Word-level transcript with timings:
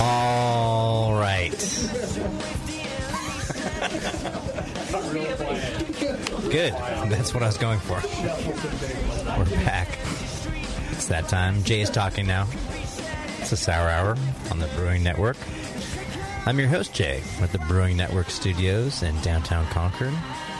All 0.00 1.12
right. 1.14 1.50
Good. 6.50 6.72
That's 7.10 7.34
what 7.34 7.42
I 7.42 7.46
was 7.46 7.58
going 7.58 7.80
for. 7.80 8.00
We're 9.36 9.64
back. 9.64 9.88
It's 10.92 11.06
that 11.06 11.28
time. 11.28 11.64
Jay 11.64 11.80
is 11.80 11.90
talking 11.90 12.26
now. 12.26 12.46
It's 13.40 13.50
a 13.52 13.56
Sour 13.56 13.88
Hour 13.88 14.16
on 14.50 14.58
the 14.60 14.68
Brewing 14.76 15.02
Network. 15.02 15.36
I'm 16.46 16.58
your 16.58 16.68
host, 16.68 16.94
Jay, 16.94 17.22
with 17.40 17.52
the 17.52 17.58
Brewing 17.58 17.96
Network 17.96 18.30
Studios 18.30 19.02
in 19.02 19.20
downtown 19.20 19.66
Concord. 19.66 20.14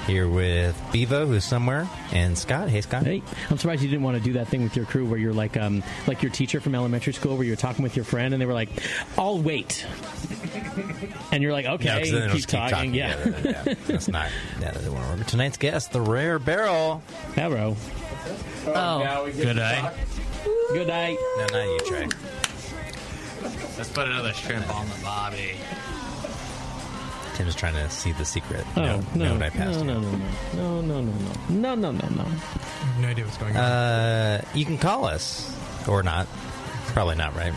Here 0.08 0.26
with 0.26 0.74
Bevo, 0.90 1.26
who's 1.26 1.44
somewhere, 1.44 1.86
and 2.12 2.36
Scott. 2.36 2.70
Hey, 2.70 2.80
Scott. 2.80 3.04
Hey, 3.04 3.22
I'm 3.50 3.58
surprised 3.58 3.82
you 3.82 3.90
didn't 3.90 4.04
want 4.04 4.16
to 4.16 4.22
do 4.22 4.32
that 4.34 4.48
thing 4.48 4.62
with 4.62 4.74
your 4.74 4.86
crew 4.86 5.04
where 5.04 5.18
you're 5.18 5.34
like, 5.34 5.58
um, 5.58 5.82
like 6.06 6.22
your 6.22 6.32
teacher 6.32 6.62
from 6.62 6.74
elementary 6.74 7.12
school, 7.12 7.36
where 7.36 7.44
you're 7.46 7.56
talking 7.56 7.82
with 7.82 7.94
your 7.94 8.06
friend, 8.06 8.32
and 8.32 8.40
they 8.40 8.46
were 8.46 8.54
like, 8.54 8.70
"I'll 9.18 9.38
wait," 9.38 9.84
and 11.30 11.42
you're 11.42 11.52
like, 11.52 11.66
"Okay," 11.66 11.84
No, 11.88 11.98
'cause 11.98 12.10
then 12.10 12.30
keep, 12.30 12.40
keep 12.40 12.48
talking. 12.48 12.70
talking, 12.70 12.94
Yeah, 12.94 13.16
yeah, 13.44 13.62
yeah. 13.66 13.74
That's 13.86 14.08
not. 14.08 14.30
That 14.60 14.72
doesn't 14.74 14.94
work. 14.94 15.26
Tonight's 15.26 15.58
guest, 15.58 15.92
the 15.92 16.00
Rare 16.00 16.38
Barrel. 16.38 17.02
Hello. 17.34 17.76
Oh, 18.66 19.30
Good 19.36 19.56
night. 19.56 19.92
Good 20.72 20.88
night. 20.88 21.18
No, 21.36 21.46
not 21.52 21.64
you, 21.64 21.80
Trey. 21.86 22.08
Let's 23.76 23.90
put 23.90 24.08
another 24.08 24.32
shrimp 24.32 24.74
on 24.74 24.88
the 24.88 24.96
bobby. 25.02 25.52
Tim's 27.38 27.54
trying 27.54 27.74
to 27.74 27.88
see 27.88 28.10
the 28.10 28.24
secret. 28.24 28.66
Oh 28.74 28.82
note, 28.82 29.04
no, 29.14 29.34
note 29.34 29.42
I 29.42 29.50
passed 29.50 29.84
no, 29.84 30.00
no, 30.00 30.02
no, 30.10 30.18
no, 30.54 30.80
no, 30.80 31.00
no, 31.00 31.12
no, 31.48 31.50
no, 31.74 31.74
no, 31.76 31.90
no, 31.92 32.08
no. 32.08 32.26
No 32.98 33.08
idea 33.08 33.24
what's 33.24 33.38
going 33.38 33.56
on. 33.56 33.62
Uh, 33.62 34.44
you 34.54 34.64
can 34.64 34.76
call 34.76 35.04
us 35.04 35.56
or 35.86 36.02
not. 36.02 36.26
Probably 36.86 37.14
not, 37.14 37.36
right? 37.36 37.54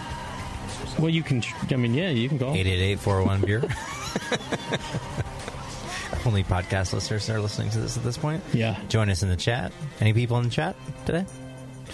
Well, 1.00 1.10
you 1.10 1.24
can. 1.24 1.42
I 1.72 1.78
mean, 1.78 1.96
yeah, 1.96 2.12
you 2.12 2.30
can 2.30 2.38
call. 2.38 2.54
888-401 2.54 3.44
beer. 3.44 3.64
Only 6.28 6.44
podcast 6.44 6.94
listeners 6.94 7.28
are 7.32 7.42
listening 7.42 7.72
to 7.72 7.80
this 7.80 7.98
at 7.98 8.04
this 8.04 8.20
point. 8.20 8.44
Yeah. 8.54 8.80
Join 8.88 9.10
us 9.10 9.24
in 9.24 9.30
the 9.30 9.36
chat. 9.36 9.72
Any 10.00 10.14
people 10.14 10.38
in 10.38 10.44
the 10.44 10.52
chat 10.52 10.76
today? 11.08 11.26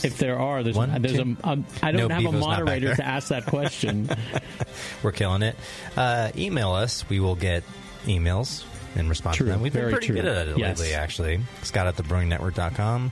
If 0.04 0.18
there 0.18 0.40
are, 0.40 0.64
there's, 0.64 0.76
One, 0.76 1.02
there's 1.02 1.16
two. 1.16 1.38
a. 1.44 1.56
Don't 1.56 1.66
No, 1.82 1.84
have 1.84 1.94
a 1.94 2.08
Bevo's 2.08 2.32
back 2.34 2.40
moderator 2.42 2.96
to 2.96 3.06
ask 3.06 3.30
that 3.30 3.46
question. 3.46 4.10
We're 5.04 5.12
killing 5.12 5.42
it. 5.44 5.56
Uh, 5.96 6.32
email 6.38 6.72
us. 6.72 7.08
We 7.10 7.20
will 7.20 7.36
get 7.36 7.64
emails 8.06 8.64
in 8.96 9.10
response 9.10 9.38
True, 9.38 9.48
to 9.48 9.52
them. 9.54 9.62
We've 9.62 9.74
been 9.74 9.90
pretty 9.92 10.08
true. 10.08 10.16
good 10.16 10.26
at 10.26 10.48
it 10.48 10.58
Yes. 10.58 10.80
lately, 10.80 10.94
actually. 10.94 11.40
Scott 11.64 11.88
at 11.88 11.96
thebrewingnetwork.com. 11.98 13.12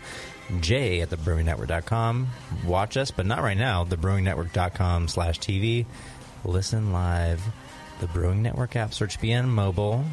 Jay 0.61 1.01
at 1.01 1.09
thebrewingnetwork.com. 1.09 2.27
Watch 2.65 2.97
us, 2.97 3.11
but 3.11 3.25
not 3.25 3.41
right 3.41 3.57
now. 3.57 3.83
Thebrewingnetwork.com 3.85 5.07
slash 5.07 5.39
TV. 5.39 5.85
Listen 6.43 6.91
live. 6.93 7.41
The 8.01 8.07
Brewing 8.07 8.43
Network 8.43 8.75
app. 8.75 8.93
Search 8.93 9.19
BN 9.19 9.47
Mobile. 9.47 10.03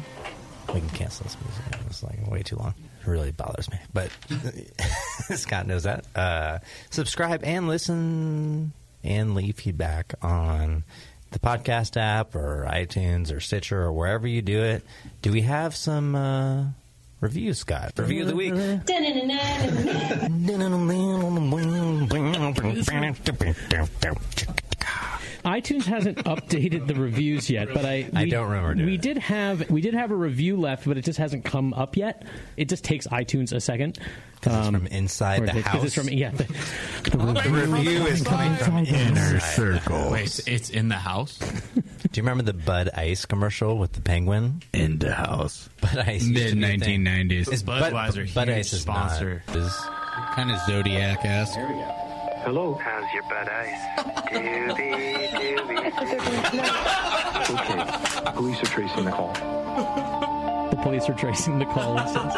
We 0.73 0.79
can 0.79 0.89
cancel 0.89 1.25
this 1.25 1.37
music. 1.43 1.85
It's 1.87 2.01
like 2.01 2.25
way 2.31 2.41
too 2.41 2.55
long. 2.55 2.73
It 3.03 3.09
really 3.09 3.31
bothers 3.31 3.69
me. 3.69 3.77
But 3.93 4.09
Scott 5.35 5.67
knows 5.67 5.83
that. 5.83 6.05
Uh, 6.15 6.59
subscribe 6.89 7.41
and 7.43 7.67
listen 7.67 8.71
and 9.03 9.35
leave 9.35 9.57
feedback 9.57 10.13
on 10.21 10.85
the 11.31 11.39
podcast 11.39 11.97
app 11.97 12.35
or 12.35 12.65
iTunes 12.69 13.35
or 13.35 13.41
Stitcher 13.41 13.81
or 13.81 13.91
wherever 13.91 14.25
you 14.27 14.41
do 14.41 14.63
it. 14.63 14.83
Do 15.21 15.31
we 15.31 15.41
have 15.41 15.75
some 15.75 16.15
uh, 16.15 16.65
reviews, 17.19 17.59
Scott? 17.59 17.93
Review 17.97 18.21
of 18.21 18.27
the 18.29 18.35
week. 18.35 18.53
iTunes 25.43 25.83
hasn't 25.85 26.17
updated 26.19 26.87
the 26.87 26.95
reviews 26.95 27.49
yet, 27.49 27.67
but 27.73 27.85
I 27.85 28.09
I 28.15 28.25
don't 28.29 28.49
remember 28.49 28.73
doing 28.75 28.85
We 28.87 28.95
it. 28.95 29.01
did 29.01 29.17
have 29.17 29.69
we 29.69 29.81
did 29.81 29.93
have 29.93 30.11
a 30.11 30.15
review 30.15 30.57
left, 30.57 30.85
but 30.85 30.97
it 30.97 31.03
just 31.05 31.19
hasn't 31.19 31.45
come 31.45 31.73
up 31.73 31.97
yet. 31.97 32.25
It 32.57 32.69
just 32.69 32.83
takes 32.83 33.07
iTunes 33.07 33.51
a 33.53 33.59
second. 33.59 33.99
Because 34.39 34.57
it's 34.57 34.67
Um, 34.67 34.73
from 34.75 34.87
inside 34.87 35.41
or 35.43 35.45
the 35.47 35.57
it- 35.59 35.63
'cause 35.65 35.73
house. 35.73 35.83
It's 35.85 35.95
from 35.95 36.09
yeah. 36.09 36.31
The, 36.31 36.43
the 37.17 37.49
review 37.49 38.05
is 38.07 38.21
coming 38.23 38.55
from 38.57 38.77
inner 38.85 39.39
circle. 39.39 40.11
Wait, 40.11 40.23
it's, 40.25 40.39
it's 40.39 40.69
in 40.69 40.89
the 40.89 40.95
house? 40.97 41.37
Do 41.73 42.19
you 42.19 42.23
remember 42.23 42.43
the 42.43 42.53
Bud 42.53 42.89
Ice 42.95 43.25
commercial 43.25 43.77
with 43.77 43.93
the 43.93 44.01
penguin? 44.01 44.61
in 44.73 44.99
the 44.99 45.13
house. 45.13 45.69
Bud 45.81 45.97
Ice. 45.97 46.23
Mid 46.25 46.33
be 46.59 46.63
a 46.63 46.77
thing. 46.77 47.05
1990s. 47.05 47.51
Is 47.53 47.63
Bud, 47.63 47.81
Budweiser, 47.93 48.33
Bud 48.33 48.49
Ice 48.49 48.73
is 48.73 48.81
sponsor. 48.81 49.43
Not, 49.47 49.55
is, 49.57 49.73
kind 50.35 50.51
of 50.51 50.59
Zodiac 50.67 51.23
ass. 51.25 51.55
Hello. 52.43 52.77
How's 52.83 53.05
your 53.13 53.23
bud 53.23 53.47
ice? 53.47 53.79
Doobie, 54.27 55.29
doobie, 55.31 55.87
okay. 57.49 58.31
Police 58.33 58.61
are 58.61 58.65
tracing 58.65 59.05
the 59.05 59.11
call. 59.11 59.31
the 60.69 60.75
police 60.83 61.07
are 61.07 61.13
tracing 61.13 61.59
the 61.59 61.65
call. 61.65 61.97
It 61.99 62.07
says. 62.09 62.33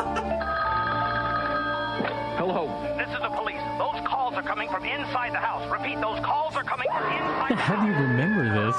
Hello. 2.38 2.68
This 3.00 3.10
is 3.10 3.20
the 3.20 3.30
police. 3.30 3.62
Those 3.80 4.08
calls 4.08 4.36
are 4.36 4.44
coming 4.44 4.70
from 4.70 4.86
inside 4.86 5.34
the 5.34 5.40
house. 5.40 5.68
Repeat, 5.72 6.00
those 6.00 6.20
calls 6.20 6.56
are 6.56 6.64
coming 6.64 6.88
from 6.92 7.12
inside 7.12 7.50
the 7.50 7.56
How 7.56 7.84
do 7.84 7.88
you 7.92 7.98
remember 7.98 8.68
this? 8.68 8.76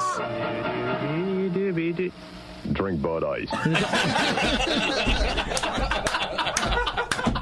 Doobie, 1.51 1.93
doobie. 1.93 2.11
Drink 2.71 3.01
Bud 3.01 3.25
Ice. 3.25 3.51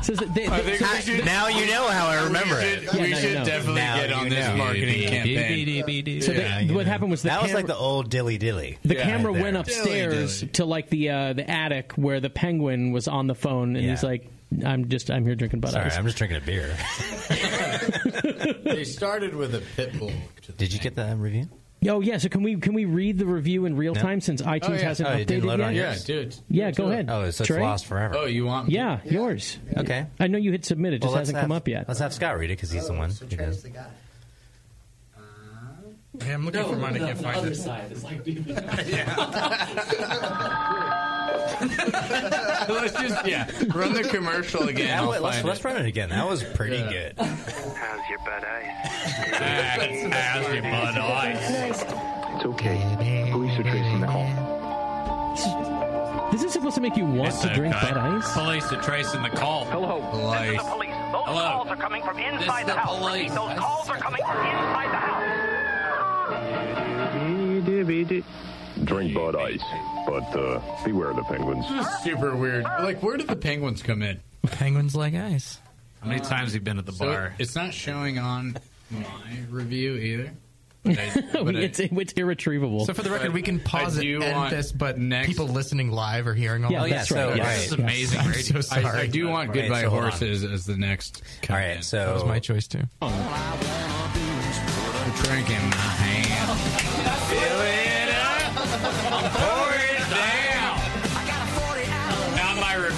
Says 0.06 0.20
that 0.20 0.34
they, 0.36 0.46
they- 0.48 1.24
now 1.24 1.48
you 1.48 1.66
know 1.66 1.88
how 1.88 2.06
I 2.08 2.24
remember 2.26 2.60
it. 2.60 2.84
Yeah, 2.84 3.02
we 3.02 3.10
no, 3.10 3.18
should 3.18 3.34
no. 3.40 3.44
definitely 3.46 3.82
Now 3.82 3.96
get 3.98 4.12
on 4.14 4.30
this 4.30 4.48
know. 4.48 4.56
marketing 4.58 5.08
campaign. 5.10 6.22
so 6.22 6.32
Yeah, 6.32 6.62
they- 6.64 6.74
what 6.74 6.86
know. 6.86 6.92
happened 6.92 7.10
was 7.12 7.22
the 7.24 7.30
That 7.30 7.42
was 7.42 7.54
like 7.54 7.66
the 7.68 7.76
old 7.76 8.10
dilly 8.12 8.38
dilly. 8.38 8.78
the 8.86 8.96
Yeah, 8.96 9.04
camera 9.04 9.32
right 9.34 9.42
went 9.42 9.58
upstairs 9.58 10.14
Dilly, 10.14 10.28
dilly. 10.42 10.52
to 10.54 10.66
like 10.66 10.90
the 10.90 11.10
uh, 11.10 11.34
the 11.34 11.50
attic 11.50 11.94
where 11.94 12.20
the 12.20 12.30
penguin 12.30 12.92
was 12.92 13.08
on 13.08 13.26
the 13.28 13.34
phone, 13.36 13.76
and 13.76 13.90
he's 13.90 14.04
like, 14.04 14.28
"I'm 14.64 14.90
just 14.90 15.10
I'm 15.10 15.26
here 15.26 15.34
drinking 15.36 15.62
Bud 15.62 15.72
Sorry, 15.72 15.86
Ice." 15.86 15.98
I'm 15.98 16.06
just 16.06 16.18
drinking 16.18 16.38
a 16.38 16.42
beer. 16.42 16.76
They 18.64 18.84
started 18.84 19.36
with 19.36 19.56
a 19.56 19.62
pit 19.76 19.98
bull. 19.98 20.12
Did 20.58 20.74
you 20.74 20.80
get 20.80 20.96
that 20.96 21.18
review? 21.18 21.48
Oh 21.88 22.02
yeah, 22.02 22.18
so 22.18 22.30
can 22.30 22.42
we 22.42 22.56
can 22.56 22.74
we 22.74 22.86
read 22.86 23.20
the 23.20 23.26
review 23.26 23.66
in 23.66 23.76
real 23.76 23.94
No. 23.94 24.02
time 24.02 24.22
since 24.22 24.42
oh, 24.42 24.46
iTunes 24.46 24.80
yeah. 24.80 24.88
hasn't 24.88 25.10
Oh, 25.10 25.14
it 25.14 25.28
didn't 25.28 25.44
updated 25.44 25.46
load 25.46 25.60
yet? 25.60 25.68
on 25.68 25.76
Yeah, 25.76 25.96
dude. 26.04 26.36
Yeah, 26.50 26.72
go 26.72 26.90
ahead. 26.90 27.08
Oh, 27.10 27.30
so 27.30 27.44
it's 27.44 27.48
Trey? 27.48 27.62
lost 27.62 27.86
forever. 27.86 28.16
Oh, 28.18 28.26
you 28.26 28.46
want? 28.46 28.70
Yeah, 28.70 29.00
yours. 29.06 29.60
Okay. 29.78 30.08
I 30.20 30.28
know 30.28 30.38
you 30.38 30.52
hit 30.52 30.66
submit. 30.66 30.94
It 30.94 31.02
just 31.02 31.12
Well, 31.12 31.20
hasn't 31.20 31.36
have, 31.38 31.44
come 31.44 31.52
up 31.52 31.68
yet. 31.68 31.86
Let's 31.88 32.00
have 32.00 32.14
Scott 32.14 32.38
read 32.40 32.50
it 32.50 32.58
because 32.58 32.72
he's 32.72 32.88
the 32.88 32.94
one 32.94 33.12
who 33.12 33.26
does. 33.28 33.66
Yeah, 36.22 36.34
I'm 36.34 36.46
looking 36.46 36.64
for 36.64 36.76
mine. 36.78 36.96
I 36.96 37.00
can't 37.00 37.22
find 37.22 37.46
it. 37.46 37.56
side 37.56 37.92
is 37.92 38.04
like 38.04 38.26
let's 42.70 42.94
just 42.94 43.26
yeah, 43.28 43.50
run 43.74 43.94
the 43.94 44.04
commercial 44.10 44.68
again. 44.68 44.88
That 44.88 45.00
I'll 45.04 45.08
was- 45.10 45.22
let's, 45.22 45.36
find 45.38 45.48
let's 45.48 45.60
it. 45.60 45.66
run 45.66 45.78
it 45.78 45.86
again. 45.86 46.10
That 46.10 46.28
was 46.28 46.44
pretty 46.44 46.78
Yeah. 46.78 46.90
good. 46.92 47.14
How's 47.18 48.10
your 48.10 48.20
Bud 48.20 48.44
Ice? 48.44 48.68
How's 50.14 50.54
your 50.54 50.62
Bud 50.64 50.98
Ice? 50.98 51.82
It's 52.36 52.46
okay. 52.46 53.30
Police 53.32 53.60
are 53.60 53.64
tracing 53.64 54.02
the 54.02 54.08
call. 54.08 54.28
Is 55.36 56.42
this 56.42 56.44
is 56.44 56.54
supposed 56.54 56.76
to 56.76 56.82
make 56.82 56.98
you 56.98 57.06
want 57.06 57.30
It's 57.30 57.42
to 57.42 57.54
drink 57.54 57.74
okay. 57.76 57.92
Bud 57.94 57.98
Ice. 57.98 58.34
Police 58.34 58.72
are 58.74 58.82
tracing 58.82 59.22
the 59.24 59.30
call. 59.30 59.66
Hello. 59.66 60.00
This 60.42 60.52
is 60.52 60.58
the 60.58 60.64
police. 60.70 60.90
Those 61.12 61.26
Hello. 61.28 61.50
calls 61.50 61.68
are 61.70 61.76
coming 61.78 62.02
from 62.04 62.20
inside 62.20 62.62
is 62.62 62.68
the, 62.68 62.74
the 62.74 62.80
house. 62.80 62.98
police. 63.00 63.14
Repeat, 63.32 63.36
those 63.36 63.60
calls 63.60 63.90
are 63.90 63.98
coming 63.98 64.22
from 64.24 64.38
inside 64.38 64.90
the 64.92 64.98
house. 64.98 65.22
Drink 68.86 69.14
Bud 69.14 69.36
Ice, 69.36 69.64
but 70.08 70.24
uh, 70.38 70.62
beware 70.86 71.14
the 71.14 71.24
penguins. 71.24 71.68
This 71.70 71.88
is 71.88 72.00
super 72.04 72.36
weird. 72.36 72.64
Like, 72.64 73.02
where 73.04 73.18
did 73.18 73.28
the 73.28 73.36
penguins 73.36 73.82
come 73.82 74.02
in? 74.02 74.20
Penguins 74.46 74.96
like 74.96 75.14
ice. 75.16 75.60
How 76.02 76.08
many 76.10 76.22
times 76.22 76.50
have 76.50 76.56
you 76.56 76.60
been 76.62 76.78
at 76.78 76.86
the 76.86 76.92
So 76.94 77.06
bar? 77.06 77.34
it's 77.40 77.56
not 77.56 77.74
showing 77.74 78.20
on 78.20 78.58
my 78.92 79.04
review 79.50 79.96
either. 79.96 80.32
But 80.86 81.00
I, 81.00 81.22
but 81.44 81.56
I- 81.56 81.60
it's, 81.62 81.80
it's 81.80 82.14
irretrievable. 82.14 82.86
So 82.86 82.94
for 82.94 83.02
the 83.02 83.10
record, 83.10 83.34
we 83.34 83.42
can 83.42 83.60
pause 83.60 83.98
I 83.98 84.02
it, 84.02 84.04
do 84.04 84.22
edit 84.22 84.36
want 84.36 84.50
this, 84.52 84.72
but 84.72 85.00
next- 85.00 85.26
people 85.28 85.48
listening 85.48 85.90
live 85.90 86.28
are 86.28 86.36
hearing 86.36 86.64
all 86.64 86.72
Yeah, 86.72 86.84
of 86.84 86.90
that's 86.92 87.10
right. 87.10 87.18
so- 87.24 87.30
right. 87.30 87.38
This 87.44 87.66
is 87.66 87.72
Yes. 87.72 87.80
amazing 87.80 88.20
I'm 88.20 88.28
radio. 88.28 88.44
so 88.44 88.62
sorry. 88.62 88.86
I, 88.86 89.02
I 89.02 89.08
do 89.08 89.28
want 89.28 89.50
Right, 89.50 89.62
Goodbye 89.62 89.82
so 89.82 89.90
hold 89.90 90.04
on. 90.04 90.10
Horses 90.12 90.44
as 90.44 90.66
the 90.68 90.78
next. 90.78 91.24
All 91.50 91.56
right, 91.56 91.84
so 91.84 91.98
That 91.98 92.14
was 92.14 92.26
my 92.26 92.38
choice 92.38 92.68
too. 92.68 92.84
drink 95.24 95.50
in 95.50 95.70
my 95.72 95.76
hand. 95.76 96.95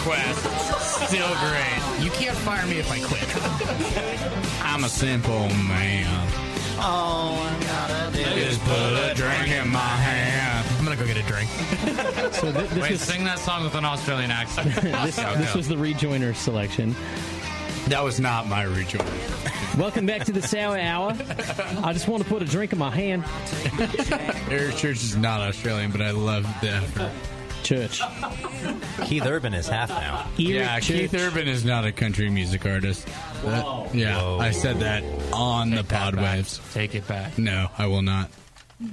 Request. 0.08 1.10
Still 1.10 1.28
great. 1.28 2.04
You 2.04 2.12
can't 2.12 2.38
fire 2.38 2.66
me 2.68 2.78
if 2.80 2.92
I 2.92 3.00
quit. 3.00 4.64
I'm 4.64 4.84
a 4.84 4.90
simple 4.90 5.48
man. 5.50 6.28
Oh 6.80 7.36
my 7.36 7.66
god. 7.66 8.16
I 8.16 8.40
just 8.40 8.62
put 8.62 8.76
a 8.76 9.14
drink 9.16 9.50
in 9.50 9.70
my 9.70 9.80
hand. 9.80 10.68
I'm 10.78 10.86
gonna 10.86 10.96
go 10.96 11.06
get 11.06 11.18
a 11.18 11.24
drink. 11.24 11.50
So 12.34 12.52
th- 12.52 12.70
this 12.70 12.84
Wait, 12.84 12.92
was 12.92 13.02
sing 13.02 13.24
that 13.24 13.40
song 13.40 13.64
with 13.64 13.76
an 13.76 13.86
Australian 13.86 14.32
accent. 14.32 14.76
this, 14.82 15.16
this 15.16 15.56
was 15.56 15.68
the 15.68 15.76
rejoiner 15.76 16.36
selection. 16.36 16.96
That 17.88 18.04
was 18.04 18.20
not 18.20 18.48
my 18.48 18.64
rejoinder. 18.64 19.12
Welcome 19.78 20.06
back 20.06 20.26
to 20.26 20.32
the 20.32 20.42
Sour 20.42 20.78
Hour. 20.78 21.16
I 21.84 21.94
just 21.94 22.08
want 22.08 22.24
to 22.24 22.30
put 22.30 22.42
a 22.42 22.46
drink 22.46 22.74
in 22.74 22.80
my 22.80 22.92
hand. 22.92 23.24
Eric 24.52 24.76
Church 24.76 25.04
is 25.04 25.16
not 25.16 25.42
Australian, 25.42 25.92
but 25.92 26.02
I 26.02 26.12
love 26.12 26.44
the 26.62 26.70
effort. 26.70 27.12
Church. 27.68 28.02
Keith 29.04 29.26
Urban 29.26 29.54
is 29.54 29.68
half 29.68 29.90
now. 29.90 30.20
Eric 30.22 30.32
Yeah, 30.38 30.80
Church. 30.80 30.88
Keith 30.88 31.14
Urban 31.16 31.50
is 31.50 31.66
not 31.66 31.84
a 31.84 31.92
country 31.92 32.30
music 32.30 32.66
artist. 32.66 33.06
That- 33.44 33.94
yeah, 33.94 34.22
Whoa. 34.22 34.40
I 34.40 34.52
said 34.52 34.80
that 34.80 35.04
on 35.34 35.72
the 35.72 35.84
pod 35.84 36.16
waves. 36.16 36.62
Take 36.74 36.96
it 36.96 37.06
back. 37.10 37.38
No, 37.38 37.68
I 37.78 37.88
will 37.88 38.02
not. 38.02 38.30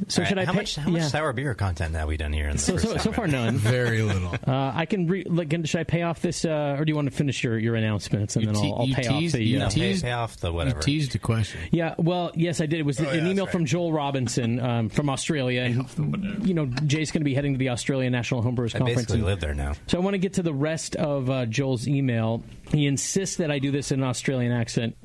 So 0.09 0.23
All 0.23 0.29
should 0.29 0.39
I 0.39 0.47
how 0.47 0.53
pay- 0.53 0.59
much 0.59 0.77
how 0.77 0.89
much 0.91 1.03
yeah. 1.03 1.09
sour 1.09 1.33
beer 1.35 1.55
content 1.55 1.95
have 1.95 2.09
we 2.09 2.17
done 2.17 2.33
here 2.33 2.47
in 2.49 2.53
the 2.57 2.63
So, 2.63 2.79
so, 2.79 2.97
so 2.97 3.13
far 3.13 3.27
none. 3.27 3.57
Very 3.59 4.01
little. 4.01 4.35
Uh, 4.47 4.73
I 4.75 4.87
can 4.87 5.07
re- 5.07 5.25
like, 5.27 5.51
should 5.67 5.81
I 5.81 5.85
pay 5.85 6.03
off 6.03 6.21
this, 6.23 6.45
uh, 6.45 6.77
or 6.79 6.85
do 6.85 6.91
you 6.91 6.97
want 6.97 7.11
to 7.11 7.17
finish 7.17 7.43
your, 7.45 7.59
your 7.59 7.75
announcements 7.75 8.37
and 8.37 8.45
You 8.45 8.53
then 8.53 8.63
te- 8.63 8.69
I'll, 8.71 8.79
I'll 8.81 8.87
pay 8.87 9.03
teased- 9.03 9.35
off 9.35 9.39
the. 9.39 9.45
you 9.45 9.57
Uh, 9.59 9.61
No, 9.61 9.69
pay, 9.69 9.75
teased- 9.75 10.05
pay 10.05 10.13
off 10.13 10.37
the 10.39 10.49
You 10.49 10.55
whatever. 10.55 10.81
teased 10.81 11.13
the 11.13 11.19
question. 11.19 11.61
yeah, 11.71 11.95
well, 11.99 12.31
yes, 12.35 12.61
I 12.61 12.67
did. 12.67 12.81
It 12.81 12.87
was 12.87 13.01
Oh, 13.01 13.05
an 13.09 13.25
yeah, 13.25 13.31
email 13.31 13.45
that's 13.47 13.53
from. 13.53 13.65
Joel 13.67 13.93
Robinson 13.93 14.61
um, 14.61 14.89
from 14.89 15.09
Australia, 15.11 15.63
and 15.63 16.47
you 16.47 16.55
know 16.55 16.67
Jay's 16.67 17.11
going 17.11 17.21
to 17.21 17.25
be 17.25 17.35
heading 17.35 17.53
to 17.55 17.59
the 17.59 17.69
Australian 17.71 18.13
National 18.13 18.43
Homebrewers 18.43 18.75
I 18.75 18.79
Conference. 18.79 19.03
basically 19.03 19.19
in- 19.21 19.25
live 19.27 19.41
there 19.41 19.55
now. 19.55 19.73
So 19.87 19.99
I 19.99 20.01
want 20.01 20.15
to 20.15 20.19
get 20.19 20.35
to 20.35 20.43
the 20.43 20.55
rest 20.55 20.97
of 20.97 21.29
uh, 21.31 21.47
Joel's 21.47 21.87
email. 21.89 22.43
He 22.71 22.87
insists 22.87 23.37
that 23.37 23.51
I 23.51 23.59
do 23.59 23.71
this 23.71 23.93
in 23.93 24.03
an 24.03 24.09
Australian 24.09 24.53
accent. 24.53 24.97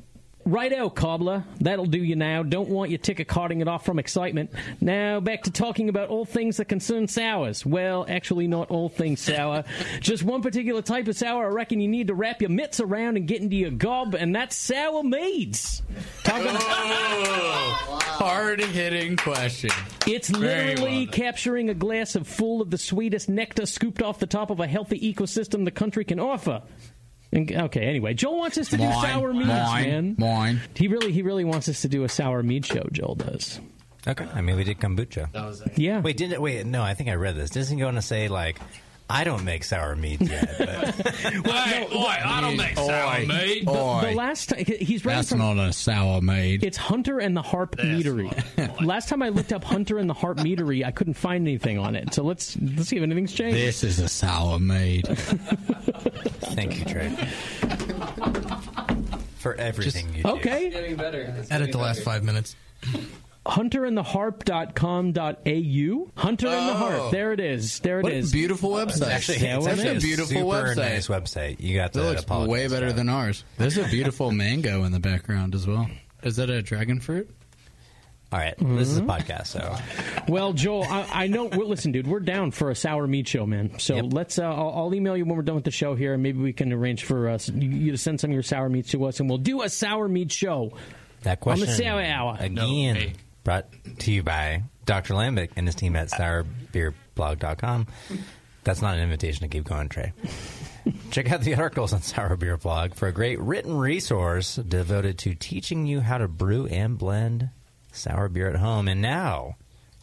Righto, 0.46 0.88
cobbler. 0.88 1.44
That'll 1.60 1.86
do 1.86 2.02
you 2.02 2.16
now. 2.16 2.42
Don't 2.42 2.70
want 2.70 2.90
your 2.90 2.98
ticker 2.98 3.24
carting 3.24 3.60
it 3.60 3.68
off 3.68 3.84
from 3.84 3.98
excitement. 3.98 4.50
Now 4.80 5.20
back 5.20 5.42
to 5.42 5.50
talking 5.50 5.88
about 5.88 6.08
all 6.08 6.24
things 6.24 6.56
that 6.56 6.64
concern 6.64 7.08
sours. 7.08 7.66
Well, 7.66 8.06
actually, 8.08 8.48
not 8.48 8.70
all 8.70 8.88
things 8.88 9.20
sour. 9.20 9.64
Just 10.00 10.22
one 10.22 10.40
particular 10.40 10.80
type 10.82 11.08
of 11.08 11.16
sour. 11.16 11.44
I 11.44 11.48
reckon 11.48 11.80
you 11.80 11.88
need 11.88 12.06
to 12.06 12.14
wrap 12.14 12.40
your 12.40 12.50
mitts 12.50 12.80
around 12.80 13.16
and 13.18 13.28
get 13.28 13.42
into 13.42 13.56
your 13.56 13.70
gob, 13.70 14.14
and 14.14 14.34
that's 14.34 14.56
sour 14.56 15.02
meads. 15.02 15.82
Talk 16.24 16.40
about 16.40 16.56
oh, 16.58 17.98
Hard 18.02 18.60
hitting 18.60 19.16
question. 19.16 19.70
It's 20.06 20.30
Very 20.30 20.74
literally 20.74 21.04
well 21.04 21.12
capturing 21.12 21.68
a 21.68 21.74
glass 21.74 22.14
of 22.14 22.26
full 22.26 22.62
of 22.62 22.70
the 22.70 22.78
sweetest 22.78 23.28
nectar 23.28 23.66
scooped 23.66 24.02
off 24.02 24.18
the 24.18 24.26
top 24.26 24.50
of 24.50 24.58
a 24.60 24.66
healthy 24.66 24.98
ecosystem 25.00 25.64
the 25.64 25.70
country 25.70 26.04
can 26.04 26.18
offer. 26.18 26.62
And, 27.32 27.50
okay, 27.52 27.82
anyway, 27.82 28.14
Joel 28.14 28.38
wants 28.38 28.58
us 28.58 28.68
to 28.70 28.76
do 28.76 28.84
Mine, 28.84 29.02
sour 29.02 29.32
meads, 29.32 29.46
mine, 29.46 29.84
man. 29.88 30.14
mine. 30.18 30.60
He 30.74 30.88
really, 30.88 31.12
he 31.12 31.22
really 31.22 31.44
wants 31.44 31.68
us 31.68 31.82
to 31.82 31.88
do 31.88 32.02
a 32.04 32.08
sour 32.08 32.42
mead 32.42 32.66
show. 32.66 32.86
Joel 32.92 33.14
does. 33.14 33.60
Okay, 34.08 34.26
I 34.34 34.40
mean 34.40 34.56
we 34.56 34.64
did 34.64 34.78
kombucha. 34.78 35.30
That 35.32 35.44
was 35.44 35.60
it. 35.60 35.78
Yeah. 35.78 36.00
Wait, 36.00 36.16
didn't 36.16 36.32
it? 36.32 36.42
Wait, 36.42 36.64
no, 36.66 36.82
I 36.82 36.94
think 36.94 37.10
I 37.10 37.14
read 37.14 37.36
this. 37.36 37.50
Doesn't 37.50 37.76
he 37.76 37.80
go 37.82 37.88
on 37.88 37.94
to 37.94 38.02
say 38.02 38.28
like, 38.28 38.58
I 39.10 39.24
don't 39.24 39.44
make 39.44 39.64
sour 39.64 39.96
meads 39.96 40.30
yet, 40.30 40.54
but 40.58 41.06
Oi, 41.26 41.96
oi, 41.96 42.16
I 42.24 42.40
don't 42.40 42.56
make 42.56 42.76
sour 42.76 43.16
Oi. 43.18 43.26
mead. 43.26 43.68
Oi. 43.68 44.00
the 44.02 44.14
last 44.14 44.50
time 44.50 44.64
he's 44.64 45.04
writing 45.04 45.18
That's 45.18 45.28
from. 45.30 45.38
not 45.40 45.58
a 45.58 45.72
sour 45.72 46.20
maid. 46.20 46.62
It's 46.62 46.76
Hunter 46.76 47.18
and 47.18 47.36
the 47.36 47.42
Harp 47.42 47.76
Meadery. 47.76 48.30
Last 48.84 49.08
time 49.08 49.22
I 49.22 49.30
looked 49.30 49.52
up 49.52 49.64
Hunter 49.64 49.98
and 49.98 50.08
the 50.08 50.14
Harp 50.14 50.38
Meadery, 50.38 50.84
I 50.84 50.92
couldn't 50.92 51.14
find 51.14 51.46
anything 51.46 51.78
on 51.78 51.96
it. 51.96 52.14
So 52.14 52.22
let's 52.22 52.56
let's 52.60 52.88
see 52.88 52.96
if 52.98 53.02
anything's 53.02 53.32
changed. 53.32 53.56
This 53.56 53.82
is 53.82 53.98
a 53.98 54.08
sour 54.08 54.58
maid. 54.60 55.06
thank 55.08 56.78
you, 56.78 56.84
Trey, 56.84 57.08
for 59.38 59.54
everything 59.56 60.14
you 60.14 60.22
do. 60.22 60.28
Okay. 60.30 60.70
Getting 60.70 60.96
better. 60.96 61.22
It's 61.38 61.50
Edit 61.50 61.66
getting 61.68 61.72
the 61.72 61.78
last 61.78 61.96
better. 61.98 62.04
five 62.04 62.24
minutes. 62.24 62.54
hunterandtheharp.com.au. 63.50 66.10
Hunter 66.16 66.48
and 66.48 66.68
the 66.68 66.74
Harp. 66.74 67.10
There 67.10 67.32
it 67.32 67.40
is. 67.40 67.80
There 67.80 68.00
it 68.00 68.04
What 68.04 68.12
a 68.12 68.22
beautiful 68.30 68.70
website. 68.70 69.08
Actually, 69.08 69.38
Yeah, 69.38 69.58
it's 69.58 69.66
actually 69.66 69.96
a 69.96 70.00
beautiful 70.00 70.36
super 70.36 70.44
website. 70.46 70.76
nice 70.76 71.08
website. 71.08 71.60
You 71.60 71.76
got 71.76 71.92
That 71.92 72.00
to 72.00 72.06
looks 72.38 72.48
way 72.48 72.68
better 72.68 72.86
for 72.88 72.92
that. 72.92 72.96
than 72.96 73.08
ours. 73.08 73.44
There's 73.58 73.78
a 73.78 73.84
beautiful 73.84 74.30
mango 74.30 74.84
in 74.84 74.92
the 74.92 75.00
background 75.00 75.54
as 75.54 75.66
well. 75.66 75.88
Is 76.22 76.36
that 76.36 76.50
a 76.50 76.62
dragon 76.62 77.00
fruit? 77.00 77.28
All 78.32 78.38
right, 78.38 78.54
this 78.58 78.88
is 78.88 78.98
a 78.98 79.00
Mm-hmm. 79.00 79.10
podcast, 79.10 79.46
so 79.48 79.74
Well, 80.28 80.52
Joel, 80.52 80.84
I, 80.84 81.24
I 81.24 81.26
know. 81.26 81.46
Well, 81.46 81.66
listen, 81.68 81.90
dude, 81.90 82.06
we're 82.06 82.20
down 82.20 82.52
for 82.52 82.70
a 82.70 82.76
sour 82.76 83.08
mead 83.08 83.26
show, 83.26 83.44
man. 83.44 83.76
So 83.80 83.96
Yep. 83.96 84.04
let's. 84.12 84.38
Uh, 84.38 84.44
I'll, 84.44 84.72
I'll 84.84 84.94
email 84.94 85.16
you 85.16 85.24
when 85.24 85.34
we're 85.34 85.42
done 85.42 85.56
with 85.56 85.64
the 85.64 85.72
show 85.72 85.96
here, 85.96 86.14
and 86.14 86.22
maybe 86.22 86.38
we 86.38 86.52
can 86.52 86.72
arrange 86.72 87.02
for 87.02 87.28
us 87.28 87.48
you, 87.48 87.68
you 87.68 87.90
to 87.90 87.98
send 87.98 88.20
some 88.20 88.30
of 88.30 88.34
your 88.34 88.44
sour 88.44 88.68
meads 88.68 88.90
to 88.90 89.04
us, 89.06 89.18
and 89.18 89.28
we'll 89.28 89.38
do 89.38 89.62
a 89.62 89.68
sour 89.68 90.06
mead 90.06 90.30
show. 90.30 90.70
that 91.22 91.40
question 91.40 91.68
On 91.68 91.76
the 91.76 91.82
Sour 91.82 92.02
Hour. 92.02 92.36
again 92.38 92.54
No, 92.54 92.68
hey. 92.68 93.14
Brought 93.44 93.66
to 94.00 94.12
you 94.12 94.22
by 94.22 94.64
Dr. 94.84 95.14
Lambic 95.14 95.50
and 95.56 95.66
his 95.66 95.74
team 95.74 95.96
at 95.96 96.10
sourbeerblog.com. 96.10 97.86
That's 98.64 98.82
not 98.82 98.96
an 98.96 99.02
invitation 99.02 99.42
to 99.42 99.48
keep 99.48 99.64
going, 99.64 99.88
Trey. 99.88 100.12
Check 101.10 101.30
out 101.30 101.42
the 101.42 101.54
articles 101.54 101.92
on 101.92 102.02
Sour 102.02 102.36
Beer 102.36 102.56
Blog 102.56 102.94
for 102.94 103.06
a 103.08 103.12
great 103.12 103.38
written 103.38 103.76
resource 103.76 104.56
devoted 104.56 105.18
to 105.18 105.34
teaching 105.34 105.86
you 105.86 106.00
how 106.00 106.16
to 106.18 106.26
brew 106.28 106.66
and 106.66 106.98
blend 106.98 107.50
sour 107.92 108.28
beer 108.28 108.48
at 108.48 108.56
home. 108.56 108.88
And 108.88 109.02
now, 109.02 109.56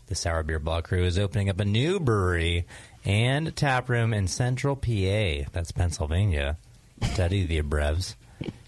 the 0.07 0.15
Sour 0.15 0.43
Beer 0.43 0.59
Blog 0.59 0.85
crew 0.85 1.03
is 1.03 1.19
opening 1.19 1.49
up 1.49 1.59
a 1.59 1.65
new 1.65 1.99
brewery 1.99 2.65
and 3.05 3.55
tap 3.55 3.89
room 3.89 4.13
in 4.13 4.27
Central 4.27 4.75
PA. 4.75 5.49
That's 5.51 5.71
Pennsylvania. 5.71 6.57
Study 7.13 7.45
the 7.45 7.61
abrevs. 7.61 8.15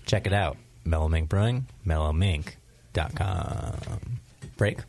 Check 0.06 0.28
it 0.28 0.34
out. 0.34 0.58
Mellow 0.86 1.10
Mink 1.10 1.30
Brewing, 1.30 1.68
mellowmink.com. 1.86 4.20
Break. 4.60 4.80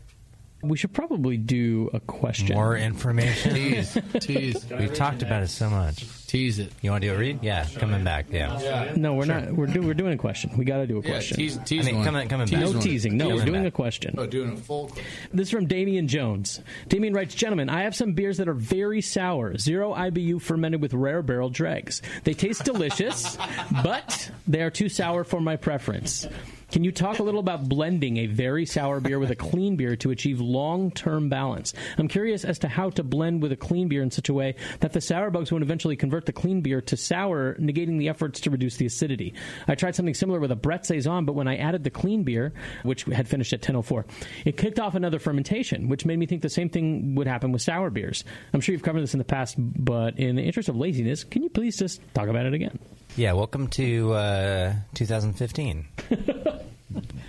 We 0.63 0.77
should 0.77 0.93
probably 0.93 1.39
do 1.39 1.89
a 1.95 2.01
question. 2.01 2.55
More 2.55 2.77
information. 2.77 3.55
Tease. 3.55 3.99
Tease. 4.21 4.67
We've 4.79 4.93
talked 4.93 5.23
about 5.23 5.43
it 5.43 5.49
so 5.49 5.71
much. 5.71 6.05
Tease 6.31 6.61
it. 6.61 6.73
You 6.81 6.93
want 6.93 7.03
to 7.03 7.09
do 7.09 7.15
a 7.17 7.19
read? 7.19 7.41
Yeah, 7.43 7.67
coming 7.77 8.05
back. 8.05 8.27
Yeah. 8.31 8.93
No, 8.95 9.15
we're 9.15 9.25
not. 9.25 9.51
We're 9.53 9.67
do, 9.67 9.83
we're 9.83 9.95
doing 9.95 10.13
a 10.13 10.17
question. 10.17 10.53
We 10.57 10.65
got 10.65 10.77
to 10.77 10.87
do 10.87 10.99
a 10.99 11.03
Yeah, 11.03 11.11
question. 11.11 11.37
tease, 11.39 11.59
tease 11.65 11.83
I 11.83 11.91
mean, 11.91 11.97
one. 11.97 12.05
coming- 12.05 12.29
coming 12.29 12.47
Tease 12.47 12.57
back. 12.57 12.67
no 12.67 12.71
one. 12.71 12.81
teasing. 12.81 13.17
No, 13.17 13.25
Coming 13.25 13.39
we're 13.41 13.45
doing 13.47 13.63
back. 13.65 13.73
a 13.73 13.75
question. 13.75 14.15
Oh, 14.17 14.27
doing 14.27 14.53
a 14.53 14.57
full. 14.57 14.93
This 15.33 15.49
is 15.49 15.51
from 15.51 15.67
Damian 15.67 16.07
Jones. 16.07 16.61
Damian 16.87 17.15
writes, 17.15 17.35
Gentlemen, 17.35 17.69
I 17.69 17.83
have 17.83 17.97
some 17.97 18.13
beers 18.13 18.37
that 18.37 18.49
are 18.49 18.55
very 18.55 19.01
sour, 19.01 19.59
zero 19.59 19.93
IBU 19.93 20.41
fermented 20.41 20.81
with 20.81 20.95
rare 20.95 21.21
barrel 21.23 21.51
dregs. 21.51 22.01
They 22.23 22.35
taste 22.35 22.63
delicious, 22.63 23.37
but 23.83 24.31
they 24.47 24.63
are 24.63 24.71
too 24.71 24.89
sour 24.89 25.25
for 25.25 25.41
my 25.41 25.57
preference. 25.57 26.29
Can 26.71 26.85
you 26.85 26.93
talk 26.93 27.19
a 27.19 27.25
little 27.25 27.41
about 27.41 27.69
blending 27.69 28.19
a 28.19 28.27
very 28.27 28.65
sour 28.65 29.01
beer 29.01 29.19
with 29.19 29.33
a 29.33 29.35
clean 29.35 29.75
beer 29.75 29.97
to 29.97 30.13
achieve 30.13 30.41
long 30.41 30.93
term 30.93 31.29
balance? 31.29 31.75
I'm 31.99 32.07
curious 32.07 32.45
as 32.45 32.61
to 32.61 32.69
how 32.69 32.91
to 32.91 33.03
blend 33.03 33.43
with 33.43 33.51
a 33.51 33.57
clean 33.57 33.89
beer 33.89 34.03
in 34.03 34.13
such 34.13 34.29
a 34.29 34.35
way 34.35 34.55
that 34.79 34.93
the 34.93 35.01
sour 35.01 35.31
bugs 35.31 35.51
won't 35.51 35.65
eventually 35.65 35.97
convert 35.97 36.20
the 36.27 36.33
clean 36.33 36.61
beer 36.61 36.81
to 36.83 36.97
sour, 36.97 37.55
negating 37.55 37.99
the 37.99 38.09
efforts 38.09 38.41
to 38.41 38.51
reduce 38.51 38.77
the 38.77 38.87
acidity. 38.87 39.35
I 39.69 39.75
tried 39.75 39.95
something 39.95 40.15
similar 40.15 40.41
with 40.41 40.51
a 40.51 40.57
Brett 40.57 40.87
Saison, 40.87 41.25
but 41.25 41.35
when 41.35 41.49
I 41.49 41.57
added 41.57 41.85
the 41.85 41.91
clean 41.91 42.23
beer, 42.25 42.53
which 42.83 43.05
had 43.05 43.29
finished 43.29 43.53
at 43.53 43.61
1004, 43.61 44.07
it 44.45 44.57
kicked 44.57 44.79
off 44.79 44.95
another 44.95 45.19
fermentation, 45.19 45.89
which 45.89 46.05
made 46.05 46.19
me 46.19 46.27
think 46.27 46.43
the 46.43 46.49
same 46.49 46.69
thing 46.69 47.15
would 47.15 47.27
happen 47.27 47.53
with 47.53 47.63
sour 47.63 47.91
beers. 47.91 48.25
I'm 48.53 48.61
sure 48.61 48.73
you've 48.73 48.83
covered 48.83 49.03
this 49.03 49.15
in 49.15 49.19
the 49.19 49.25
past, 49.25 49.57
but 49.59 50.19
in 50.19 50.37
the 50.37 50.43
interest 50.43 50.69
of 50.69 50.77
laziness, 50.77 51.25
can 51.25 51.43
you 51.43 51.51
please 51.51 51.77
just 51.77 52.01
talk 52.15 52.29
about 52.29 52.47
it 52.47 52.55
again? 52.55 52.79
Yeah, 53.17 53.33
welcome 53.33 53.67
to 53.69 54.13
uh, 54.13 54.75
2015. 54.95 55.87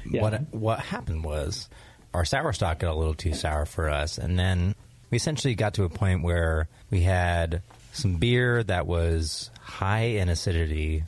Yeah. 0.10 0.22
What 0.22 0.54
what 0.54 0.80
happened 0.80 1.24
was 1.24 1.70
our 2.14 2.26
sour 2.26 2.52
stock 2.54 2.80
got 2.80 2.92
a 2.92 2.98
little 2.98 3.14
too 3.14 3.34
sour 3.34 3.66
for 3.66 3.90
us, 3.90 4.18
and 4.18 4.38
then 4.38 4.76
we 5.10 5.16
essentially 5.16 5.56
got 5.56 5.76
to 5.76 5.84
a 5.84 5.90
point 5.90 6.24
where 6.24 6.68
we 6.90 7.02
had 7.02 7.62
some 7.92 8.16
beer 8.16 8.64
that 8.64 8.88
was 8.88 9.52
high 9.62 10.04
in 10.04 10.30
acidity, 10.30 11.04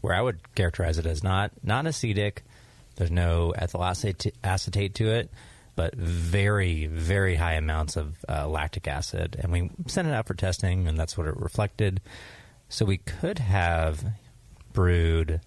where 0.00 0.14
I 0.14 0.20
would 0.20 0.38
characterize 0.54 0.98
it 0.98 1.06
as 1.06 1.22
not 1.22 1.52
not 1.62 1.84
acidic. 1.84 2.38
There's 2.96 3.10
no 3.10 3.50
ethyl 3.50 3.84
acetate, 3.84 4.34
acetate 4.42 4.94
to 4.96 5.10
it, 5.10 5.30
but 5.74 5.94
very 5.94 6.86
very 6.86 7.34
high 7.34 7.54
amounts 7.54 7.96
of 7.96 8.16
uh, 8.28 8.48
lactic 8.48 8.88
acid, 8.88 9.36
and 9.38 9.52
we 9.52 9.70
sent 9.86 10.08
it 10.08 10.14
out 10.14 10.26
for 10.26 10.34
testing, 10.34 10.88
and 10.88 10.98
that's 10.98 11.16
what 11.16 11.26
it 11.26 11.36
reflected. 11.36 12.00
So 12.68 12.84
we 12.84 12.98
could 12.98 13.38
have 13.38 14.04
brewed 14.72 15.40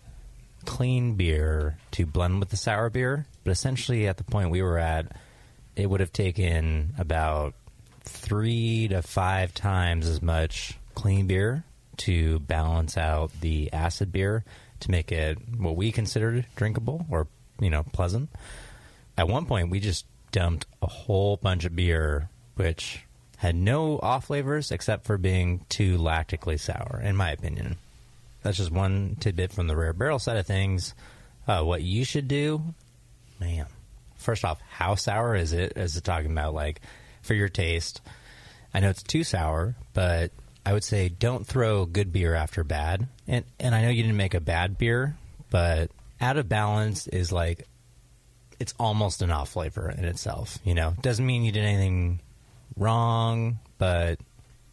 clean 0.66 1.16
beer 1.16 1.78
to 1.92 2.06
blend 2.06 2.40
with 2.40 2.50
the 2.50 2.58
sour 2.58 2.90
beer, 2.90 3.26
but 3.44 3.52
essentially 3.52 4.08
at 4.08 4.18
the 4.18 4.24
point 4.24 4.50
we 4.50 4.62
were 4.62 4.78
at, 4.78 5.12
it 5.76 5.90
would 5.90 6.00
have 6.00 6.14
taken 6.14 6.94
about 6.98 7.54
three 8.10 8.88
to 8.90 9.02
five 9.02 9.54
times 9.54 10.08
as 10.08 10.22
much 10.22 10.78
clean 10.96 11.28
beer 11.28 11.64
to 11.98 12.40
balance 12.40 12.98
out 12.98 13.32
the 13.42 13.72
acid 13.74 14.12
beer 14.12 14.44
to 14.80 14.92
make 14.92 15.12
it 15.12 15.38
what 15.58 15.76
we 15.76 15.92
considered 15.92 16.46
drinkable 16.56 17.06
or 17.10 17.28
you 17.60 17.70
know 17.70 17.84
pleasant. 17.84 18.30
At 19.18 19.28
one 19.28 19.46
point, 19.46 19.70
we 19.70 19.80
just 19.80 20.06
dumped 20.32 20.66
a 20.82 20.88
whole 20.88 21.38
bunch 21.38 21.66
of 21.66 21.76
beer, 21.76 22.30
which 22.56 23.06
had 23.38 23.56
no 23.56 24.00
off 24.00 24.26
flavors 24.26 24.72
except 24.72 25.06
for 25.06 25.18
being 25.18 25.66
too 25.70 25.98
lactically 25.98 26.58
sour, 26.58 27.02
in 27.04 27.16
my 27.16 27.32
opinion. 27.32 27.78
That's 28.42 28.58
just 28.58 28.72
one 28.72 29.18
tidbit 29.20 29.52
from 29.52 29.68
the 29.68 29.76
rare 29.76 29.94
barrel 29.94 30.20
side 30.20 30.38
of 30.38 30.48
things. 30.48 30.94
Uh, 31.48 31.64
what 31.64 31.82
you 31.82 32.06
should 32.06 32.28
do, 32.28 32.62
man. 33.40 33.66
First 34.16 34.46
off, 34.46 34.62
how 34.70 34.96
sour 34.96 35.36
is 35.36 35.54
it? 35.54 35.74
Is 35.76 35.98
it 35.98 36.04
talking 36.04 36.32
about 36.32 36.54
like 36.54 36.82
for 37.22 37.34
your 37.34 37.50
taste? 37.50 38.02
I 38.74 38.80
know 38.80 38.90
it's 38.90 39.04
too 39.04 39.24
sour, 39.24 39.76
but 39.94 40.32
I 40.66 40.74
would 40.74 40.84
say 40.84 41.10
don't 41.10 41.46
throw 41.46 41.86
good 41.86 42.12
beer 42.12 42.36
after 42.36 42.64
bad. 42.64 43.08
And 43.28 43.46
and 43.60 43.74
I 43.74 43.82
know 43.82 43.90
you 43.90 44.04
didn't 44.04 44.18
make 44.18 44.34
a 44.34 44.40
bad 44.40 44.78
beer, 44.78 45.18
but 45.50 45.92
out 46.22 46.38
of 46.38 46.50
balance 46.50 47.08
is 47.08 47.32
like 47.32 47.68
it's 48.60 48.74
almost 48.80 49.22
an 49.22 49.32
off 49.32 49.50
flavor 49.50 49.90
in 49.90 50.06
itself. 50.06 50.60
You 50.64 50.76
know, 50.76 50.94
doesn't 51.02 51.26
mean 51.26 51.44
you 51.44 51.52
did 51.52 51.64
anything 51.64 52.20
wrong, 52.78 53.60
but 53.78 54.20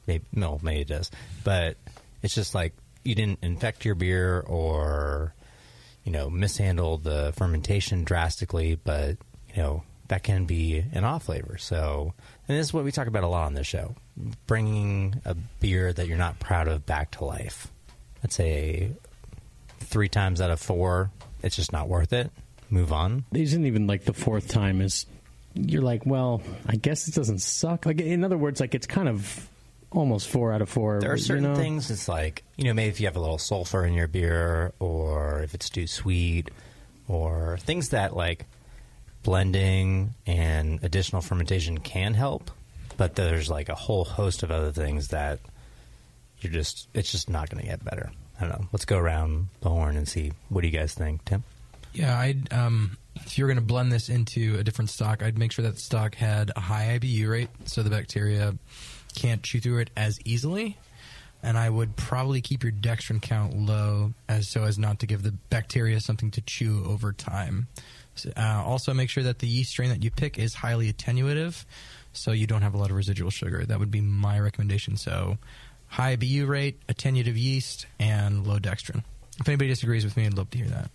maybe 0.06 0.24
no, 0.32 0.58
maybe 0.62 0.80
it 0.82 0.88
does. 0.88 1.10
But 1.44 1.76
it's 2.22 2.34
just 2.34 2.54
like 2.54 2.74
you 3.04 3.14
didn't 3.14 3.38
infect 3.42 3.84
your 3.84 3.94
beer 3.94 4.40
or 4.40 5.34
you 6.04 6.12
know 6.12 6.28
mishandle 6.28 6.98
the 6.98 7.32
fermentation 7.36 8.04
drastically, 8.04 8.74
but 8.74 9.16
you 9.54 9.62
know 9.62 9.82
that 10.08 10.22
can 10.22 10.44
be 10.44 10.84
an 10.92 11.04
off 11.04 11.24
flavor. 11.24 11.58
So, 11.58 12.14
and 12.48 12.58
this 12.58 12.66
is 12.66 12.72
what 12.72 12.84
we 12.84 12.92
talk 12.92 13.06
about 13.06 13.24
a 13.24 13.28
lot 13.28 13.46
on 13.46 13.54
this 13.54 13.66
show: 13.66 13.94
bringing 14.46 15.20
a 15.24 15.34
beer 15.60 15.92
that 15.92 16.06
you're 16.06 16.18
not 16.18 16.38
proud 16.38 16.68
of 16.68 16.86
back 16.86 17.12
to 17.12 17.24
life. 17.24 17.68
I'd 18.22 18.32
say 18.32 18.92
three 19.80 20.08
times 20.08 20.40
out 20.40 20.50
of 20.50 20.60
four, 20.60 21.10
it's 21.42 21.56
just 21.56 21.72
not 21.72 21.88
worth 21.88 22.12
it. 22.12 22.30
Move 22.70 22.92
on. 22.92 23.24
Isn't 23.32 23.66
even 23.66 23.86
like 23.86 24.04
the 24.04 24.12
fourth 24.12 24.48
time 24.48 24.80
is 24.80 25.06
you're 25.54 25.82
like, 25.82 26.04
well, 26.04 26.42
I 26.66 26.76
guess 26.76 27.08
it 27.08 27.14
doesn't 27.14 27.40
suck. 27.40 27.86
Like 27.86 28.00
in 28.00 28.24
other 28.24 28.36
words, 28.36 28.60
like 28.60 28.74
it's 28.74 28.86
kind 28.86 29.08
of 29.08 29.48
almost 29.90 30.28
four 30.28 30.52
out 30.52 30.62
of 30.62 30.68
four. 30.68 31.00
There 31.00 31.12
are 31.12 31.16
you 31.16 31.22
certain 31.22 31.44
know? 31.44 31.54
things. 31.54 31.90
It's 31.90 32.08
like 32.08 32.44
you 32.56 32.64
know, 32.64 32.74
maybe 32.74 32.90
if 32.90 33.00
you 33.00 33.06
have 33.06 33.16
a 33.16 33.20
little 33.20 33.38
sulfur 33.38 33.84
in 33.84 33.94
your 33.94 34.08
beer, 34.08 34.72
or 34.78 35.42
if 35.42 35.54
it's 35.54 35.70
too 35.70 35.86
sweet, 35.86 36.50
or 37.08 37.58
things 37.60 37.90
that 37.90 38.16
like 38.16 38.44
blending 39.26 40.14
and 40.24 40.82
additional 40.84 41.20
fermentation 41.20 41.78
can 41.78 42.14
help. 42.14 42.48
But 42.96 43.16
there's 43.16 43.50
like 43.50 43.68
a 43.68 43.74
whole 43.74 44.04
host 44.04 44.44
of 44.44 44.52
other 44.52 44.70
things 44.70 45.08
that 45.08 45.40
you're 46.38 46.52
just 46.52 46.88
it's 46.94 47.10
just 47.10 47.28
not 47.28 47.50
going 47.50 47.60
to 47.60 47.68
get 47.68 47.84
better. 47.84 48.12
I 48.40 48.46
don't 48.46 48.60
know. 48.60 48.68
Let's 48.72 48.84
go 48.84 48.96
around 48.96 49.48
the 49.60 49.68
horn 49.68 49.96
and 49.96 50.08
see 50.08 50.32
what 50.48 50.60
do 50.60 50.68
you 50.68 50.72
guys 50.72 50.94
think, 50.94 51.24
Tim? 51.24 51.42
Yeah, 51.92 52.16
I'd 52.16 52.52
um, 52.52 52.96
if 53.16 53.36
you're 53.36 53.48
going 53.48 53.58
to 53.58 53.64
blend 53.64 53.90
this 53.90 54.08
into 54.08 54.56
a 54.60 54.64
different 54.64 54.90
stock, 54.90 55.24
I'd 55.24 55.36
make 55.36 55.50
sure 55.50 55.64
that 55.64 55.78
stock 55.80 56.14
had 56.14 56.52
a 56.54 56.60
high 56.60 56.96
IBU 56.98 57.28
rate, 57.28 57.50
so 57.64 57.82
the 57.82 57.90
bacteria 57.90 58.54
can't 59.16 59.42
chew 59.42 59.58
through 59.58 59.78
it 59.78 59.90
as 59.96 60.20
easily. 60.24 60.78
And 61.46 61.56
I 61.56 61.70
would 61.70 61.94
probably 61.94 62.40
keep 62.40 62.64
your 62.64 62.72
dextrin 62.72 63.22
count 63.22 63.56
low, 63.56 64.12
as 64.28 64.48
so 64.48 64.64
as 64.64 64.80
not 64.80 64.98
to 64.98 65.06
give 65.06 65.22
the 65.22 65.30
bacteria 65.48 66.00
something 66.00 66.32
to 66.32 66.40
chew 66.40 66.84
over 66.84 67.12
time. 67.12 67.68
Uh, 68.36 68.64
also, 68.66 68.92
make 68.92 69.08
sure 69.08 69.22
that 69.22 69.38
the 69.38 69.46
yeast 69.46 69.70
strain 69.70 69.90
that 69.90 70.02
you 70.02 70.10
pick 70.10 70.40
is 70.40 70.54
highly 70.54 70.92
attenuative, 70.92 71.64
so 72.12 72.32
you 72.32 72.48
don't 72.48 72.62
have 72.62 72.74
a 72.74 72.76
lot 72.76 72.90
of 72.90 72.96
residual 72.96 73.30
sugar. 73.30 73.64
That 73.64 73.78
would 73.78 73.92
be 73.92 74.00
my 74.00 74.40
recommendation. 74.40 74.96
So, 74.96 75.38
high 75.86 76.16
IBU 76.16 76.48
rate, 76.48 76.84
attenuative 76.88 77.38
yeast, 77.38 77.86
and 78.00 78.44
low 78.44 78.58
dextrin. 78.58 79.04
If 79.38 79.48
anybody 79.48 79.68
disagrees 79.68 80.04
with 80.04 80.16
me, 80.16 80.26
I'd 80.26 80.34
love 80.34 80.50
to 80.50 80.58
hear 80.58 80.66
that. 80.66 80.90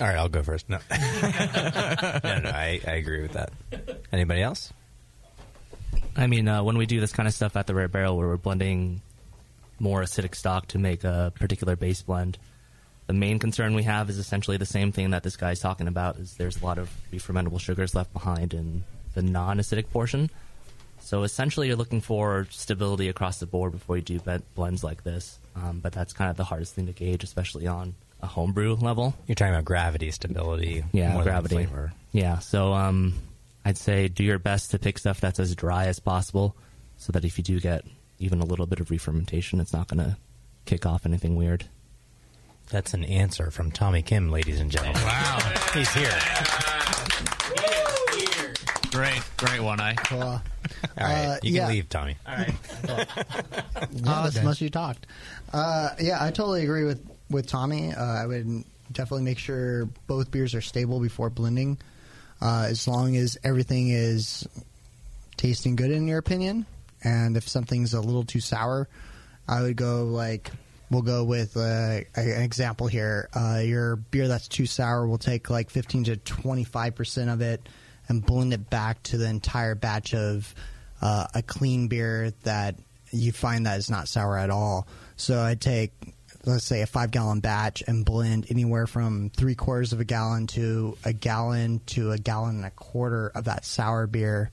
All 0.00 0.06
right, 0.06 0.18
I'll 0.18 0.28
go 0.28 0.44
first. 0.44 0.68
No, 0.68 0.78
no, 0.90 0.98
no, 1.00 2.50
I, 2.54 2.80
I 2.86 2.92
agree 2.92 3.22
with 3.22 3.32
that. 3.32 3.50
Anybody 4.12 4.42
else? 4.42 4.72
I 6.16 6.28
mean, 6.28 6.46
uh, 6.46 6.62
when 6.62 6.78
we 6.78 6.86
do 6.86 7.00
this 7.00 7.12
kind 7.12 7.26
of 7.26 7.34
stuff 7.34 7.56
at 7.56 7.66
the 7.66 7.74
Rare 7.74 7.88
Barrel, 7.88 8.16
where 8.16 8.28
we're 8.28 8.36
blending 8.36 9.00
more 9.78 10.02
acidic 10.02 10.34
stock 10.34 10.68
to 10.68 10.78
make 10.78 11.04
a 11.04 11.32
particular 11.34 11.76
base 11.76 12.02
blend, 12.02 12.38
the 13.06 13.12
main 13.12 13.38
concern 13.38 13.74
we 13.74 13.84
have 13.84 14.10
is 14.10 14.18
essentially 14.18 14.56
the 14.56 14.66
same 14.66 14.90
thing 14.92 15.10
that 15.10 15.22
this 15.22 15.36
guy's 15.36 15.60
talking 15.60 15.86
about. 15.88 16.16
Is 16.16 16.34
there's 16.34 16.60
a 16.60 16.64
lot 16.64 16.78
of 16.78 16.90
refermentable 17.12 17.60
sugars 17.60 17.94
left 17.94 18.12
behind 18.12 18.52
in 18.54 18.84
the 19.14 19.22
non-acidic 19.22 19.90
portion. 19.90 20.30
So 21.00 21.22
essentially, 21.22 21.68
you're 21.68 21.76
looking 21.76 22.00
for 22.00 22.48
stability 22.50 23.08
across 23.08 23.38
the 23.38 23.46
board 23.46 23.72
before 23.72 23.96
you 23.96 24.02
do 24.02 24.20
blends 24.56 24.82
like 24.82 25.04
this. 25.04 25.38
Um, 25.54 25.78
but 25.80 25.92
that's 25.92 26.12
kind 26.12 26.30
of 26.30 26.36
the 26.36 26.44
hardest 26.44 26.74
thing 26.74 26.86
to 26.86 26.92
gauge, 26.92 27.22
especially 27.22 27.66
on 27.68 27.94
a 28.20 28.26
homebrew 28.26 28.74
level. 28.74 29.14
You're 29.28 29.36
talking 29.36 29.54
about 29.54 29.64
gravity 29.66 30.10
stability, 30.10 30.82
Yeah, 30.92 31.22
gravity. 31.22 31.54
flavor. 31.54 31.92
Yeah, 32.12 32.38
so 32.40 32.72
um, 32.72 33.14
I'd 33.64 33.76
say 33.78 34.08
do 34.08 34.24
your 34.24 34.38
best 34.40 34.72
to 34.72 34.78
pick 34.80 34.98
stuff 34.98 35.20
that's 35.20 35.38
as 35.38 35.54
dry 35.54 35.86
as 35.86 36.00
possible, 36.00 36.56
so 36.96 37.12
that 37.12 37.24
if 37.24 37.38
you 37.38 37.44
do 37.44 37.60
get 37.60 37.84
even 38.18 38.40
a 38.40 38.44
little 38.44 38.66
bit 38.66 38.80
of 38.80 38.90
re-fermentation, 38.90 39.60
it's 39.60 39.72
not 39.72 39.88
going 39.88 40.02
to 40.04 40.16
kick 40.64 40.86
off 40.86 41.04
anything 41.06 41.36
weird. 41.36 41.64
That's 42.70 42.94
an 42.94 43.04
answer 43.04 43.50
from 43.50 43.70
Tommy 43.70 44.02
Kim, 44.02 44.30
ladies 44.30 44.60
and 44.60 44.70
gentlemen. 44.70 45.00
Wow. 45.02 45.38
He's 45.72 45.92
here. 45.94 46.18
Great, 48.90 49.22
great 49.36 49.60
one, 49.60 49.78
eh? 49.80 49.92
Cool. 49.94 50.22
All 50.22 50.40
right, 50.98 51.26
Uh, 51.26 51.34
you 51.42 51.50
can 51.50 51.54
yeah. 51.54 51.68
leave, 51.68 51.88
Tommy. 51.88 52.16
All 52.26 52.34
right. 52.34 52.54
Yeah, 52.88 53.04
that's 53.92 54.42
much 54.42 54.60
you 54.62 54.70
talked. 54.70 55.06
Uh, 55.52 55.90
yeah, 56.00 56.16
I 56.22 56.30
totally 56.30 56.62
agree 56.64 56.84
with 56.84 57.04
with 57.28 57.46
Tommy. 57.46 57.92
Uh, 57.92 58.02
I 58.04 58.26
would 58.26 58.64
definitely 58.90 59.24
make 59.24 59.38
sure 59.38 59.86
both 60.06 60.30
beers 60.30 60.54
are 60.54 60.60
stable 60.62 60.98
before 61.00 61.28
blending. 61.28 61.76
Uh, 62.40 62.66
as 62.68 62.88
long 62.88 63.16
as 63.16 63.36
everything 63.44 63.88
is 63.90 64.48
tasting 65.36 65.76
good 65.76 65.90
in 65.90 66.08
your 66.08 66.18
opinion, 66.18 66.64
and 67.06 67.36
if 67.36 67.48
something's 67.48 67.94
a 67.94 68.00
little 68.00 68.24
too 68.24 68.40
sour, 68.40 68.88
I 69.46 69.62
would 69.62 69.76
go 69.76 70.04
like 70.04 70.50
we'll 70.90 71.02
go 71.02 71.24
with 71.24 71.56
uh, 71.56 72.00
an 72.14 72.42
example 72.42 72.86
here. 72.88 73.28
Uh, 73.34 73.62
your 73.64 73.96
beer 73.96 74.28
that's 74.28 74.48
too 74.48 74.66
sour, 74.66 75.06
we'll 75.06 75.18
take 75.18 75.48
like 75.48 75.70
fifteen 75.70 76.04
to 76.04 76.16
twenty 76.16 76.64
five 76.64 76.94
percent 76.96 77.30
of 77.30 77.40
it 77.40 77.68
and 78.08 78.24
blend 78.24 78.52
it 78.52 78.68
back 78.70 79.02
to 79.04 79.18
the 79.18 79.28
entire 79.28 79.74
batch 79.74 80.14
of 80.14 80.54
uh, 81.00 81.26
a 81.34 81.42
clean 81.42 81.88
beer 81.88 82.32
that 82.42 82.74
you 83.12 83.32
find 83.32 83.66
that 83.66 83.78
is 83.78 83.90
not 83.90 84.08
sour 84.08 84.36
at 84.36 84.50
all. 84.50 84.86
So 85.16 85.40
I 85.42 85.54
take, 85.54 85.92
let's 86.44 86.64
say, 86.64 86.82
a 86.82 86.86
five 86.86 87.10
gallon 87.10 87.40
batch 87.40 87.82
and 87.86 88.04
blend 88.04 88.46
anywhere 88.50 88.86
from 88.86 89.30
three 89.30 89.54
quarters 89.54 89.92
of 89.92 90.00
a 90.00 90.04
gallon 90.04 90.46
to 90.48 90.96
a 91.04 91.12
gallon 91.12 91.80
to 91.86 92.12
a 92.12 92.18
gallon 92.18 92.56
and 92.56 92.64
a 92.64 92.70
quarter 92.70 93.32
of 93.34 93.44
that 93.44 93.64
sour 93.64 94.06
beer. 94.06 94.50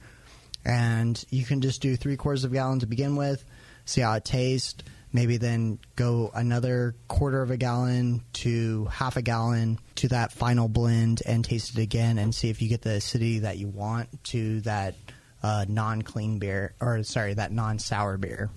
And 0.65 1.23
you 1.29 1.43
can 1.45 1.61
just 1.61 1.81
do 1.81 1.95
three 1.95 2.15
quarters 2.17 2.43
of 2.43 2.51
a 2.51 2.55
gallon 2.55 2.79
to 2.79 2.85
begin 2.85 3.15
with, 3.15 3.43
see 3.85 4.01
how 4.01 4.13
it 4.13 4.25
tastes. 4.25 4.83
Maybe 5.15 5.37
then 5.37 5.77
go 5.95 6.31
another 6.33 6.95
quarter 7.07 7.41
of 7.43 7.51
a 7.51 7.57
gallon 7.57 8.23
to 8.33 8.85
half 8.85 9.15
a 9.15 9.21
gallon 9.21 9.77
to 9.95 10.07
that 10.07 10.31
final 10.31 10.67
blend 10.67 11.21
and 11.25 11.45
taste 11.45 11.77
it 11.77 11.81
again 11.81 12.17
and 12.17 12.33
see 12.33 12.49
if 12.49 12.61
you 12.63 12.67
get 12.69 12.81
the 12.81 12.93
acidity 12.95 13.39
that 13.39 13.57
you 13.59 13.67
want 13.67 14.23
to 14.25 14.61
that 14.61 14.95
uh, 15.43 15.65
non 15.67 16.01
clean 16.01 16.39
beer, 16.39 16.73
or 16.79 17.03
sorry, 17.03 17.33
that 17.35 17.51
non 17.51 17.77
sour 17.77 18.17
beer. 18.17 18.49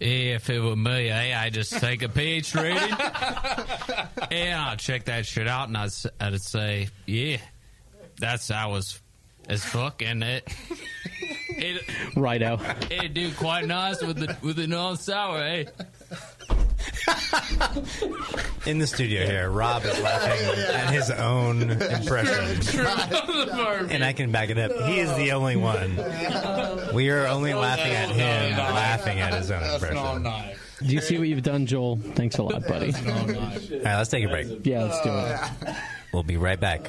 If 0.00 0.48
it 0.48 0.60
were 0.60 0.76
me, 0.76 1.08
eh, 1.08 1.36
I'd 1.36 1.54
just 1.54 1.72
take 1.72 2.02
a 2.02 2.08
pH 2.08 2.54
reading 2.54 2.76
and 4.30 4.60
I'd 4.60 4.78
check 4.78 5.06
that 5.06 5.26
shit 5.26 5.48
out 5.48 5.66
and 5.66 5.76
I'd, 5.76 5.86
s- 5.86 6.06
I'd 6.20 6.40
say, 6.40 6.88
yeah, 7.04 7.38
that's 8.20 8.48
I 8.52 8.68
as, 8.70 9.00
as 9.48 9.64
fuck 9.64 10.02
and 10.02 10.22
it, 10.22 10.46
it, 11.50 11.82
Right 12.16 12.42
out. 12.42 12.60
it'd 12.90 13.14
do 13.14 13.32
quite 13.32 13.66
nice 13.66 14.02
with 14.02 14.18
the, 14.18 14.36
with 14.42 14.56
the 14.56 14.66
non-sour, 14.66 15.42
eh? 15.42 15.64
In 18.66 18.78
the 18.78 18.86
studio 18.86 19.24
here, 19.24 19.50
Rob 19.50 19.84
is 19.84 19.98
laughing 20.00 20.64
at 20.74 20.92
his 20.92 21.10
own 21.10 21.62
impression. 21.70 22.60
and 23.90 24.04
I 24.04 24.12
can 24.12 24.30
back 24.30 24.50
it 24.50 24.58
up. 24.58 24.70
He 24.88 24.98
is 25.00 25.14
the 25.16 25.32
only 25.32 25.56
one. 25.56 25.96
We 26.94 27.10
are 27.10 27.26
only 27.26 27.54
laughing 27.54 27.92
at 27.92 28.10
him, 28.10 28.56
laughing 28.58 29.20
at 29.20 29.34
his 29.34 29.50
own 29.50 29.62
impression. 29.62 30.54
Do 30.86 30.94
you 30.94 31.00
see 31.00 31.18
what 31.18 31.26
you've 31.28 31.42
done, 31.42 31.66
Joel? 31.66 31.96
Thanks 31.96 32.38
a 32.38 32.42
lot, 32.42 32.66
buddy. 32.68 32.92
All 32.94 33.26
right, 33.26 33.96
let's 33.96 34.10
take 34.10 34.24
a 34.24 34.28
break. 34.28 34.64
Yeah, 34.66 34.84
let's 34.84 35.00
do 35.02 35.10
it. 35.10 35.76
We'll 36.12 36.22
be 36.22 36.38
right 36.38 36.58
back. 36.58 36.88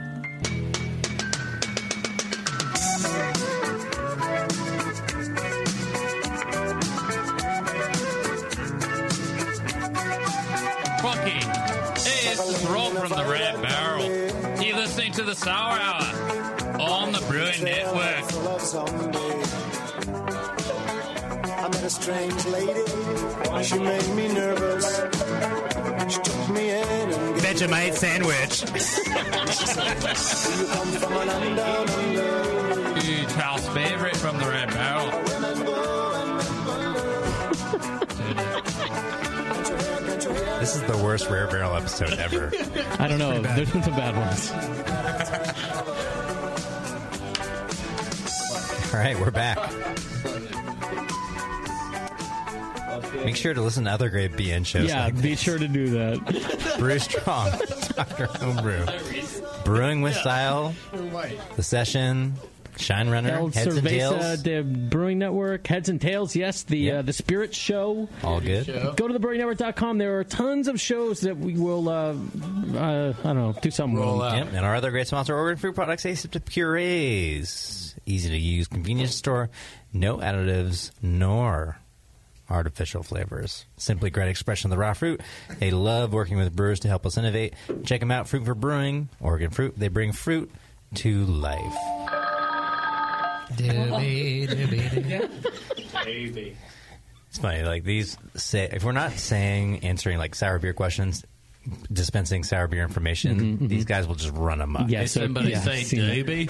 To 15.21 15.27
the 15.27 15.35
Sour 15.35 15.77
Hour 15.79 16.79
on 16.79 17.11
the 17.11 17.19
Brewing 17.27 17.63
Network. 17.63 18.23
I 21.45 21.67
met 21.67 21.83
a 21.83 21.89
strange 21.89 22.45
lady. 22.45 22.83
She 23.63 23.77
made 23.77 24.15
me 24.15 24.33
nervous. 24.33 24.97
She 26.11 26.21
took 26.21 26.49
me 26.49 26.71
in 26.71 26.87
and 27.13 27.35
Vegemite 27.37 27.93
sandwich. 27.93 28.61
you 30.57 30.65
come 30.67 30.87
from 30.87 31.13
a 31.13 31.25
down 31.55 31.89
under. 31.89 32.99
Huge 33.01 33.31
house 33.33 33.67
favorite 33.69 34.17
from 34.17 34.39
the 34.39 34.47
Red 34.47 34.69
Barrel. 34.69 35.10
This 40.61 40.75
is 40.75 40.83
the 40.83 40.97
worst 40.97 41.27
Rare 41.27 41.47
Barrel 41.47 41.75
episode 41.75 42.13
ever. 42.19 42.51
I 42.99 43.07
don't 43.07 43.17
know. 43.17 43.41
There's 43.41 43.71
been 43.71 43.81
some 43.81 43.95
bad 43.95 44.15
ones. 44.15 44.51
All 48.93 48.99
right, 48.99 49.19
we're 49.19 49.31
back. 49.31 49.57
Make 53.25 53.37
sure 53.37 53.55
to 53.55 53.61
listen 53.63 53.85
to 53.85 53.89
other 53.89 54.09
great 54.09 54.33
BN 54.33 54.63
shows. 54.63 54.87
yeah, 54.87 55.05
like 55.05 55.19
be 55.19 55.35
sure 55.35 55.57
to 55.57 55.67
do 55.67 55.89
that. 55.89 56.75
Brew 56.77 56.99
Strong, 56.99 57.53
Dr. 57.95 58.27
Homebrew, 58.27 58.85
Brewing 59.65 60.03
with 60.03 60.13
Style, 60.13 60.75
The 61.55 61.63
Session, 61.63 62.35
Shine 62.81 63.09
Runner, 63.09 63.29
El 63.29 63.47
Heads 63.49 63.77
and 63.77 63.87
Tails. 63.87 64.13
Cerveza, 64.15 64.43
the 64.43 64.61
Brewing 64.63 65.19
Network, 65.19 65.65
Heads 65.67 65.89
and 65.89 66.01
Tails, 66.01 66.35
yes, 66.35 66.63
the 66.63 66.91
uh, 66.91 67.01
the 67.01 67.13
Spirit 67.13 67.53
Show. 67.55 68.09
All 68.23 68.41
good. 68.41 68.67
Go 68.97 69.07
to 69.07 69.17
thebrewingnetwork.com. 69.17 69.97
There 69.97 70.19
are 70.19 70.23
tons 70.23 70.67
of 70.67 70.79
shows 70.81 71.21
that 71.21 71.37
we 71.37 71.53
will, 71.57 71.87
uh, 71.89 72.13
uh, 72.13 73.13
I 73.19 73.23
don't 73.23 73.35
know, 73.35 73.55
do 73.61 73.71
something 73.71 73.99
with. 73.99 74.19
them. 74.19 74.37
Yep, 74.47 74.53
and 74.53 74.65
our 74.65 74.75
other 74.75 74.91
great 74.91 75.07
sponsor, 75.07 75.35
Oregon 75.35 75.57
Fruit 75.59 75.75
Products, 75.75 76.05
Aseptic 76.05 76.45
Purees. 76.45 77.95
Easy 78.05 78.29
to 78.29 78.37
use, 78.37 78.67
convenience 78.67 79.15
store, 79.15 79.49
no 79.93 80.17
additives, 80.17 80.91
nor 81.01 81.77
artificial 82.49 83.03
flavors. 83.03 83.65
Simply 83.77 84.09
great 84.09 84.27
expression 84.29 84.67
of 84.69 84.71
the 84.71 84.77
raw 84.81 84.93
fruit. 84.93 85.21
They 85.59 85.71
love 85.71 86.11
working 86.11 86.37
with 86.37 86.53
brewers 86.55 86.81
to 86.81 86.87
help 86.87 87.05
us 87.05 87.17
innovate. 87.17 87.53
Check 87.85 87.99
them 88.01 88.11
out, 88.11 88.27
Fruit 88.27 88.43
for 88.45 88.55
Brewing, 88.55 89.07
Oregon 89.21 89.51
Fruit. 89.51 89.73
They 89.77 89.87
bring 89.87 90.11
fruit 90.11 90.51
to 90.95 91.25
life. 91.25 92.00
Baby. 96.05 96.55
It's 97.29 97.37
funny, 97.37 97.63
like 97.63 97.83
these 97.85 98.17
say 98.35 98.69
if 98.71 98.83
we're 98.83 98.91
not 98.91 99.11
saying 99.13 99.83
answering 99.85 100.17
like 100.17 100.35
sour 100.35 100.59
beer 100.59 100.73
questions, 100.73 101.23
dispensing 101.91 102.43
sour 102.43 102.67
beer 102.67 102.83
information, 102.83 103.57
Mhm, 103.59 103.69
these 103.69 103.85
guys 103.85 104.05
will 104.07 104.15
just 104.15 104.33
run 104.35 104.59
amok. 104.61 104.89
Yeah, 104.89 105.01
Did 105.01 105.09
so- 105.09 105.21
somebody 105.21 105.51
yeah, 105.51 105.61
say 105.61 105.83
seen 105.83 105.99
that. 106.01 106.49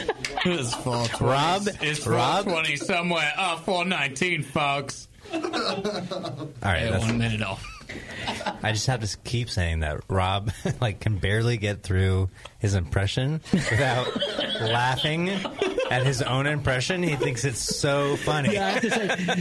It's 0.42 0.74
fall 0.74 1.06
Rob, 1.20 1.68
It's 1.82 2.06
Rob, 2.06 2.44
420 2.44 2.76
somewhere. 2.76 3.30
Uh, 3.36 3.56
419, 3.58 4.42
folks. 4.42 5.06
All 5.32 5.40
right, 5.40 5.50
Yeah, 5.52 6.50
that's- 6.62 7.00
one 7.02 7.18
minute 7.18 7.42
off. 7.42 7.62
I 8.62 8.72
just 8.72 8.86
have 8.88 9.00
to 9.08 9.18
keep 9.24 9.48
saying 9.50 9.80
that 9.80 10.00
Rob 10.08 10.50
like 10.80 11.00
can 11.00 11.18
barely 11.18 11.56
get 11.56 11.82
through 11.82 12.28
his 12.58 12.74
impression 12.74 13.40
without 13.52 14.06
laughing 14.60 15.30
at 15.90 16.04
his 16.04 16.20
own 16.22 16.46
impression. 16.46 17.02
He 17.02 17.16
thinks 17.16 17.44
it's 17.44 17.60
so 17.60 18.16
funny. 18.16 18.52
Yeah, 18.54 18.66
I 18.66 18.70
have 18.70 18.82
to 18.82 18.90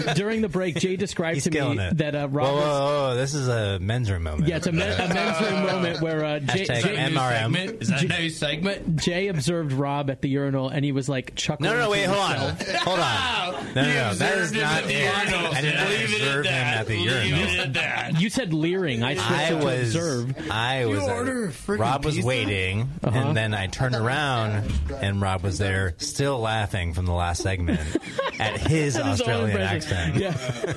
say, 0.06 0.14
during 0.14 0.42
the 0.42 0.50
break, 0.50 0.76
Jay 0.76 0.96
described 0.96 1.36
He's 1.36 1.44
to 1.46 1.50
killing 1.50 1.78
me 1.78 1.84
it. 1.86 1.98
that 1.98 2.16
uh, 2.16 2.28
Rob 2.30 2.48
whoa, 2.48 2.56
was- 2.56 2.64
whoa, 2.66 3.16
this 3.16 3.34
is 3.34 3.48
a 3.50 3.80
men's 3.80 4.10
room 4.10 4.24
moment. 4.24 4.48
Yeah, 4.48 4.58
it's 4.58 4.68
a, 4.68 4.72
men, 4.72 5.00
a 5.00 5.14
men's 5.14 5.42
room 5.42 5.66
moment 5.66 6.02
where 6.02 6.24
uh, 6.24 6.40
Jay, 6.40 6.66
Hashtag 6.66 6.82
Jay, 6.84 6.96
MRM. 6.96 7.82
Is 7.82 7.90
that 7.90 8.04
a 8.04 8.08
new 8.22 8.30
segment? 8.30 8.96
Jay 8.98 9.28
observed 9.28 9.74
Rob 9.74 10.10
at 10.10 10.22
the 10.22 10.30
urinal 10.30 10.70
and 10.70 10.86
he 10.86 10.92
was 10.94 11.10
like 11.10 11.36
chuckling. 11.36 11.70
No, 11.70 11.76
no, 11.76 11.80
no, 11.82 11.86
to 11.86 11.92
wait, 11.92 12.06
hold 12.06 12.20
on. 12.20 12.56
himself. 12.56 12.76
Hold 12.84 13.00
on. 13.00 13.66
No, 13.76 13.82
no, 13.84 13.94
no. 13.94 14.14
That 14.16 14.38
is 14.38 14.52
not 14.54 14.84
the 14.86 14.94
it. 14.94 15.04
urinal. 15.04 15.54
I 15.54 15.62
did 15.62 15.76
not 15.76 15.90
Leave 15.90 16.00
it 16.00 16.22
at 16.22 16.28
observe 16.28 16.46
him 16.46 16.52
that. 16.54 16.78
at 16.80 16.88
the 16.88 16.98
Leave 16.98 17.12
it 17.12 17.30
urinal. 17.30 17.62
at 17.66 17.74
that. 17.74 18.22
You 18.22 18.30
said 18.39 18.54
leering. 18.54 19.04
I 19.04 19.15
switched 19.15 19.32
I 19.32 19.43
it 19.43 19.49
to 19.60 19.65
was, 19.65 19.95
observe. 19.95 20.52
I 20.52 20.86
was, 20.86 20.99
uh, 20.99 21.13
order 21.13 21.45
a 21.45 21.49
friggin' 21.49 21.80
Rob 21.80 22.06
was 22.06 22.21
waiting, 22.21 22.89
Uh-huh. 23.04 23.17
and 23.17 23.38
then 23.38 23.54
I 23.54 23.67
turned 23.67 23.95
around, 23.95 24.71
and 25.02 25.21
Rob 25.21 25.41
was 25.43 25.58
there, 25.58 25.93
still 25.97 26.39
laughing 26.39 26.93
from 26.93 27.06
the 27.06 27.12
last 27.13 27.41
segment 27.43 27.80
at 28.39 28.58
his 28.62 28.62
At 28.62 28.67
his 28.67 28.97
own 28.97 29.08
Australian 29.10 29.49
impression. 29.49 29.97
accent. 29.97 30.15
Yeah. 30.17 30.73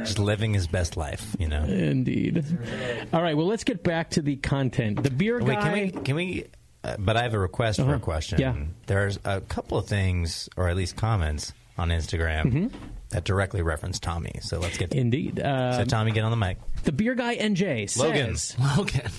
Just 0.04 0.18
living 0.18 0.52
his 0.54 0.66
best 0.66 0.96
life, 0.96 1.36
you 1.38 1.48
know. 1.48 1.62
Indeed. 1.62 2.44
All 3.12 3.22
right, 3.22 3.36
well, 3.36 3.46
let's 3.46 3.64
get 3.64 3.82
back 3.84 4.10
to 4.10 4.22
the 4.22 4.36
content. 4.36 5.02
The 5.02 5.10
beer 5.10 5.38
Wait, 5.38 5.54
guy. 5.54 5.60
can 5.62 5.72
we? 5.72 5.90
Can 6.04 6.16
we? 6.16 6.44
Uh, 6.82 6.96
but 6.98 7.16
I 7.16 7.22
have 7.22 7.34
a 7.34 7.38
request 7.38 7.78
for 7.78 7.84
Uh-huh. 7.84 7.94
a 7.94 8.00
question. 8.00 8.40
Yeah. 8.40 8.54
There's 8.86 9.18
a 9.24 9.40
couple 9.42 9.78
of 9.78 9.86
things, 9.86 10.48
or 10.56 10.68
at 10.68 10.76
least 10.76 10.96
comments 10.96 11.52
on 11.78 11.90
Instagram 11.90 12.44
Mhm. 12.52 12.72
That 13.10 13.24
directly 13.24 13.62
referenced 13.62 14.02
Tommy. 14.02 14.32
So 14.42 14.58
let's 14.58 14.76
get. 14.78 14.94
Indeed. 14.94 15.40
Uh, 15.40 15.78
so 15.78 15.84
Tommy, 15.84 16.12
get 16.12 16.24
on 16.24 16.30
the 16.30 16.36
mic. 16.36 16.58
the 16.84 16.92
beer 16.92 17.14
guy 17.14 17.36
NJ 17.36 17.90
says. 17.90 17.96
Logan. 17.98 18.36
Logan. 18.76 19.10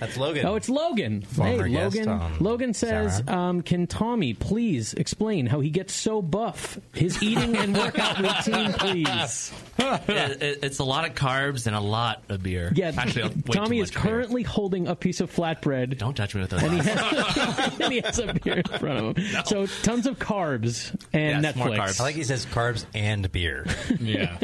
That's 0.00 0.16
Logan. 0.16 0.46
Oh, 0.46 0.54
it's 0.56 0.68
Logan. 0.68 1.22
Former 1.22 1.66
hey, 1.66 1.72
guest 1.74 1.96
Logan. 1.96 2.08
on 2.08 2.38
Logan 2.40 2.74
says, 2.74 3.22
Sour. 3.26 3.36
um, 3.36 3.62
"Can 3.62 3.86
Tommy 3.86 4.34
please 4.34 4.94
explain 4.94 5.46
how 5.46 5.60
he 5.60 5.70
gets 5.70 5.92
so 5.94 6.22
buff? 6.22 6.78
His 6.94 7.22
eating 7.22 7.54
and 7.56 7.76
workout 7.76 8.18
routine, 8.18 8.72
please." 8.78 9.52
It- 9.78 10.42
it- 10.42 10.58
it's 10.62 10.78
a 10.78 10.84
lot 10.84 11.06
of 11.08 11.14
carbs 11.14 11.66
and 11.66 11.76
a 11.76 11.80
lot 11.80 12.22
of 12.28 12.42
beer. 12.42 12.72
Yeah, 12.74 12.92
Actually, 12.96 13.28
way 13.28 13.34
Tommy 13.52 13.76
too 13.78 13.82
is 13.82 13.94
much 13.94 14.02
beer. 14.02 14.12
currently 14.12 14.42
holding 14.42 14.88
a 14.88 14.94
piece 14.96 15.20
of 15.20 15.30
flatbread. 15.34 15.98
Don't 15.98 16.14
touch 16.16 16.34
me 16.34 16.40
with 16.42 16.50
those. 16.50 16.62
And 16.62 16.72
he, 16.72 16.78
has, 16.88 17.80
and 17.80 17.92
he 17.92 18.00
has 18.00 18.18
a 18.18 18.32
beer 18.34 18.54
in 18.54 18.78
front 18.78 18.98
of 18.98 19.16
him. 19.16 19.26
So 19.46 19.66
tons 19.82 20.06
of 20.06 20.18
carbs 20.18 20.94
and 21.12 21.42
Yes, 21.42 21.56
more 21.56 21.68
Netflix. 21.68 21.78
carbs. 21.78 22.00
I 22.00 22.04
like 22.04 22.14
he 22.14 22.24
says 22.24 22.46
carbs 22.46 22.84
and 22.94 23.30
beer. 23.32 23.66
Yeah. 24.00 24.36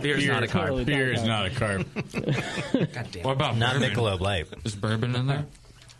Beer 0.00 0.16
is 0.18 0.26
not 0.26 0.42
a 0.42 0.46
carb. 0.46 0.60
totally 0.66 0.84
Beer 0.84 1.12
is 1.12 1.22
not 1.22 1.32
not 1.32 1.46
a 1.46 1.50
carb. 1.50 2.92
God 2.94 3.06
damn. 3.12 3.22
What 3.24 3.32
about 3.32 3.56
Not 3.56 3.74
bourbon? 3.74 3.90
Michelob 3.96 4.20
Light. 4.20 4.46
Is 4.64 4.74
bourbon 4.82 5.14
in 5.16 5.26
there? 5.26 5.46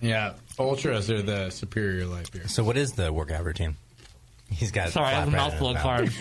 Yeah. 0.02 0.34
Ultras 0.58 1.08
are 1.10 1.22
the 1.22 1.48
superior 1.48 2.04
light 2.04 2.30
beer. 2.30 2.46
So 2.48 2.62
what 2.64 2.76
is 2.76 2.92
the 2.92 3.10
workout 3.12 3.44
routine? 3.44 3.76
He's 4.50 4.70
got. 4.70 4.90
Sorry, 4.90 5.06
I 5.06 5.12
have 5.12 5.28
a 5.28 5.30
mouthful 5.30 5.68
of 5.70 5.78
carbs. 5.78 6.12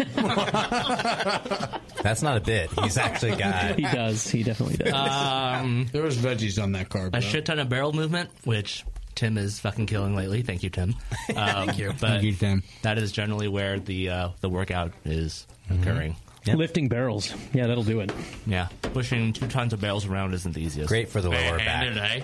That's 2.02 2.22
not 2.22 2.38
a 2.38 2.40
bit. 2.40 2.70
He's 2.82 2.98
actually 2.98 3.36
got. 3.36 3.76
He 3.76 3.82
does. 3.84 4.30
He 4.30 4.44
definitely 4.44 4.78
does. 4.78 4.94
um, 4.94 5.88
There 5.92 6.02
was 6.04 6.16
veggies 6.18 6.62
on 6.62 6.72
that 6.74 6.88
carb. 6.90 7.08
a 7.08 7.10
though. 7.12 7.20
shit 7.20 7.46
ton 7.46 7.60
of 7.60 7.68
barrel 7.68 7.92
movement, 7.92 8.30
which 8.46 8.86
Tim 9.16 9.38
is 9.38 9.60
fucking 9.60 9.88
killing 9.88 10.16
lately. 10.16 10.42
Thank 10.44 10.64
you, 10.64 10.70
Tim. 10.70 10.96
Um, 11.36 11.68
Thank 11.68 11.78
you. 11.80 11.88
But 11.90 12.00
Thank 12.00 12.24
you, 12.24 12.34
Tim. 12.34 12.64
That 12.84 12.98
is 12.98 13.12
generally 13.12 13.48
where 13.48 13.80
the 13.80 14.10
uh, 14.10 14.30
the 14.42 14.50
workout 14.50 14.92
is 15.06 15.46
occurring. 15.70 16.16
Lifting 16.48 16.88
barrels. 16.88 17.34
Yeah, 17.54 17.68
that'll 17.68 17.84
do 17.84 18.00
it. 18.00 18.12
Yeah, 18.48 18.68
pushing 18.94 19.32
two 19.34 19.48
tons 19.48 19.74
of 19.74 19.82
barrels 19.82 20.06
around 20.08 20.34
isn't 20.34 20.54
the 20.54 20.62
easiest. 20.62 20.88
Great 20.90 21.10
for 21.10 21.22
the 21.22 21.30
lower 21.30 21.38
And 21.38 21.66
back. 21.66 21.88
today. 21.88 22.24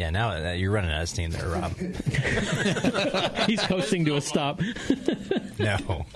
Yeah, 0.00 0.08
now 0.08 0.30
uh, 0.30 0.52
you're 0.52 0.70
running 0.70 0.90
out 0.90 1.02
of 1.02 1.10
steam 1.10 1.30
there, 1.30 1.46
Rob. 1.46 1.76
He's 3.46 3.60
coasting 3.60 4.06
to 4.06 4.16
a 4.16 4.22
stop. 4.22 4.62
no, 5.58 6.06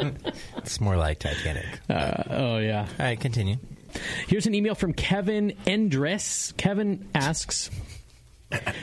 it's 0.57 0.81
more 0.81 0.97
like 0.97 1.19
Titanic. 1.19 1.67
Uh, 1.91 2.23
oh 2.31 2.57
yeah. 2.57 2.87
All 2.99 3.05
right, 3.05 3.21
continue. 3.21 3.57
Here's 4.27 4.47
an 4.47 4.55
email 4.55 4.75
from 4.75 4.95
Kevin 4.95 5.53
Endress. 5.67 6.57
Kevin 6.57 7.07
asks. 7.15 7.69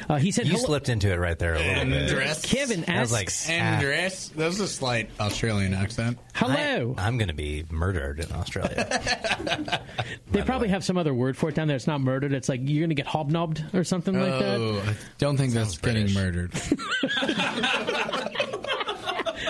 Uh, 0.09 0.17
he 0.17 0.31
said, 0.31 0.45
You 0.47 0.53
"Hello- 0.53 0.65
slipped 0.65 0.89
into 0.89 1.11
it 1.11 1.17
right 1.17 1.37
there 1.39 1.53
a 1.55 1.59
little 1.59 1.85
bit. 1.85 2.09
Dress. 2.09 2.41
Kevin 2.45 2.83
I 2.87 2.99
was 3.01 3.13
asks, 3.13 3.47
like, 3.47 3.57
And 3.57 3.77
ah. 3.77 3.79
dress. 3.81 4.27
That 4.29 4.47
was 4.47 4.59
a 4.59 4.67
slight 4.67 5.09
Australian 5.19 5.73
accent. 5.73 6.17
Hello. 6.33 6.95
I, 6.97 7.07
am 7.07 7.17
going 7.17 7.27
to 7.29 7.33
be 7.33 7.65
murdered 7.69 8.19
in 8.19 8.31
Australia. 8.33 9.81
They 10.31 10.41
probably 10.43 10.69
have 10.69 10.83
some 10.83 10.97
other 10.97 11.13
word 11.13 11.35
for 11.35 11.49
it 11.49 11.55
down 11.55 11.67
there. 11.67 11.75
It's 11.75 11.87
not 11.87 11.99
murdered. 11.99 12.31
It's 12.31 12.47
like 12.47 12.61
you're 12.63 12.79
going 12.81 12.89
to 12.89 12.95
get 12.95 13.05
hobnobbed 13.05 13.63
or 13.73 13.83
something 13.83 14.17
like 14.17 14.39
that. 14.39 14.59
Oh, 14.59 14.81
I 14.85 14.95
don't 15.17 15.35
think 15.35 15.53
that's 15.53 15.77
getting 15.77 16.13
murdered. 16.13 16.53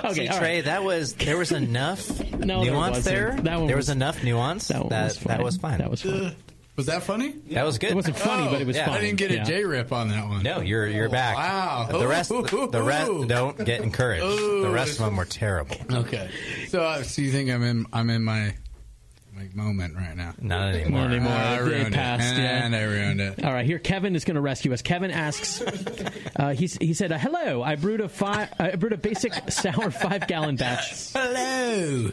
Okay, 0.04 0.28
See, 0.28 0.28
Trey, 0.40 0.56
right. 0.56 0.66
that 0.66 0.84
was 0.84 1.14
there 1.14 1.38
was 1.38 1.52
enough 1.52 2.10
No, 2.34 2.64
nuance 2.64 2.98
wasn't. 2.98 3.06
there. 3.16 3.32
That 3.44 3.58
one 3.60 3.68
there 3.68 3.76
was- 3.76 3.88
was, 3.88 3.96
enough 3.96 4.24
nuance 4.24 4.68
that 4.70 4.80
one 4.80 4.90
was 4.90 5.18
that, 5.20 5.24
fine. 5.38 5.44
was 5.44 5.58
fine. 5.58 5.78
That 5.78 5.92
was 5.92 6.02
fine. 6.02 6.36
Was 6.78 6.86
that 6.86 7.04
funny? 7.04 7.36
That 7.52 7.64
was 7.64 7.78
good. 7.78 7.92
It 7.92 7.96
wasn't 7.96 8.18
funny, 8.18 8.50
but 8.50 8.62
it 8.62 8.66
was 8.68 8.76
yeah. 8.78 8.86
fine. 8.86 8.98
I 8.98 9.02
didn't 9.02 9.18
get 9.18 9.32
Yeah. 9.32 9.42
a 9.44 9.46
J 9.46 9.66
rip 9.66 9.92
on 9.92 10.08
that 10.10 10.28
one. 10.28 10.42
No, 10.42 10.62
you're 10.62 10.88
you're 10.88 11.10
back. 11.10 11.36
Wow. 11.36 11.88
The 11.92 12.08
rest, 12.08 12.30
the, 12.30 12.68
the 12.72 12.82
rest, 12.82 13.12
don't 13.28 13.58
get 13.66 13.82
encouraged. 13.82 14.24
Ooh. 14.24 14.62
The 14.64 14.70
rest 14.70 15.00
of 15.00 15.06
them 15.06 15.18
were 15.18 15.26
terrible. 15.26 15.76
Okay. 15.92 16.30
So, 16.70 16.82
uh, 16.82 17.04
so 17.04 17.22
you 17.22 17.32
think 17.32 17.50
I'm 17.50 17.62
in? 17.64 17.86
I'm 17.92 18.10
in 18.10 18.24
my 18.24 18.56
my 19.34 19.48
moment 19.54 19.96
right 19.96 20.16
now. 20.16 20.34
Not 20.40 20.74
anymore. 20.76 21.02
Not 21.02 21.12
anymore. 21.12 21.34
I 21.34 21.56
It 21.58 21.62
ruined 21.62 21.94
passed, 21.94 22.34
it. 22.34 22.42
yeah. 22.42 22.66
And 22.66 22.76
I 22.76 22.84
ruined 22.84 23.22
it. 23.22 23.44
All 23.44 23.54
right, 23.54 23.66
here 23.66 23.80
Kevin 23.80 24.16
is 24.16 24.24
going 24.26 24.36
to 24.36 24.42
rescue 24.42 24.72
us. 24.74 24.82
Kevin 24.82 25.10
asks, 25.12 25.62
uh, 26.36 26.50
he, 26.54 26.68
he 26.80 26.94
said, 26.94 27.12
uh, 27.12 27.18
"Hello, 27.18 27.62
I 27.64 27.76
brewed 27.76 28.02
a 28.02 28.10
five, 28.10 28.50
I 28.60 28.76
brewed 28.76 28.94
a 28.94 28.98
basic 28.98 29.34
sour 29.50 29.90
five 29.92 30.28
gallon 30.28 30.56
batch. 30.58 31.12
Hello. 31.14 32.12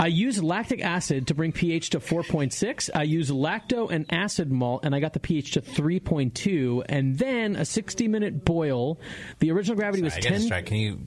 I 0.00 0.06
used 0.06 0.42
lactic 0.42 0.82
acid 0.82 1.26
to 1.26 1.34
bring 1.34 1.52
pH 1.52 1.90
to 1.90 2.00
4.6. 2.00 2.88
I 2.94 3.02
used 3.02 3.30
lacto 3.30 3.90
and 3.90 4.06
acid 4.10 4.50
malt, 4.50 4.82
and 4.82 4.94
I 4.94 5.00
got 5.00 5.12
the 5.12 5.20
pH 5.20 5.52
to 5.52 5.60
3.2. 5.60 6.86
And 6.88 7.18
then 7.18 7.54
a 7.54 7.66
60 7.66 8.08
minute 8.08 8.42
boil. 8.42 8.98
The 9.40 9.50
original 9.50 9.76
gravity 9.76 10.02
was 10.02 10.14
I 10.14 10.20
10. 10.20 10.32
distracted. 10.32 10.68
Can 10.68 10.76
you 10.78 11.00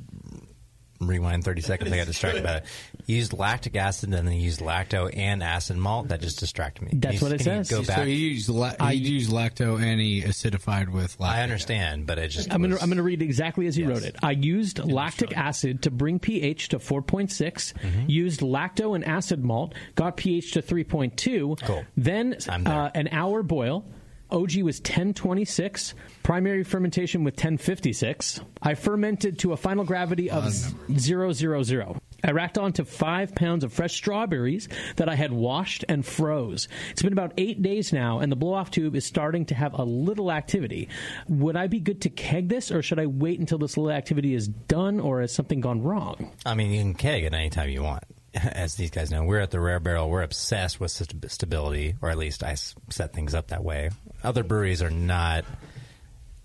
rewind 1.07 1.43
30 1.43 1.61
seconds? 1.61 1.91
I 1.91 1.97
got 1.97 2.07
distracted 2.07 2.43
by 2.43 2.55
it. 2.57 2.65
You 3.05 3.17
used 3.17 3.33
lactic 3.33 3.75
acid 3.75 4.13
and 4.13 4.27
then 4.27 4.33
you 4.33 4.41
used 4.41 4.59
lacto 4.61 5.09
and 5.15 5.43
acid 5.43 5.77
malt. 5.77 6.07
That 6.09 6.21
just 6.21 6.39
distracted 6.39 6.83
me. 6.85 6.91
That's 6.93 7.19
Can 7.19 7.25
what 7.29 7.33
it 7.33 7.43
can 7.43 7.57
you 7.57 7.63
says. 7.65 7.69
Go 7.69 7.83
So 7.83 7.93
back. 7.95 8.07
he 8.07 8.13
used 8.15 8.49
la- 8.49 8.73
I- 8.79 8.93
he 8.93 8.99
used 8.99 9.31
lacto 9.31 9.81
and 9.81 9.99
he 9.99 10.21
acidified 10.21 10.89
with 10.89 11.19
lactic. 11.19 11.39
I 11.39 11.43
understand, 11.43 12.05
but 12.07 12.17
it 12.17 12.29
just 12.29 12.51
I'm 12.53 12.61
going 12.61 12.71
to 12.71 12.81
I'm 12.81 12.89
going 12.89 12.97
to 12.97 13.03
read 13.03 13.21
exactly 13.21 13.67
as 13.67 13.75
he 13.75 13.83
wrote 13.83 14.03
it. 14.03 14.15
I 14.23 14.31
used 14.31 14.79
lactic 14.79 15.35
acid 15.37 15.83
to 15.83 15.91
bring 15.91 16.19
pH 16.19 16.69
to 16.69 16.79
4.6. 16.79 17.27
Mm-hmm. 17.73 18.09
Used 18.09 18.39
lacto 18.41 18.95
and 18.95 19.03
acid 19.05 19.43
malt. 19.43 19.73
Got 19.95 20.17
pH 20.17 20.51
to 20.53 20.61
3.2. 20.61 21.61
Cool. 21.61 21.85
Then 21.97 22.35
uh, 22.49 22.89
an 22.95 23.09
hour 23.11 23.43
boil. 23.43 23.85
OG 24.33 24.63
was 24.63 24.79
1026. 24.79 25.93
Primary 26.23 26.63
fermentation 26.63 27.23
with 27.23 27.35
1056. 27.35 28.39
I 28.61 28.73
fermented 28.73 29.37
to 29.39 29.53
a 29.53 29.57
final 29.57 29.85
gravity 29.85 30.31
of 30.31 30.43
0.00. 30.45 31.99
I 32.25 32.31
racked 32.31 32.57
onto 32.57 32.83
five 32.85 33.35
pounds 33.35 33.63
of 33.63 33.73
fresh 33.73 33.93
strawberries 33.93 34.69
that 34.95 35.09
I 35.09 35.15
had 35.15 35.31
washed 35.33 35.83
and 35.89 36.05
froze. 36.05 36.69
It's 36.91 37.01
been 37.01 37.13
about 37.13 37.33
eight 37.37 37.61
days 37.61 37.91
now, 37.93 38.19
and 38.19 38.31
the 38.31 38.37
blow 38.37 38.53
off 38.53 38.71
tube 38.71 38.95
is 38.95 39.05
starting 39.05 39.45
to 39.47 39.55
have 39.55 39.73
a 39.77 39.83
little 39.83 40.31
activity. 40.31 40.87
Would 41.27 41.57
I 41.57 41.67
be 41.67 41.79
good 41.79 42.01
to 42.01 42.09
keg 42.09 42.47
this, 42.47 42.71
or 42.71 42.81
should 42.81 42.99
I 42.99 43.07
wait 43.07 43.39
until 43.39 43.57
this 43.57 43.75
little 43.77 43.91
activity 43.91 44.33
is 44.33 44.47
done, 44.47 44.99
or 44.99 45.19
has 45.21 45.33
something 45.33 45.59
gone 45.59 45.83
wrong? 45.83 46.31
I 46.45 46.55
mean, 46.55 46.71
you 46.71 46.81
can 46.81 46.93
keg 46.95 47.25
it 47.25 47.33
anytime 47.33 47.69
you 47.69 47.83
want. 47.83 48.03
As 48.43 48.75
these 48.75 48.89
guys 48.91 49.11
know, 49.11 49.23
we're 49.23 49.39
at 49.39 49.51
the 49.51 49.59
Rare 49.59 49.79
Barrel. 49.79 50.09
We're 50.09 50.23
obsessed 50.23 50.79
with 50.79 50.91
st- 50.91 51.29
stability, 51.31 51.95
or 52.01 52.09
at 52.09 52.17
least 52.17 52.43
I 52.43 52.51
s- 52.51 52.73
set 52.89 53.13
things 53.13 53.33
up 53.35 53.47
that 53.47 53.63
way. 53.63 53.91
Other 54.23 54.43
breweries 54.43 54.81
are 54.81 54.89
not 54.89 55.45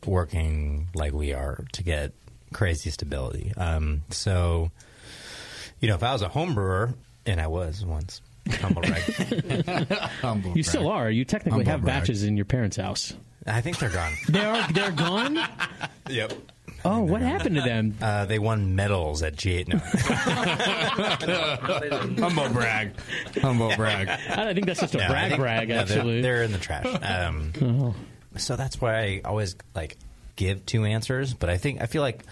working 0.06 0.88
like 0.94 1.12
we 1.12 1.32
are 1.32 1.64
to 1.72 1.82
get 1.82 2.12
crazy 2.52 2.90
stability. 2.90 3.52
Um, 3.56 4.02
so, 4.10 4.70
you 5.80 5.88
know, 5.88 5.94
if 5.94 6.02
I 6.02 6.12
was 6.12 6.22
a 6.22 6.28
home 6.28 6.54
brewer, 6.54 6.94
and 7.26 7.40
I 7.40 7.46
was 7.46 7.84
once, 7.84 8.20
humble 8.60 8.82
brag. 8.82 9.02
Humble 10.22 10.56
You 10.56 10.62
still 10.62 10.88
are. 10.88 11.10
You 11.10 11.24
technically 11.26 11.64
Humble 11.64 11.70
have 11.72 11.82
brag. 11.82 12.00
batches 12.02 12.22
in 12.22 12.36
your 12.36 12.46
parents' 12.46 12.76
house. 12.78 13.12
I 13.46 13.60
think 13.60 13.78
they're 13.78 13.90
gone. 13.90 14.12
They 14.28 14.44
are. 14.44 14.72
They're 14.72 14.90
gone. 14.92 15.38
Yep. 16.10 16.32
Oh, 16.90 17.00
what 17.02 17.20
happened 17.22 17.56
to 17.56 17.62
them? 17.62 17.94
Uh, 18.00 18.24
they 18.26 18.38
won 18.38 18.74
medals 18.76 19.22
at 19.22 19.34
G8. 19.36 19.68
No. 19.68 19.78
Humble 22.22 22.48
brag. 22.50 22.92
Humble 23.40 23.74
brag. 23.76 24.08
I 24.08 24.52
think 24.54 24.66
that's 24.66 24.80
just 24.80 24.94
a 24.94 24.98
No, 24.98 25.04
I 25.04 25.08
brag 25.08 25.28
think- 25.30 25.40
brag. 25.40 25.68
no, 25.68 25.84
they're- 25.84 25.98
Actually, 25.98 26.20
they're, 26.22 26.42
in 26.42 26.52
the 26.52 26.58
trash. 26.58 26.86
Um, 27.02 27.52
Oh. 27.62 27.94
So 28.36 28.56
that's 28.56 28.80
why 28.80 28.98
I 29.00 29.20
always 29.24 29.56
like 29.74 29.96
give 30.36 30.64
two 30.66 30.84
answers. 30.84 31.34
But 31.34 31.50
I 31.50 31.56
think 31.56 31.80
I 31.82 31.86
feel 31.86 32.02
like 32.02 32.24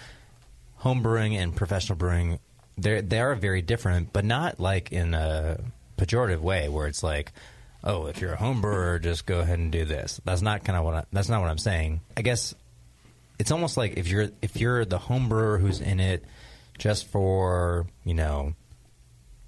home 0.76 1.02
brewing 1.02 1.36
and 1.36 1.54
professional 1.56 1.96
brewing 1.96 2.38
they 2.78 3.00
they 3.00 3.18
are 3.20 3.34
very 3.34 3.62
different, 3.62 4.12
but 4.12 4.24
not 4.24 4.60
like 4.60 4.92
in 4.92 5.14
a 5.14 5.58
pejorative 5.98 6.40
way 6.40 6.68
where 6.68 6.86
it's 6.86 7.02
like, 7.02 7.32
oh, 7.82 8.06
if 8.06 8.20
you're 8.20 8.34
a 8.34 8.36
home 8.36 8.60
brewer, 8.60 8.98
just 8.98 9.26
go 9.26 9.40
ahead 9.40 9.58
and 9.58 9.72
do 9.72 9.84
this. 9.84 10.20
That's 10.24 10.42
not 10.42 10.64
kind 10.64 10.78
of 10.78 10.84
what 10.84 10.94
I, 10.94 11.04
that's 11.12 11.28
not 11.28 11.40
what 11.40 11.50
I'm 11.50 11.58
saying. 11.58 12.00
I 12.16 12.22
guess 12.22 12.54
it's 13.38 13.50
almost 13.50 13.76
like 13.76 13.96
if 13.96 14.08
you're 14.08 14.30
if 14.42 14.56
you're 14.56 14.84
the 14.84 14.98
home 14.98 15.28
brewer 15.28 15.58
who's 15.58 15.80
in 15.80 16.00
it 16.00 16.24
just 16.78 17.06
for 17.06 17.86
you 18.04 18.14
know 18.14 18.54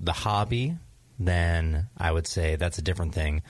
the 0.01 0.13
hobby, 0.13 0.77
then 1.19 1.89
I 1.97 2.13
would 2.13 2.27
say 2.27 2.57
that's 2.57 2.79
a 2.79 2.83
different 2.83 3.15
thing. 3.15 3.43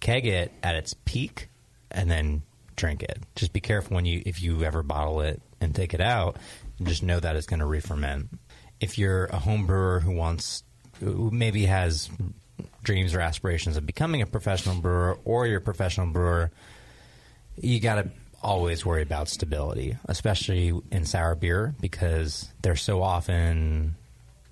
Keg 0.00 0.26
it 0.26 0.52
at 0.62 0.74
its 0.74 0.94
peak 1.04 1.48
and 1.90 2.10
then 2.10 2.42
drink 2.76 3.02
it. 3.02 3.18
Just 3.34 3.52
be 3.52 3.60
careful 3.60 3.96
when 3.96 4.04
you 4.04 4.22
if 4.24 4.42
you 4.42 4.62
ever 4.64 4.82
bottle 4.82 5.20
it 5.20 5.40
and 5.60 5.74
take 5.74 5.94
it 5.94 6.00
out. 6.00 6.36
Just 6.82 7.02
know 7.02 7.20
that 7.20 7.36
it's 7.36 7.46
going 7.46 7.60
to 7.60 7.66
re-ferment. 7.66 8.30
If 8.80 8.96
you're 8.96 9.26
a 9.26 9.36
home 9.36 9.66
brewer 9.66 10.00
who 10.00 10.12
wants, 10.12 10.64
who 11.00 11.30
maybe 11.30 11.66
has 11.66 12.08
dreams 12.82 13.14
or 13.14 13.20
aspirations 13.20 13.76
of 13.76 13.84
becoming 13.84 14.22
a 14.22 14.26
professional 14.26 14.76
brewer, 14.76 15.18
or 15.26 15.46
you're 15.46 15.58
a 15.58 15.62
professional 15.62 16.06
brewer, 16.06 16.50
you 17.56 17.80
got 17.80 17.96
to 17.96 18.10
always 18.42 18.84
worry 18.86 19.02
about 19.02 19.28
stability, 19.28 19.96
especially 20.06 20.78
in 20.90 21.04
sour 21.04 21.34
beer 21.34 21.74
because 21.80 22.48
they're 22.62 22.76
so 22.76 23.02
often 23.02 23.96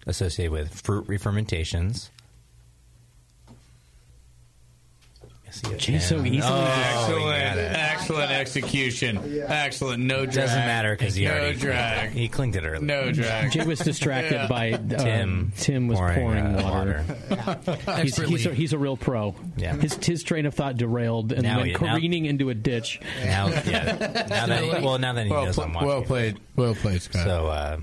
associated 0.06 0.52
with 0.52 0.74
fruit 0.74 1.08
re-fermentations. 1.08 2.10
I 5.48 5.50
see 5.50 5.72
a 5.72 5.76
Geez, 5.78 6.06
so 6.06 6.16
ten. 6.18 6.26
easily. 6.26 6.42
Oh, 6.52 6.64
Excellent, 6.66 7.58
excellent 7.74 8.30
execution. 8.32 9.42
Excellent. 9.48 10.04
No 10.04 10.26
drag. 10.26 10.34
Doesn't 10.34 10.58
matter 10.58 10.92
because 10.94 11.14
he 11.14 11.24
no 11.24 11.32
already 11.32 11.58
drag. 11.58 12.10
He 12.10 12.28
clinked 12.28 12.54
it 12.56 12.64
earlier. 12.64 12.80
No 12.82 13.10
drag. 13.10 13.50
Jay 13.52 13.64
was 13.64 13.78
distracted 13.78 14.34
Yeah. 14.34 14.46
by 14.46 14.72
um, 14.72 14.88
Tim 14.90 15.52
Tim 15.56 15.88
was 15.88 15.98
pouring, 15.98 16.18
pouring, 16.20 16.44
uh, 16.54 16.62
water. 16.62 17.04
he's, 18.02 18.16
he's, 18.16 18.46
a, 18.46 18.54
he's 18.54 18.72
a 18.74 18.78
real 18.78 18.96
pro. 18.98 19.34
Yeah. 19.56 19.74
His 19.76 19.94
his 20.04 20.22
train 20.22 20.44
of 20.44 20.52
thought 20.54 20.76
derailed 20.76 21.32
and 21.32 21.42
Now 21.44 21.56
went 21.60 21.68
he- 21.68 21.72
now- 21.84 21.94
careening 21.96 22.26
into 22.26 22.50
a 22.50 22.54
ditch. 22.54 23.00
Now, 23.24 23.48
yeah. 23.48 23.96
Now 24.28 24.46
that 24.46 24.62
he, 24.64 24.70
well, 24.84 24.98
now 24.98 25.14
that 25.14 25.24
he 25.24 25.32
Well, 25.32 25.46
knows 25.46 25.54
pl- 25.54 25.64
I'm 25.64 25.72
watching. 25.72 25.88
well 25.88 26.02
played. 26.02 26.38
Well 26.56 26.74
played, 26.74 27.00
Scott. 27.02 27.24
So, 27.24 27.46
uh, 27.46 27.78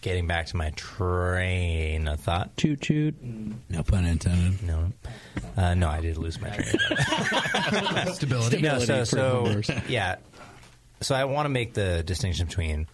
getting 0.00 0.26
back 0.26 0.46
to 0.46 0.56
my 0.56 0.70
train 0.70 2.08
of 2.08 2.20
thought. 2.20 2.56
Toot 2.56 2.80
toot. 2.80 3.14
no 3.22 3.82
pun 3.82 4.04
intended. 4.04 4.62
No, 4.62 4.92
uh, 5.56 5.74
no, 5.74 5.88
I 5.88 6.00
did 6.00 6.16
lose 6.18 6.40
my 6.40 6.50
train 6.50 6.68
of 6.90 6.98
thought. 6.98 8.08
Stability. 8.14 8.60
no, 8.62 8.78
so, 8.78 9.04
so 9.04 9.60
yeah. 9.88 10.16
So 11.00 11.14
I 11.14 11.24
want 11.24 11.46
to 11.46 11.50
make 11.50 11.74
the 11.74 12.02
distinction 12.02 12.46
between, 12.46 12.88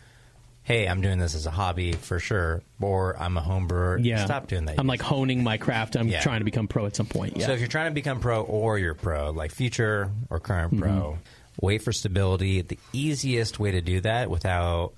hey, 0.62 0.87
I'm 0.87 1.01
doing 1.01 1.19
this 1.19 1.35
as 1.35 1.47
a 1.47 1.51
hobby 1.51 1.93
for 1.93 2.19
sure, 2.19 2.62
or 2.81 3.17
I'm 3.19 3.37
a 3.37 3.40
home 3.40 3.67
brewer. 3.67 3.99
Yeah, 3.99 4.25
Stop 4.25 4.47
doing 4.49 4.67
that. 4.67 4.79
I'm 4.79 4.87
like 4.87 5.01
honing 5.01 5.43
my 5.43 5.57
craft. 5.57 5.97
I'm 5.97 6.09
Yeah. 6.09 6.21
trying 6.21 6.40
to 6.40 6.45
become 6.45 6.69
pro 6.69 6.85
at 6.87 6.95
some 6.97 7.07
point. 7.07 7.37
Yeah. 7.38 7.47
So 7.47 7.53
if 7.53 7.61
you're 7.61 7.69
trying 7.69 7.90
to 7.90 7.95
become 7.95 8.21
pro 8.21 8.43
or 8.43 8.79
you're 8.79 8.95
pro, 8.95 9.31
like 9.31 9.53
future 9.53 10.11
or 10.31 10.38
current 10.40 10.73
Mm-hmm. 10.75 10.83
pro, 10.83 11.19
wait 11.61 11.83
for 11.83 11.93
stability. 11.93 12.61
The 12.62 12.79
easiest 12.93 13.59
way 13.59 13.71
to 13.73 13.81
do 13.81 14.01
that 14.03 14.29
without, 14.29 14.93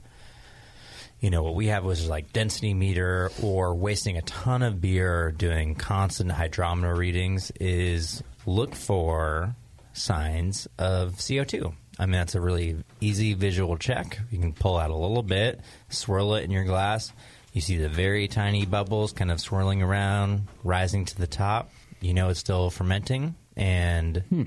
you 1.21 1.31
know, 1.31 1.43
what 1.43 1.55
we 1.55 1.69
have 1.69 1.85
was 1.85 2.09
like 2.09 2.33
density 2.33 2.75
meter 2.75 3.31
or 3.43 3.75
wasting 3.75 4.17
a 4.19 4.23
ton 4.23 4.63
of 4.63 4.81
beer 4.81 5.33
doing 5.33 5.75
constant 5.75 6.31
hydrometer 6.31 6.95
readings 6.95 7.51
is 7.59 8.23
look 8.45 8.75
for 8.75 9.55
signs 9.93 10.69
of 10.79 11.15
CO2. 11.15 11.73
I 11.99 12.07
mean, 12.07 12.13
that's 12.13 12.35
a 12.35 12.41
really 12.41 12.77
easy 13.01 13.35
visual 13.35 13.77
check. 13.79 14.19
You 14.31 14.39
can 14.39 14.53
pull 14.53 14.77
out 14.77 14.91
a 14.91 14.97
little 14.97 15.23
bit, 15.23 15.61
swirl 15.89 16.35
it 16.35 16.45
in 16.45 16.51
your 16.51 16.65
glass. 16.65 17.13
You 17.53 17.63
see 17.63 17.79
the 17.79 17.89
very 17.89 18.29
tiny 18.29 18.67
bubbles 18.67 19.13
kind 19.13 19.31
of 19.31 19.41
swirling 19.41 19.83
around, 19.83 20.47
rising 20.63 21.07
to 21.07 21.17
the 21.17 21.27
top. 21.27 21.71
You 22.01 22.13
know 22.13 22.29
it's 22.29 22.41
still 22.41 22.69
fermenting. 22.69 23.35
And, 23.57 24.19
hmm. 24.29 24.43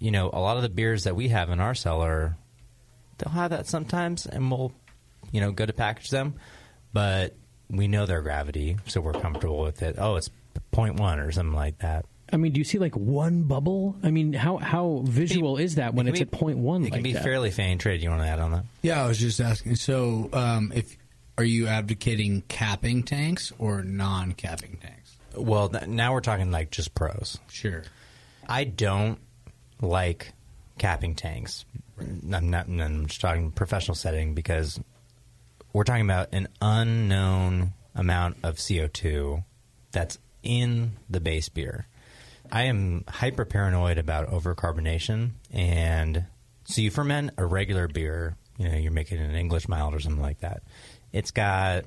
you 0.00 0.10
know, 0.10 0.30
a 0.32 0.40
lot 0.40 0.56
of 0.56 0.64
the 0.64 0.68
beers 0.68 1.04
that 1.04 1.14
we 1.14 1.28
have 1.28 1.50
in 1.50 1.60
our 1.60 1.76
cellar, 1.76 2.36
they'll 3.18 3.32
have 3.32 3.50
that 3.50 3.68
sometimes, 3.68 4.26
and 4.26 4.50
we'll, 4.50 4.72
you 5.32 5.40
know, 5.40 5.52
go 5.52 5.66
to 5.66 5.72
package 5.72 6.10
them. 6.10 6.34
But 6.92 7.36
we 7.68 7.88
know 7.88 8.06
their 8.06 8.20
gravity, 8.22 8.76
so 8.86 9.00
we're 9.00 9.12
comfortable 9.12 9.60
with 9.60 9.82
it. 9.82 9.96
Oh, 9.98 10.16
it's 10.16 10.30
0.1 10.72 11.24
or 11.24 11.30
something 11.30 11.54
like 11.54 11.78
that. 11.78 12.04
I 12.32 12.36
mean, 12.36 12.52
do 12.52 12.60
you 12.60 12.64
see 12.64 12.78
like 12.78 12.96
one 12.96 13.42
bubble? 13.42 13.96
I 14.02 14.10
mean, 14.10 14.32
how 14.32 14.56
how 14.58 15.02
visual 15.04 15.56
is 15.56 15.76
that 15.76 15.94
when 15.94 16.06
it 16.06 16.10
it's 16.10 16.18
can 16.20 16.28
at 16.28 16.32
point 16.32 16.58
one? 16.58 16.84
It 16.84 16.92
can 16.92 17.02
be 17.02 17.12
fairly 17.12 17.50
faint. 17.50 17.80
Trade, 17.80 18.02
you 18.02 18.10
want 18.10 18.22
to 18.22 18.28
add 18.28 18.38
on 18.38 18.52
that? 18.52 18.64
Yeah, 18.82 19.04
I 19.04 19.08
was 19.08 19.18
just 19.18 19.40
asking. 19.40 19.76
So, 19.76 20.30
um, 20.32 20.72
if 20.74 20.96
are 21.38 21.44
you 21.44 21.66
advocating 21.66 22.42
capping 22.42 23.02
tanks 23.02 23.52
or 23.58 23.82
non-capping 23.82 24.78
tanks? 24.80 25.16
Well, 25.34 25.70
th- 25.70 25.86
now 25.86 26.12
we're 26.12 26.20
talking 26.20 26.50
like 26.50 26.70
just 26.70 26.94
pros. 26.94 27.38
Sure. 27.48 27.82
I 28.48 28.64
don't 28.64 29.18
like 29.80 30.32
capping 30.78 31.14
tanks. 31.14 31.64
I'm 31.98 32.50
not. 32.50 32.66
I'm 32.68 33.06
just 33.06 33.20
talking 33.20 33.50
professional 33.50 33.94
setting 33.96 34.34
because 34.34 34.80
we're 35.72 35.84
talking 35.84 36.04
about 36.04 36.28
an 36.32 36.48
unknown 36.60 37.72
amount 37.94 38.38
of 38.42 38.56
CO2 38.56 39.44
that's 39.92 40.18
in 40.42 40.92
the 41.08 41.20
base 41.20 41.48
beer. 41.48 41.86
I 42.52 42.64
am 42.64 43.04
hyper 43.08 43.44
paranoid 43.44 43.98
about 43.98 44.28
overcarbonation, 44.28 45.30
and 45.52 46.24
so 46.64 46.80
you 46.80 46.90
ferment 46.90 47.32
a 47.36 47.44
regular 47.44 47.86
beer. 47.86 48.36
You 48.58 48.68
know, 48.68 48.76
you're 48.76 48.92
making 48.92 49.18
an 49.18 49.34
English 49.34 49.68
mild 49.68 49.94
or 49.94 50.00
something 50.00 50.22
like 50.22 50.40
that. 50.40 50.62
It's 51.12 51.30
got 51.30 51.84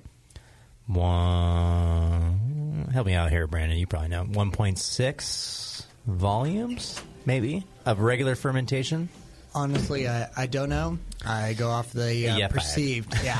one. 0.88 2.90
Help 2.94 3.08
me 3.08 3.14
out 3.14 3.30
here, 3.30 3.48
Brandon. 3.48 3.78
You 3.78 3.88
probably 3.88 4.10
know 4.10 4.24
1.6 4.24 5.86
volumes, 6.08 7.02
maybe, 7.26 7.66
of 7.86 8.00
regular 8.00 8.36
fermentation. 8.36 9.10
Honestly, 9.54 10.08
I, 10.08 10.30
I 10.36 10.46
don't 10.48 10.70
know. 10.70 10.98
I 11.26 11.54
go 11.54 11.70
off 11.70 11.92
the 11.94 12.30
uh, 12.30 12.38
Yeah, 12.38 12.48
perceived, 12.48 13.16
yeah, 13.24 13.40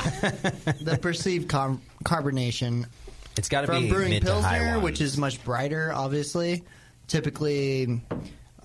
the 0.80 0.98
perceived 1.00 1.48
car- 1.48 1.78
carbonation. 2.04 2.86
It's 3.36 3.48
got 3.48 3.62
to 3.62 3.66
from 3.66 3.84
be 3.84 3.90
brewing 3.90 4.10
mid 4.10 4.24
to 4.26 4.34
high 4.40 4.58
pilsner, 4.58 4.70
ones. 4.72 4.82
which 4.84 5.00
is 5.00 5.18
much 5.18 5.42
brighter. 5.44 5.92
Obviously, 5.92 6.64
typically 7.08 8.00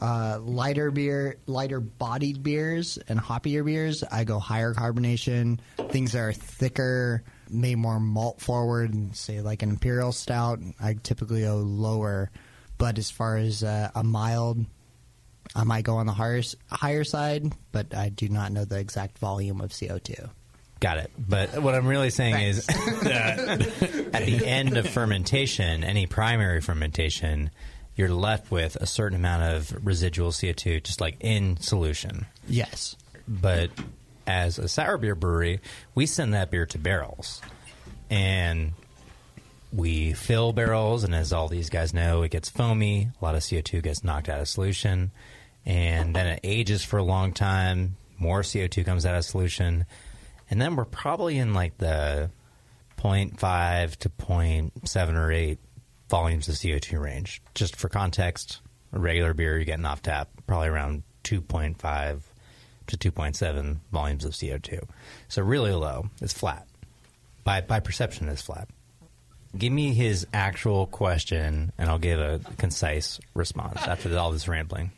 uh, 0.01 0.39
lighter 0.41 0.91
beer, 0.91 1.37
lighter 1.47 1.79
bodied 1.79 2.43
beers, 2.43 2.97
and 3.07 3.19
hoppier 3.19 3.65
beers. 3.65 4.03
I 4.03 4.23
go 4.23 4.39
higher 4.39 4.73
carbonation. 4.73 5.59
Things 5.89 6.11
that 6.13 6.19
are 6.19 6.33
thicker, 6.33 7.23
maybe 7.49 7.75
more 7.75 7.99
malt 7.99 8.39
forward, 8.41 8.93
and 8.93 9.15
say 9.15 9.41
like 9.41 9.63
an 9.63 9.69
imperial 9.71 10.11
stout. 10.11 10.59
I 10.79 10.93
typically 11.01 11.41
go 11.41 11.57
lower. 11.57 12.31
But 12.77 12.97
as 12.97 13.11
far 13.11 13.37
as 13.37 13.63
uh, 13.63 13.89
a 13.93 14.03
mild, 14.03 14.65
I 15.59 15.63
might 15.65 15.83
go 15.83 15.97
on 15.97 16.05
the 16.05 16.13
higher 16.13 16.41
higher 16.71 17.03
side, 17.03 17.51
but 17.71 17.93
I 17.93 18.09
do 18.09 18.29
not 18.29 18.51
know 18.51 18.63
the 18.63 18.79
exact 18.79 19.17
volume 19.17 19.59
of 19.59 19.73
CO 19.77 19.97
two. 19.97 20.29
Got 20.79 20.99
it. 20.99 21.11
But 21.17 21.61
what 21.61 21.75
I'm 21.75 21.87
really 21.87 22.09
saying 22.09 22.39
is 22.41 22.65
that 23.03 23.39
at 24.13 24.25
the 24.25 24.45
end 24.45 24.77
of 24.77 24.87
fermentation, 24.87 25.83
any 25.83 26.05
primary 26.05 26.61
fermentation, 26.61 27.51
you're 27.97 28.09
left 28.09 28.49
with 28.49 28.77
a 28.77 28.85
certain 28.85 29.17
amount 29.17 29.43
of 29.43 29.85
residual 29.85 30.31
CO2, 30.31 30.81
just 30.83 31.01
like 31.01 31.17
in 31.19 31.57
solution. 31.57 32.25
Yes. 32.47 32.95
But 33.27 33.71
as 34.25 34.57
a 34.57 34.69
sour 34.69 34.97
beer 34.97 35.15
brewery, 35.15 35.59
we 35.95 36.05
send 36.05 36.33
that 36.33 36.51
beer 36.51 36.65
to 36.67 36.77
barrels. 36.77 37.41
And 38.09 38.71
we 39.73 40.13
fill 40.13 40.53
barrels, 40.53 41.03
and 41.03 41.13
as 41.13 41.33
all 41.33 41.49
these 41.49 41.69
guys 41.69 41.93
know, 41.93 42.23
it 42.23 42.31
gets 42.31 42.49
foamy. 42.49 43.09
A 43.21 43.25
lot 43.25 43.35
of 43.35 43.41
CO2 43.41 43.83
gets 43.83 44.03
knocked 44.03 44.29
out 44.29 44.39
of 44.39 44.47
solution. 44.47 45.11
And 45.69 46.15
then 46.15 46.25
it 46.25 46.39
ages 46.43 46.83
for 46.83 46.97
a 46.97 47.03
long 47.03 47.31
time. 47.31 47.95
More 48.17 48.41
CO2 48.41 48.83
comes 48.83 49.05
out 49.05 49.15
of 49.15 49.23
solution. 49.23 49.85
And 50.49 50.59
then 50.59 50.75
we're 50.75 50.83
probably 50.83 51.37
in 51.37 51.53
like 51.53 51.77
the 51.77 52.31
0.5 52.97 53.95
to 53.97 54.09
0.7 54.09 55.13
or 55.13 55.31
8 55.31 55.59
volumes 56.09 56.49
of 56.49 56.55
CO2 56.55 56.99
range. 56.99 57.43
Just 57.53 57.75
for 57.75 57.87
context, 57.87 58.61
a 58.93 58.99
regular 58.99 59.35
beer 59.35 59.57
you're 59.57 59.63
getting 59.63 59.85
off 59.85 60.01
tap, 60.01 60.29
probably 60.47 60.69
around 60.69 61.03
2.5 61.23 62.21
to 62.87 62.97
2.7 62.97 63.77
volumes 63.91 64.25
of 64.25 64.31
CO2. 64.31 64.83
So 65.27 65.43
really 65.43 65.73
low. 65.73 66.09
It's 66.19 66.33
flat. 66.33 66.65
By, 67.43 67.61
by 67.61 67.79
perception, 67.79 68.27
it's 68.27 68.41
flat. 68.41 68.67
Give 69.55 69.71
me 69.71 69.93
his 69.93 70.25
actual 70.33 70.87
question, 70.87 71.71
and 71.77 71.89
I'll 71.89 71.99
give 71.99 72.19
a 72.19 72.41
concise 72.57 73.19
response 73.35 73.77
after 73.83 74.17
all 74.17 74.31
this 74.31 74.47
rambling. 74.47 74.91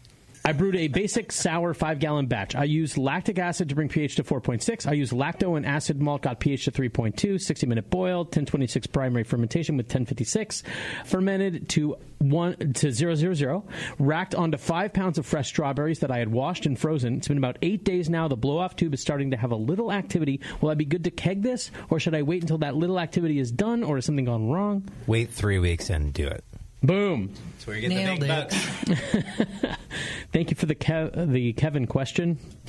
I 0.44 0.54
brewed 0.54 0.76
a 0.76 0.88
basic 0.88 1.32
sour 1.32 1.74
five 1.76 2.00
gallon 2.00 2.26
batch. 2.26 2.56
I 2.56 2.64
used 2.64 2.98
lactic 2.98 3.38
acid 3.38 3.70
to 3.70 3.76
bring 3.76 3.90
pH 3.90 4.16
to 4.16 4.24
4.6. 4.24 4.88
I 4.88 4.94
used 4.94 5.14
lacto 5.14 5.56
and 5.56 5.66
acid 5.66 6.02
malt, 6.02 6.24
got 6.24 6.40
pH 6.40 6.66
to 6.66 6.72
3.2, 6.72 7.40
60 7.40 7.68
minute 7.68 7.90
boil, 7.92 8.20
1026 8.20 8.88
primary 8.88 9.24
fermentation 9.24 9.78
with 9.78 9.86
1056, 9.86 10.64
fermented 11.06 11.70
to 11.70 11.96
one 12.18 12.74
to 12.74 12.92
zero 12.92 13.14
zero 13.14 13.34
zero, 13.34 13.64
racked 14.00 14.34
onto 14.34 14.58
five 14.58 14.94
pounds 14.94 15.18
of 15.18 15.26
fresh 15.26 15.48
strawberries 15.48 16.00
that 16.00 16.12
I 16.12 16.18
had 16.18 16.30
washed 16.30 16.66
and 16.66 16.78
frozen. 16.78 17.18
It's 17.18 17.28
been 17.28 17.38
about 17.38 17.58
eight 17.62 17.84
days 17.84 18.10
now. 18.10 18.28
The 18.28 18.36
blow 18.36 18.58
off 18.58 18.76
tube 18.76 18.94
is 18.94 19.02
starting 19.02 19.32
to 19.32 19.38
have 19.38 19.52
a 19.52 19.56
little 19.56 19.92
activity. 19.92 20.42
Will 20.60 20.70
I 20.70 20.74
be 20.76 20.86
good 20.86 21.04
to 21.04 21.12
keg 21.12 21.44
this, 21.44 21.70
or 21.90 22.00
should 22.00 22.16
I 22.16 22.24
wait 22.24 22.42
until 22.42 22.60
that 22.60 22.76
little 22.76 23.00
activity 23.00 23.38
is 23.38 23.52
done, 23.52 23.84
or 23.84 23.96
has 23.96 24.06
something 24.06 24.26
gone 24.26 24.50
wrong? 24.50 24.88
Wait 25.06 25.30
three 25.30 25.60
weeks 25.60 25.90
and 25.90 26.14
do 26.14 26.28
it. 26.28 26.44
Boom. 26.84 27.32
That's 27.54 27.68
where 27.68 27.76
you 27.78 27.90
get 27.90 27.96
Nailed 27.96 28.22
the 28.22 28.28
big 28.28 28.32
it. 28.32 29.60
bucks. 29.62 29.78
Thank 30.34 30.50
you 30.50 30.56
for 30.56 30.66
the 30.66 30.74
Kev- 30.76 31.32
the 31.32 31.54
Kevin 31.54 31.86
question. 31.86 32.36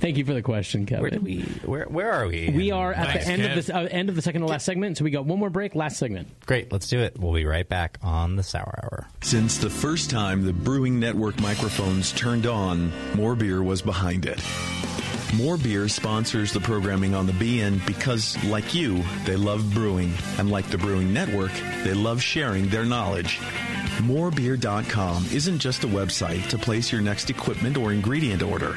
Thank 0.00 0.18
you 0.18 0.24
for 0.24 0.34
the 0.34 0.42
question, 0.42 0.84
Kevin. 0.86 1.02
Where, 1.02 1.10
do 1.12 1.20
we, 1.20 1.40
where, 1.64 1.84
where 1.86 2.12
are 2.12 2.26
we? 2.26 2.50
We 2.50 2.70
are 2.70 2.92
at 2.92 3.06
Thanks, 3.08 3.24
the 3.26 3.32
end 3.32 3.42
Kev. 3.42 3.56
of 3.58 3.66
the 3.66 3.76
uh, 3.76 3.80
end 3.90 4.08
of 4.10 4.14
the 4.14 4.22
second 4.22 4.42
to 4.42 4.46
last 4.46 4.66
segment, 4.66 4.98
so 4.98 5.04
we 5.04 5.10
got 5.10 5.24
one 5.24 5.38
more 5.38 5.48
break. 5.50 5.74
Last 5.74 5.96
segment. 5.96 6.28
Great, 6.46 6.70
let's 6.70 6.88
do 6.88 6.98
it. 7.00 7.18
We'll 7.18 7.32
be 7.32 7.46
right 7.46 7.68
back 7.68 7.98
on 8.02 8.36
the 8.36 8.42
Sour 8.42 8.78
Hour. 8.82 9.06
Since 9.22 9.58
the 9.58 9.70
first 9.70 10.10
time 10.10 10.44
the 10.44 10.52
Brewing 10.52 11.00
Network 11.00 11.40
microphones 11.40 12.12
turned 12.12 12.44
on, 12.46 12.92
More 13.14 13.34
Beer 13.34 13.62
was 13.62 13.80
behind 13.80 14.26
it. 14.26 14.40
More 15.34 15.56
Beer 15.56 15.88
sponsors 15.88 16.52
the 16.52 16.60
programming 16.60 17.14
on 17.14 17.26
the 17.26 17.32
BN 17.32 17.86
because, 17.86 18.42
like 18.44 18.74
you, 18.74 19.04
they 19.24 19.36
love 19.36 19.72
brewing. 19.74 20.12
And 20.38 20.50
like 20.50 20.66
the 20.68 20.78
Brewing 20.78 21.12
Network, 21.12 21.52
they 21.84 21.94
love 21.94 22.22
sharing 22.22 22.68
their 22.68 22.84
knowledge. 22.84 23.40
Morebeer.com 23.98 25.26
isn't 25.32 25.58
just 25.58 25.84
a 25.84 25.88
website 25.88 26.48
to 26.48 26.58
place 26.58 26.92
your 26.92 27.00
next 27.00 27.30
equipment 27.30 27.76
or 27.76 27.92
ingredient 27.92 28.42
order. 28.42 28.74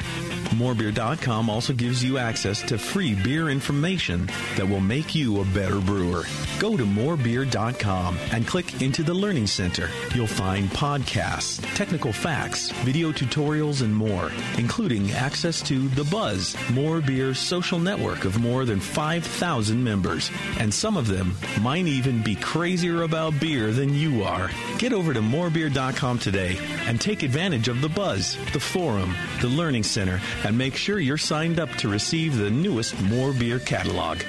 Morebeer.com 0.52 1.48
also 1.48 1.72
gives 1.72 2.04
you 2.04 2.18
access 2.18 2.60
to 2.62 2.76
free 2.76 3.14
beer 3.14 3.48
information 3.48 4.28
that 4.56 4.68
will 4.68 4.80
make 4.80 5.14
you 5.14 5.40
a 5.40 5.44
better 5.46 5.80
brewer. 5.80 6.24
Go 6.58 6.76
to 6.76 6.84
morebeer.com 6.84 8.18
and 8.32 8.46
click 8.46 8.82
into 8.82 9.02
the 9.02 9.14
Learning 9.14 9.46
Center. 9.46 9.88
You'll 10.14 10.26
find 10.26 10.68
podcasts, 10.70 11.62
technical 11.74 12.12
facts, 12.12 12.70
video 12.82 13.12
tutorials, 13.12 13.82
and 13.82 13.94
more, 13.94 14.30
including 14.58 15.12
access 15.12 15.62
to 15.62 15.88
The 15.90 16.04
Buzz, 16.04 16.54
More 16.72 17.00
Beer's 17.00 17.38
social 17.38 17.78
network 17.78 18.24
of 18.24 18.40
more 18.40 18.64
than 18.64 18.80
5,000 18.80 19.82
members. 19.82 20.30
And 20.58 20.72
some 20.72 20.96
of 20.96 21.06
them 21.06 21.34
might 21.60 21.86
even 21.86 22.22
be 22.22 22.34
crazier 22.34 23.02
about 23.02 23.40
beer 23.40 23.72
than 23.72 23.94
you 23.94 24.24
are. 24.24 24.50
Get 24.78 24.92
over 25.12 25.20
to 25.20 25.26
morebeer.com 25.36 26.18
today 26.18 26.56
and 26.86 27.00
take 27.00 27.22
advantage 27.22 27.68
of 27.68 27.80
The 27.80 27.88
Buzz, 27.88 28.36
the 28.52 28.60
forum, 28.60 29.14
the 29.40 29.48
Learning 29.48 29.82
Center, 29.82 30.20
and 30.44 30.56
make 30.56 30.74
sure 30.74 30.98
you're 30.98 31.18
signed 31.18 31.60
up 31.60 31.68
to 31.76 31.88
receive 31.88 32.36
the 32.36 32.50
newest 32.50 33.00
More 33.02 33.32
Beer 33.32 33.58
catalog. 33.58 34.20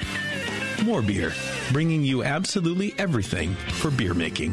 More 0.84 1.02
Beer, 1.02 1.32
bringing 1.72 2.02
you 2.02 2.22
absolutely 2.22 2.94
everything 2.98 3.54
for 3.54 3.90
beer 3.90 4.14
making. 4.14 4.52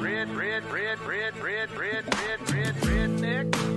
Red, 0.00 0.34
red, 0.34 0.64
red, 0.72 1.00
red, 1.00 1.36
red, 1.38 1.70
red, 1.70 2.04
red, 2.18 2.50
red, 2.52 2.74
redneck. 2.76 3.75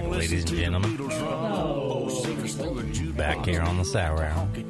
Back, 0.00 0.10
ladies 0.10 0.44
and 0.44 0.58
gentlemen. 0.58 0.96
Back 3.16 3.44
here 3.44 3.62
on 3.62 3.78
the 3.78 3.84
Sour 3.84 4.24
Hour. 4.24 4.48
We 4.54 4.62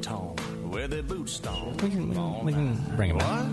can, 1.89 2.45
we 2.45 2.53
can 2.53 2.75
bring 2.95 3.11
him 3.11 3.17
back. 3.17 3.47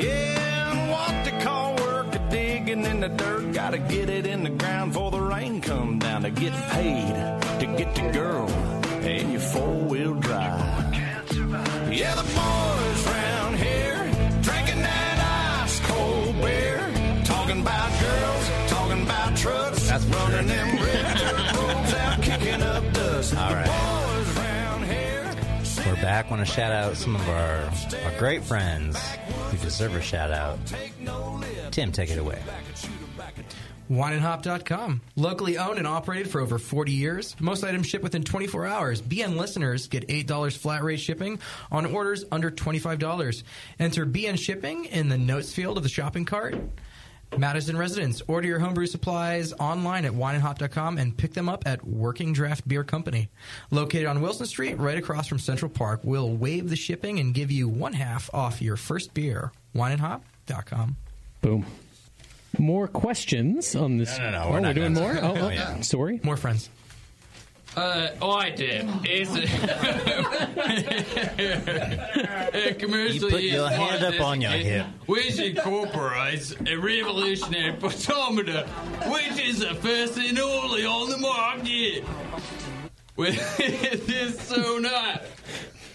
Yeah, 0.00 0.90
what 0.90 1.42
call 1.42 1.76
work 1.76 2.14
a 2.14 2.18
digging 2.30 2.84
in 2.84 3.00
the 3.00 3.08
dirt. 3.08 3.52
Gotta 3.52 3.78
get 3.78 4.08
it 4.08 4.26
in 4.26 4.44
the 4.44 4.50
ground 4.50 4.92
before 4.92 5.10
the 5.10 5.20
rain 5.20 5.60
come 5.60 5.98
down 5.98 6.22
to 6.22 6.30
get 6.30 6.52
paid 6.70 7.14
to 7.60 7.66
get 7.76 7.94
the 7.94 8.10
girl 8.12 8.48
and 8.50 9.32
your 9.32 9.40
four 9.40 9.74
wheel 9.74 10.14
drive. 10.14 10.94
Yeah, 11.90 12.14
the 12.14 12.22
boys 12.22 13.06
round 13.06 13.56
here 13.56 13.98
drinking 14.42 14.82
that 14.82 15.62
ice 15.64 15.80
cold 15.80 16.40
beer, 16.40 17.22
talking 17.24 17.60
about 17.60 17.91
That's 19.92 20.04
for 20.06 20.10
running 20.12 20.48
sure. 20.48 20.56
them 20.56 20.76
red 20.82 21.94
out, 21.94 22.22
kicking 22.22 22.62
up 22.62 22.92
dust. 22.94 23.36
All 23.36 23.48
The 23.50 23.54
right. 23.56 23.66
boys 23.66 24.36
round 24.38 24.84
here. 24.86 25.34
We're 25.86 26.00
back. 26.00 26.30
Want 26.30 26.40
to 26.40 26.50
shout 26.50 26.72
out 26.72 26.96
some 26.96 27.14
of 27.14 27.28
our, 27.28 27.70
our 28.06 28.18
great 28.18 28.42
friends 28.42 28.98
who 29.50 29.58
deserve 29.58 29.94
a 29.94 30.00
shout 30.00 30.30
out. 30.30 30.58
Tim, 31.72 31.92
take 31.92 32.10
it 32.10 32.18
away. 32.18 32.40
WineandHop.com. 33.90 35.02
Locally 35.16 35.58
owned 35.58 35.76
and 35.76 35.86
operated 35.86 36.30
for 36.30 36.40
over 36.40 36.58
40 36.58 36.92
years. 36.92 37.36
Most 37.38 37.62
items 37.62 37.86
ship 37.86 38.02
within 38.02 38.22
24 38.22 38.64
hours. 38.66 39.02
BN 39.02 39.36
listeners 39.36 39.88
get 39.88 40.08
$8 40.08 40.56
flat 40.56 40.82
rate 40.82 41.00
shipping 41.00 41.38
on 41.70 41.84
orders 41.84 42.24
under 42.32 42.50
$25. 42.50 43.42
Enter 43.78 44.06
BN 44.06 44.38
shipping 44.38 44.86
in 44.86 45.10
the 45.10 45.18
notes 45.18 45.52
field 45.52 45.76
of 45.76 45.82
the 45.82 45.90
shopping 45.90 46.24
cart. 46.24 46.54
Madison 47.38 47.76
residents, 47.76 48.22
order 48.28 48.46
your 48.46 48.58
homebrew 48.58 48.86
supplies 48.86 49.52
online 49.54 50.04
at 50.04 50.12
wineandhop.com 50.12 50.98
and 50.98 51.16
pick 51.16 51.32
them 51.32 51.48
up 51.48 51.62
at 51.66 51.84
Working 51.86 52.32
Draft 52.32 52.68
Beer 52.68 52.84
Company. 52.84 53.28
Located 53.70 54.06
on 54.06 54.20
Wilson 54.20 54.46
Street, 54.46 54.74
right 54.78 54.98
across 54.98 55.26
from 55.28 55.38
Central 55.38 55.70
Park, 55.70 56.00
we'll 56.04 56.30
waive 56.30 56.68
the 56.68 56.76
shipping 56.76 57.18
and 57.20 57.32
give 57.32 57.50
you 57.50 57.68
one 57.68 57.94
half 57.94 58.28
off 58.34 58.60
your 58.60 58.76
first 58.76 59.14
beer. 59.14 59.50
Wineandhop.com. 59.74 60.96
Boom. 61.40 61.64
More 62.58 62.86
questions 62.86 63.74
on 63.74 63.96
this. 63.96 64.18
No, 64.18 64.24
no, 64.24 64.30
no, 64.30 64.42
Oh, 64.44 64.50
we're 64.60 64.74
doing 64.74 64.92
done. 64.94 65.02
more? 65.02 65.14
Oh, 65.22 65.34
Oh, 65.36 65.46
oh, 65.46 65.48
yeah. 65.48 65.80
sorry. 65.80 66.20
More 66.22 66.36
friends. 66.36 66.68
Uh, 67.74 68.08
I 68.20 68.50
did. 68.50 68.86
It's 69.04 69.30
a, 69.34 69.44
a 72.70 72.74
commercial 72.74 73.14
You 73.14 73.30
put 73.30 73.42
your 73.42 73.68
hand 73.70 74.04
up 74.04 74.20
on 74.20 74.42
your 74.42 74.50
hip. 74.50 74.86
Which 75.06 75.38
incorporates 75.38 76.54
a 76.66 76.76
revolutionary 76.76 77.72
photometer, 77.78 78.66
which 79.10 79.38
is 79.42 79.60
the 79.60 79.74
first 79.76 80.18
and 80.18 80.38
only 80.38 80.84
on 80.84 81.08
the 81.10 81.18
market. 81.18 82.04
With 83.16 83.56
this 84.06 84.38
so 84.40 84.78
not, 84.78 85.22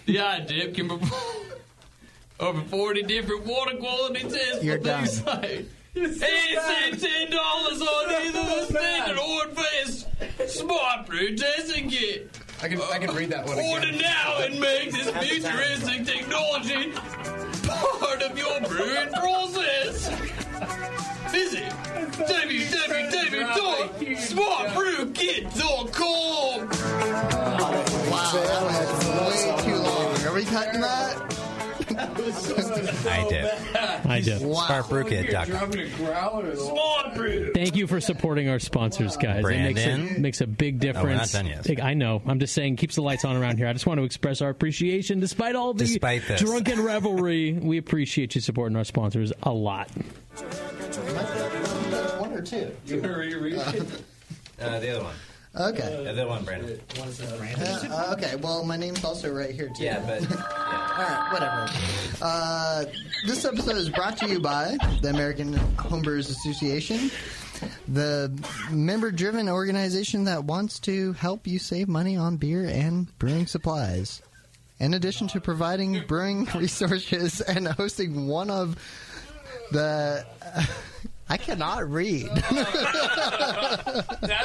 the 0.05 0.15
iDip 0.15 0.73
can 0.73 0.89
perform 0.89 1.45
over 2.39 2.61
40 2.61 3.03
different 3.03 3.45
water 3.45 3.77
quality 3.77 4.21
tests 4.21 4.63
You're 4.63 4.77
for 4.77 4.83
done. 4.83 5.67
Things 6.05 6.21
like 6.21 6.93
it's 6.93 7.01
ten 7.03 7.29
dollars 7.31 7.81
on 7.81 8.09
either 8.21 8.43
the 8.43 8.65
standard 8.65 9.17
or 9.19 9.45
advanced 9.47 10.07
smart 10.47 11.05
brew 11.07 11.35
testing 11.35 11.89
kit. 11.89 12.29
I 12.61 12.67
can 12.69 12.81
I 12.81 12.97
can 12.99 13.15
read 13.15 13.29
that 13.31 13.45
one 13.45 13.59
Order 13.59 13.87
again. 13.87 13.99
now 14.01 14.37
and 14.41 14.59
make 14.59 14.91
this 14.91 15.09
futuristic 15.09 16.05
technology 16.05 16.91
part 17.67 18.21
of 18.23 18.37
your 18.37 18.59
brewing 18.61 19.09
process. 19.13 20.09
Visit 21.31 21.69
www.smartbrewkit.com. 25.37 26.69
Wow, 28.09 28.31
that 28.33 28.61
was 28.63 29.45
way 29.45 29.63
too 29.63 29.77
long. 29.77 30.17
Are 30.25 30.33
we 30.33 30.43
cutting 30.45 30.81
that? 30.81 31.36
I 33.07 33.25
did. 33.29 33.45
I 34.05 34.21
did. 34.21 34.41
SmartBrewKit.com. 34.41 36.55
Smart 36.57 37.15
brew. 37.15 37.51
Thank 37.53 37.75
you 37.75 37.87
for 37.87 37.99
supporting 38.01 38.49
our 38.49 38.59
sponsors, 38.59 39.17
guys. 39.17 39.43
It 39.45 39.49
makes 39.49 39.85
a, 39.85 39.97
makes 40.19 40.41
a 40.41 40.47
big 40.47 40.75
Oh, 40.85 41.03
we're 41.03 41.13
not 41.13 41.29
difference. 41.29 41.31
done 41.33 41.45
yet. 41.47 41.83
I 41.83 41.93
know. 41.93 42.21
I'm 42.25 42.39
just 42.39 42.53
saying, 42.53 42.77
keeps 42.77 42.95
the 42.95 43.01
lights 43.01 43.25
on 43.25 43.35
around 43.35 43.57
here. 43.57 43.67
I 43.67 43.73
just 43.73 43.85
want 43.85 43.99
to 43.99 44.03
express 44.03 44.41
our 44.41 44.49
appreciation, 44.49 45.19
despite 45.19 45.55
all 45.55 45.73
the 45.73 45.85
Despite 45.85 46.27
this. 46.27 46.41
drunken 46.41 46.81
revelry. 46.83 47.53
We 47.53 47.77
appreciate 47.77 48.35
you 48.35 48.41
supporting 48.41 48.75
our 48.77 48.83
sponsors 48.83 49.31
a 49.43 49.51
lot. 49.51 49.89
One 52.19 52.33
or 52.33 52.41
two? 52.41 52.71
Uh, 54.59 54.79
the 54.79 54.89
other 54.95 55.03
one. 55.03 55.13
Okay. 55.59 56.03
The 56.03 56.11
other 56.11 56.27
one, 56.27 56.43
Brandon. 56.43 56.79
Uh, 56.99 58.13
okay, 58.15 58.35
well, 58.35 58.63
my 58.63 58.77
name's 58.77 59.03
also 59.03 59.33
right 59.33 59.51
here, 59.51 59.69
too. 59.75 59.83
Yeah, 59.83 59.99
but. 60.05 60.21
All 60.31 61.03
right, 61.03 61.29
whatever. 61.31 61.67
Uh, 62.21 62.85
this 63.25 63.43
episode 63.43 63.75
is 63.77 63.89
brought 63.89 64.17
to 64.17 64.27
you 64.27 64.39
by 64.39 64.77
the 65.01 65.09
American 65.09 65.53
Homebrewers 65.77 66.29
Association, 66.29 67.09
the 67.87 68.31
member 68.71 69.11
driven 69.11 69.49
organization 69.49 70.25
that 70.25 70.43
wants 70.43 70.79
to 70.81 71.13
help 71.13 71.47
you 71.47 71.57
save 71.59 71.87
money 71.87 72.15
on 72.15 72.37
beer 72.37 72.65
and 72.65 73.17
brewing 73.17 73.47
supplies. 73.47 74.21
In 74.79 74.93
addition 74.93 75.27
to 75.29 75.41
providing 75.41 76.03
brewing 76.07 76.45
resources 76.55 77.41
and 77.41 77.67
hosting 77.67 78.27
one 78.27 78.51
of 78.51 78.75
the. 79.71 80.23
I 81.29 81.35
cannot 81.37 81.89
read. 81.91 82.27
That's 82.51 82.71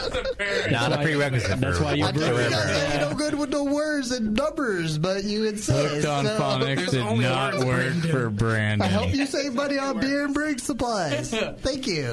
a 0.06 0.24
very 0.36 0.70
Not 0.72 0.92
a 0.92 0.96
prerequisite 0.98 1.60
That's 1.60 1.78
why 1.78 1.94
you're 1.94 2.08
I 2.08 2.12
know 2.12 2.38
you 2.38 2.50
guys 2.50 3.00
no 3.00 3.14
good 3.14 3.34
with 3.34 3.50
the 3.52 3.62
words 3.62 4.10
and 4.10 4.34
numbers, 4.34 4.98
but 4.98 5.22
you 5.24 5.42
would 5.42 5.60
say 5.60 5.86
Hooked 5.88 6.06
on 6.06 6.24
so. 6.26 6.38
phonics 6.40 6.90
did 6.90 7.04
not 7.20 7.64
work 7.64 7.94
for 8.10 8.30
Brandon. 8.30 8.84
I 8.86 8.90
help 8.90 9.14
you 9.14 9.26
save 9.26 9.54
money 9.54 9.78
on 9.78 10.00
beer 10.00 10.24
and 10.24 10.34
brewing 10.34 10.58
supplies. 10.58 11.30
Thank 11.58 11.86
you. 11.86 12.08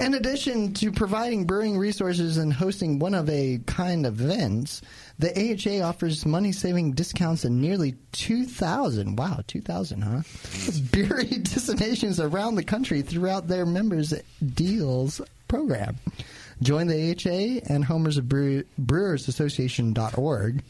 In 0.00 0.14
addition 0.14 0.74
to 0.74 0.92
providing 0.92 1.44
brewing 1.44 1.76
resources 1.76 2.36
and 2.36 2.52
hosting 2.52 3.00
one 3.00 3.14
of 3.14 3.28
a 3.28 3.58
kind 3.66 4.06
events, 4.06 4.80
the 5.18 5.32
AHA 5.36 5.84
offers 5.84 6.24
money 6.24 6.52
saving 6.52 6.92
discounts 6.92 7.44
in 7.44 7.60
nearly 7.60 7.96
2,000, 8.12 9.16
wow, 9.16 9.40
2,000, 9.46 10.02
huh? 10.02 10.22
Beery 10.92 11.24
destinations 11.24 12.20
around 12.20 12.54
the 12.54 12.62
country 12.64 13.02
throughout 13.02 13.48
their 13.48 13.66
members' 13.66 14.14
deals 14.54 15.20
program. 15.48 15.96
Join 16.62 16.86
the 16.86 17.12
AHA 17.12 17.72
and 17.72 17.84
Homers 17.84 18.16
of 18.16 18.28
Brew, 18.28 18.64
Brewers 18.78 19.28
Association.org 19.28 20.62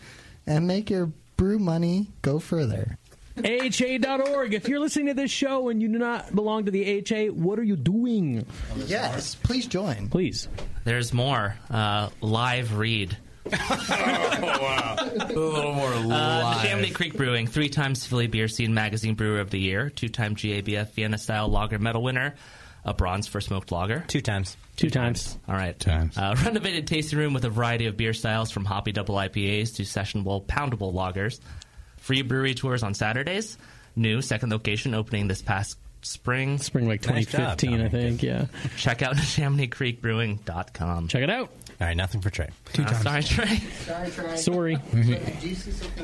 and 0.46 0.66
make 0.66 0.90
your 0.90 1.12
brew 1.36 1.58
money 1.58 2.08
go 2.22 2.38
further. 2.38 2.98
AHA.org. 3.38 4.54
If 4.54 4.68
you're 4.68 4.80
listening 4.80 5.06
to 5.06 5.14
this 5.14 5.30
show 5.30 5.68
and 5.68 5.80
you 5.80 5.88
do 5.88 5.98
not 5.98 6.34
belong 6.34 6.64
to 6.64 6.70
the 6.70 7.04
AHA, 7.06 7.32
what 7.32 7.58
are 7.58 7.64
you 7.64 7.76
doing? 7.76 8.44
Yes, 8.86 9.34
please 9.36 9.66
join. 9.66 10.08
Please. 10.08 10.48
There's 10.84 11.12
more. 11.12 11.56
Uh, 11.70 12.08
live 12.20 12.76
read. 12.76 13.16
A 15.18 15.34
little 15.34 15.72
more 15.72 15.92
Uh, 15.92 16.00
live. 16.04 16.62
Chamonix 16.66 16.90
Creek 16.92 17.14
Brewing, 17.16 17.46
three 17.46 17.68
times 17.68 18.06
Philly 18.06 18.26
Beer 18.26 18.48
Scene 18.48 18.74
Magazine 18.74 19.14
Brewer 19.14 19.40
of 19.40 19.50
the 19.50 19.58
Year, 19.58 19.90
two 19.90 20.08
time 20.08 20.34
GABF 20.34 20.92
Vienna 20.92 21.18
Style 21.18 21.48
Lager 21.48 21.78
Medal 21.78 22.02
winner, 22.02 22.34
a 22.84 22.94
bronze 22.94 23.26
for 23.26 23.40
smoked 23.40 23.72
lager. 23.72 24.04
Two 24.08 24.20
times. 24.20 24.56
Two 24.76 24.90
times. 24.90 25.36
All 25.48 25.54
right. 25.56 25.78
Times. 25.78 26.16
Uh, 26.16 26.34
renovated 26.44 26.86
tasting 26.86 27.18
room 27.18 27.34
with 27.34 27.44
a 27.44 27.50
variety 27.50 27.86
of 27.86 27.96
beer 27.96 28.14
styles 28.14 28.50
from 28.50 28.64
hoppy 28.64 28.92
double 28.92 29.16
IPAs 29.16 29.76
to 29.76 29.82
sessionable 29.82 30.44
poundable 30.46 30.92
lagers. 30.94 31.40
Free 31.98 32.22
brewery 32.22 32.54
tours 32.54 32.82
on 32.82 32.94
Saturdays. 32.94 33.58
New 33.96 34.22
second 34.22 34.50
location 34.50 34.94
opening 34.94 35.26
this 35.26 35.42
past 35.42 35.76
spring. 36.02 36.58
Spring 36.58 36.86
like 36.86 37.04
Nice 37.08 37.26
job, 37.26 37.58
2015, 37.58 37.80
I 37.80 37.88
think. 37.88 38.22
Yeah. 38.22 38.46
Check 38.76 39.02
out 39.02 39.16
ChamonixCreekBrewing.com. 39.16 41.08
Check 41.08 41.22
it 41.22 41.30
out. 41.30 41.50
All 41.80 41.86
right, 41.86 41.96
nothing 41.96 42.20
for 42.20 42.30
Trey. 42.30 42.48
Two 42.72 42.82
uh, 42.82 42.86
times. 42.86 43.02
sorry, 43.02 43.22
Trey. 43.22 43.56
Sorry, 43.56 44.10
Troy. 44.10 44.34
Sorry. 44.36 44.76
Do 44.92 45.00
you? 45.00 45.18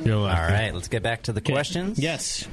You'll 0.04 0.18
All 0.20 0.24
like 0.26 0.50
it. 0.50 0.52
right, 0.52 0.74
let's 0.74 0.88
get 0.88 1.02
back 1.02 1.22
to 1.22 1.32
the 1.32 1.40
questions. 1.40 1.98
Yes. 1.98 2.46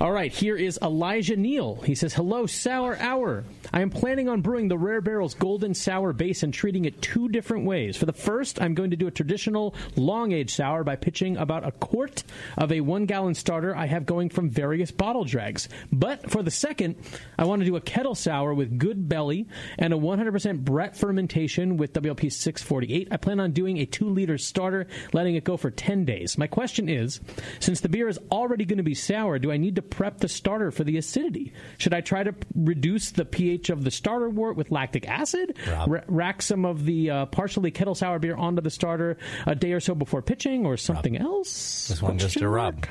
All 0.00 0.12
right, 0.12 0.32
here 0.32 0.56
is 0.56 0.78
Elijah 0.80 1.36
Neal. 1.36 1.76
He 1.76 1.96
says, 1.96 2.14
Hello, 2.14 2.46
Sour 2.46 2.96
Hour. 2.98 3.44
I 3.72 3.80
am 3.80 3.90
planning 3.90 4.28
on 4.28 4.40
brewing 4.40 4.68
the 4.68 4.78
Rare 4.78 5.00
Barrel's 5.00 5.34
Golden 5.34 5.74
Sour 5.74 6.12
base 6.12 6.44
and 6.44 6.54
treating 6.54 6.84
it 6.84 7.02
two 7.02 7.28
different 7.28 7.66
ways. 7.66 7.96
For 7.96 8.06
the 8.06 8.12
first, 8.12 8.62
I'm 8.62 8.74
going 8.74 8.90
to 8.90 8.96
do 8.96 9.08
a 9.08 9.10
traditional 9.10 9.74
long 9.96 10.30
age 10.30 10.54
sour 10.54 10.84
by 10.84 10.94
pitching 10.94 11.36
about 11.36 11.66
a 11.66 11.72
quart 11.72 12.22
of 12.56 12.70
a 12.70 12.80
one 12.80 13.06
gallon 13.06 13.34
starter 13.34 13.74
I 13.74 13.86
have 13.86 14.06
going 14.06 14.28
from 14.28 14.48
various 14.48 14.92
bottle 14.92 15.24
drags. 15.24 15.68
But 15.92 16.30
for 16.30 16.44
the 16.44 16.50
second, 16.52 16.94
I 17.36 17.44
want 17.44 17.60
to 17.60 17.66
do 17.66 17.74
a 17.76 17.80
kettle 17.80 18.14
sour 18.14 18.54
with 18.54 18.78
GoodBelly 18.78 19.46
and 19.78 19.92
a 19.92 19.96
100% 19.96 20.64
Brett 20.64 20.96
fermentation 20.96 21.76
with 21.76 21.92
WLP 21.92 22.32
4648. 22.56 23.08
I 23.10 23.16
plan 23.16 23.40
on 23.40 23.52
doing 23.52 23.78
a 23.78 23.86
two 23.86 24.08
liter 24.08 24.38
starter, 24.38 24.86
letting 25.12 25.34
it 25.34 25.44
go 25.44 25.56
for 25.56 25.70
10 25.70 26.04
days. 26.04 26.38
My 26.38 26.46
question 26.46 26.88
is 26.88 27.20
since 27.60 27.80
the 27.80 27.88
beer 27.88 28.08
is 28.08 28.18
already 28.30 28.64
going 28.64 28.78
to 28.78 28.82
be 28.82 28.94
sour, 28.94 29.38
do 29.38 29.52
I 29.52 29.56
need 29.56 29.76
to 29.76 29.82
prep 29.82 30.18
the 30.18 30.28
starter 30.28 30.70
for 30.70 30.84
the 30.84 30.96
acidity? 30.96 31.52
Should 31.78 31.94
I 31.94 32.00
try 32.00 32.22
to 32.22 32.32
p- 32.32 32.46
reduce 32.54 33.10
the 33.10 33.24
pH 33.24 33.70
of 33.70 33.84
the 33.84 33.90
starter 33.90 34.30
wort 34.30 34.56
with 34.56 34.70
lactic 34.70 35.08
acid? 35.08 35.56
Ra- 35.86 36.00
rack 36.06 36.42
some 36.42 36.64
of 36.64 36.84
the 36.84 37.10
uh, 37.10 37.26
partially 37.26 37.70
kettle 37.70 37.94
sour 37.94 38.18
beer 38.18 38.36
onto 38.36 38.62
the 38.62 38.70
starter 38.70 39.18
a 39.46 39.54
day 39.54 39.72
or 39.72 39.80
so 39.80 39.94
before 39.94 40.22
pitching 40.22 40.64
or 40.66 40.76
something 40.76 41.16
else? 41.16 41.88
This 41.88 42.00
one 42.02 42.12
goes 42.12 42.22
Question 42.22 42.42
to 42.42 42.48
mark? 42.50 42.74
Rob. 42.74 42.86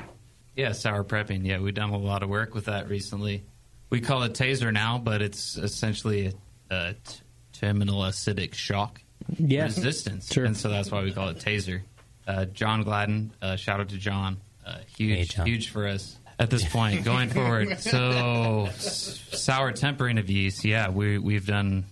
Yeah, 0.56 0.72
sour 0.72 1.04
prepping. 1.04 1.46
Yeah, 1.46 1.60
we've 1.60 1.74
done 1.74 1.90
a 1.90 1.98
lot 1.98 2.22
of 2.22 2.28
work 2.28 2.54
with 2.54 2.64
that 2.66 2.88
recently. 2.88 3.44
We 3.90 4.00
call 4.00 4.24
it 4.24 4.32
taser 4.34 4.72
now, 4.72 4.98
but 4.98 5.22
it's 5.22 5.56
essentially 5.56 6.32
a, 6.70 6.74
a 6.74 6.92
t- 6.94 7.20
terminal 7.52 8.00
acidic 8.02 8.54
shock 8.54 9.00
Yeah. 9.36 9.64
resistance, 9.64 10.34
and 10.36 10.56
so 10.56 10.68
that's 10.68 10.90
why 10.90 11.02
we 11.02 11.12
call 11.12 11.28
it 11.28 11.38
taser. 11.38 11.82
Uh, 12.26 12.44
John 12.46 12.82
Gladden, 12.82 13.32
uh, 13.42 13.56
shout 13.56 13.80
out 13.80 13.88
to 13.90 13.96
John, 13.98 14.38
uh, 14.66 14.78
huge, 14.96 15.34
huge 15.34 15.70
for 15.70 15.86
us 15.86 16.16
at 16.38 16.50
this 16.50 16.64
point 16.64 17.04
going 17.04 17.30
forward. 17.30 17.78
So 17.80 18.66
s- 18.66 19.20
sour 19.32 19.72
tempering 19.72 20.18
of 20.18 20.28
yeast, 20.30 20.64
yeah, 20.64 20.90
we 20.90 21.18
we've 21.18 21.46
done. 21.46 21.84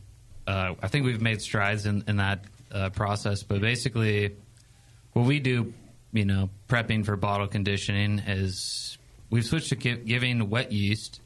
Uh, 0.47 0.75
I 0.83 0.89
think 0.89 1.05
we've 1.07 1.21
made 1.21 1.41
strides 1.43 1.87
in 1.87 2.05
in 2.07 2.17
that 2.17 2.45
uh, 2.73 2.91
process, 2.91 3.43
but 3.43 3.61
basically, 3.61 4.37
what 5.13 5.27
we 5.27 5.41
do, 5.41 5.73
you 6.13 6.25
know, 6.25 6.51
prepping 6.69 7.05
for 7.05 7.17
bottle 7.17 7.49
conditioning 7.49 8.19
is 8.21 8.97
we've 9.31 9.45
switched 9.45 9.71
to 9.71 9.77
gi- 9.77 9.97
giving 10.05 10.49
wet 10.51 10.71
yeast 10.73 11.21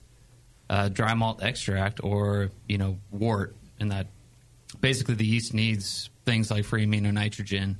uh, 0.71 0.89
dry 0.89 1.15
malt 1.15 1.43
extract 1.43 2.01
or 2.03 2.51
you 2.69 2.79
know 2.79 2.99
wort, 3.11 3.55
in 3.79 3.89
that 3.89 4.07
basically 4.81 5.15
the 5.15 5.27
yeast 5.27 5.55
needs 5.55 6.11
things 6.25 6.51
like 6.51 6.65
free 6.65 6.87
amino 6.87 7.13
nitrogen, 7.13 7.79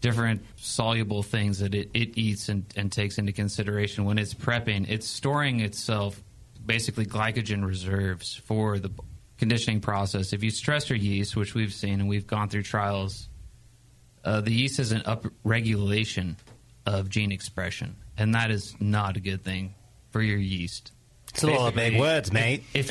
different 0.00 0.44
soluble 0.56 1.22
things 1.22 1.58
that 1.60 1.74
it, 1.74 1.90
it 1.94 2.18
eats 2.18 2.48
and, 2.48 2.64
and 2.76 2.90
takes 2.90 3.18
into 3.18 3.32
consideration 3.32 4.04
when 4.04 4.18
it's 4.18 4.34
prepping. 4.34 4.88
It's 4.88 5.06
storing 5.06 5.60
itself 5.60 6.22
basically 6.64 7.06
glycogen 7.06 7.64
reserves 7.64 8.34
for 8.34 8.78
the 8.78 8.90
conditioning 9.38 9.80
process. 9.80 10.32
If 10.32 10.42
you 10.42 10.50
stress 10.50 10.90
your 10.90 10.98
yeast, 10.98 11.36
which 11.36 11.54
we've 11.54 11.72
seen 11.72 12.00
and 12.00 12.08
we've 12.08 12.26
gone 12.26 12.48
through 12.48 12.64
trials, 12.64 13.28
uh, 14.24 14.40
the 14.40 14.52
yeast 14.52 14.76
has 14.78 14.92
an 14.92 15.00
upregulation 15.02 16.36
of 16.84 17.08
gene 17.08 17.32
expression, 17.32 17.96
and 18.16 18.34
that 18.34 18.50
is 18.50 18.74
not 18.80 19.16
a 19.16 19.20
good 19.20 19.44
thing 19.44 19.74
for 20.10 20.20
your 20.20 20.38
yeast. 20.38 20.92
It's 21.44 21.56
a 21.56 21.58
lot 21.58 21.68
of 21.68 21.74
big 21.74 21.98
words, 21.98 22.32
mate. 22.32 22.64
If, 22.74 22.90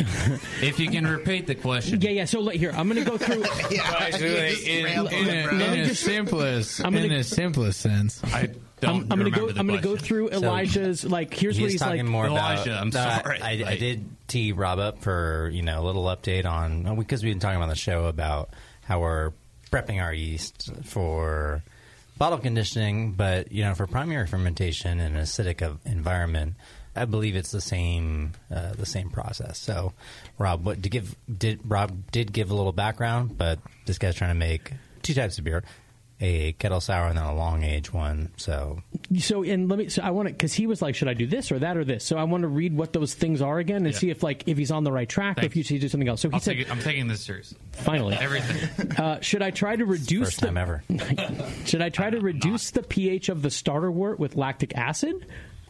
if 0.63 0.79
you 0.79 0.89
can 0.89 1.05
repeat 1.07 1.47
the 1.47 1.55
question. 1.55 2.01
Yeah, 2.01 2.11
yeah. 2.11 2.25
So 2.25 2.39
like, 2.39 2.57
here, 2.57 2.71
I'm 2.75 2.89
going 2.89 3.03
to 3.03 3.09
go 3.09 3.17
through. 3.17 3.35
in, 4.21 5.03
Let 5.03 5.13
in, 5.13 5.25
me 5.57 5.63
a, 5.63 5.73
in 5.73 5.79
a 5.89 5.95
simplest, 5.95 6.79
I'm 6.83 6.93
gonna- 6.93 7.05
in 7.05 7.11
a 7.13 7.23
simplest 7.23 7.79
sense. 7.81 8.23
I 8.23 8.49
I'm, 8.83 9.07
I'm 9.11 9.19
going 9.19 9.25
to 9.25 9.31
go. 9.31 9.49
I'm 9.49 9.65
going 9.67 9.79
to 9.81 9.83
go 9.83 9.97
through 9.97 10.29
Elijah's. 10.29 11.03
like, 11.03 11.33
here's 11.33 11.55
what 11.55 11.63
he's 11.63 11.71
he's 11.73 11.81
talking 11.81 12.05
like. 12.05 12.11
more 12.11 12.27
about. 12.27 12.67
I'm 12.67 12.89
No, 12.89 12.99
I- 13.01 13.21
sorry. 13.21 13.41
I, 13.41 13.51
I 13.51 13.55
Like- 13.63 13.79
did 13.79 14.05
tee 14.27 14.51
Rob 14.51 14.77
up 14.79 15.01
for 15.01 15.49
you 15.51 15.61
know 15.63 15.81
a 15.81 15.85
little 15.85 16.03
update 16.05 16.45
on 16.45 16.95
because 16.97 17.23
we've 17.23 17.33
been 17.33 17.39
talking 17.39 17.61
on 17.61 17.69
the 17.69 17.75
show 17.75 18.05
about 18.05 18.49
how 18.83 18.99
we're 18.99 19.31
prepping 19.71 20.01
our 20.01 20.13
yeast 20.13 20.69
for 20.83 21.63
bottle 22.19 22.37
conditioning, 22.37 23.13
but 23.13 23.51
you 23.51 23.63
know 23.63 23.73
for 23.73 23.87
primary 23.87 24.27
fermentation 24.27 24.99
in 24.99 25.15
an 25.15 25.23
acidic 25.23 25.61
of- 25.63 25.79
environment. 25.85 26.53
I 26.97 27.05
believe 27.05 27.35
it's 27.35 27.51
the 27.51 27.61
same 27.61 28.33
uh, 28.53 28.73
the 28.73 28.85
same 28.85 29.09
process. 29.09 29.57
So, 29.59 29.93
Rob, 30.37 30.65
what 30.65 30.83
to 30.83 30.89
give 30.89 31.15
did 31.35 31.59
Rob 31.65 32.11
did 32.11 32.33
give 32.33 32.51
a 32.51 32.55
little 32.55 32.71
background, 32.73 33.37
but 33.37 33.59
this 33.85 33.97
guy's 33.97 34.15
trying 34.15 34.31
to 34.31 34.39
make 34.39 34.71
two 35.03 35.13
types 35.13 35.37
of 35.37 35.43
beer: 35.43 35.63
a 36.19 36.51
kettle 36.53 36.81
sour 36.81 37.07
and 37.07 37.17
then 37.17 37.23
a 37.25 37.35
long 37.35 37.63
age 37.63 37.93
one. 37.93 38.31
So, 38.37 38.81
So 39.19 39.43
and 39.43 39.69
let 39.69 39.77
me. 39.79 39.89
So 39.89 40.01
I 40.01 40.09
want 40.11 40.27
to 40.27 40.33
because 40.33 40.53
he 40.53 40.65
was 40.67 40.81
like, 40.81 40.95
should 40.95 41.07
I 41.07 41.13
do 41.13 41.27
this 41.27 41.51
or 41.51 41.59
that 41.59 41.77
or 41.77 41.85
this? 41.85 42.03
So 42.03 42.17
I 42.17 42.23
want 42.23 42.41
to 42.41 42.47
read 42.47 42.75
what 42.75 42.91
those 42.93 43.13
things 43.13 43.41
are 43.41 43.59
again 43.59 43.85
and 43.85 43.93
Yeah. 43.93 43.99
see 43.99 44.09
if 44.09 44.23
like 44.23 44.43
if 44.47 44.57
he's 44.57 44.71
on 44.71 44.83
the 44.83 44.91
right 44.91 45.07
track 45.07 45.37
or 45.37 45.45
if 45.45 45.55
you 45.55 45.63
should 45.63 45.79
do 45.79 45.87
something 45.89 46.07
else. 46.09 46.21
So 46.21 46.29
he 46.29 46.33
I'll 46.33 46.39
said, 46.39 46.57
take 46.57 46.67
it- 46.67 46.71
I'm 46.71 46.79
taking 46.79 47.07
this 47.07 47.21
seriously. 47.23 47.57
finally, 47.73 48.15
Everything. 48.19 48.91
uh, 48.97 49.21
should 49.21 49.41
I 49.43 49.51
try 49.51 49.75
to 49.75 49.85
reduce 49.85 50.27
first 50.29 50.39
the, 50.41 50.47
time 50.47 50.57
ever. 50.57 50.83
should 51.65 51.81
I 51.81 51.89
try 51.89 52.09
to 52.09 52.19
reduce 52.19 52.71
the 52.71 52.81
pH 52.83 53.29
of 53.29 53.41
the 53.43 53.51
starter 53.51 53.91
wort 53.91 54.19
with 54.19 54.35
lactic 54.35 54.75
acid? 54.75 55.25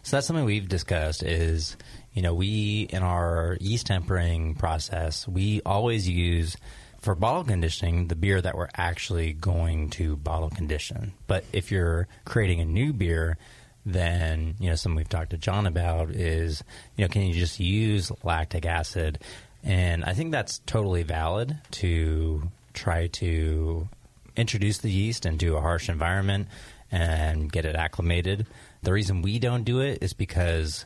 So 0.07 0.15
that's 0.15 0.25
something 0.25 0.45
we've 0.45 0.69
discussed 0.69 1.21
is, 1.21 1.75
you 2.13 2.21
know, 2.21 2.33
we 2.33 2.87
in 2.91 3.03
our 3.03 3.57
yeast 3.59 3.87
tempering 3.87 4.55
process, 4.55 5.27
we 5.27 5.61
always 5.65 6.07
use 6.07 6.55
for 7.01 7.13
bottle 7.13 7.43
conditioning 7.43 8.07
the 8.07 8.15
beer 8.15 8.39
that 8.39 8.55
we're 8.55 8.69
actually 8.73 9.33
going 9.33 9.89
to 9.89 10.15
bottle 10.15 10.49
condition. 10.49 11.11
But 11.27 11.43
if 11.51 11.73
you're 11.73 12.07
creating 12.23 12.61
a 12.61 12.65
new 12.65 12.93
beer, 12.93 13.37
then, 13.85 14.55
you 14.61 14.69
know, 14.69 14.75
something 14.75 14.95
we've 14.95 15.09
talked 15.09 15.31
to 15.31 15.37
John 15.37 15.67
about 15.67 16.11
is, 16.11 16.63
you 16.95 17.03
know, 17.03 17.09
can 17.09 17.23
you 17.23 17.33
just 17.33 17.59
use 17.59 18.09
lactic 18.23 18.65
acid? 18.65 19.19
And 19.61 20.05
I 20.05 20.13
think 20.13 20.31
that's 20.31 20.59
totally 20.59 21.03
valid 21.03 21.57
to 21.71 22.49
try 22.73 23.07
to 23.07 23.89
introduce 24.37 24.77
the 24.77 24.89
yeast 24.89 25.25
into 25.25 25.57
a 25.57 25.61
harsh 25.61 25.89
environment 25.89 26.47
and 26.93 27.51
get 27.51 27.65
it 27.65 27.75
acclimated. 27.75 28.45
The 28.83 28.93
reason 28.93 29.21
we 29.21 29.39
don't 29.39 29.63
do 29.63 29.79
it 29.79 29.99
is 30.01 30.13
because 30.13 30.85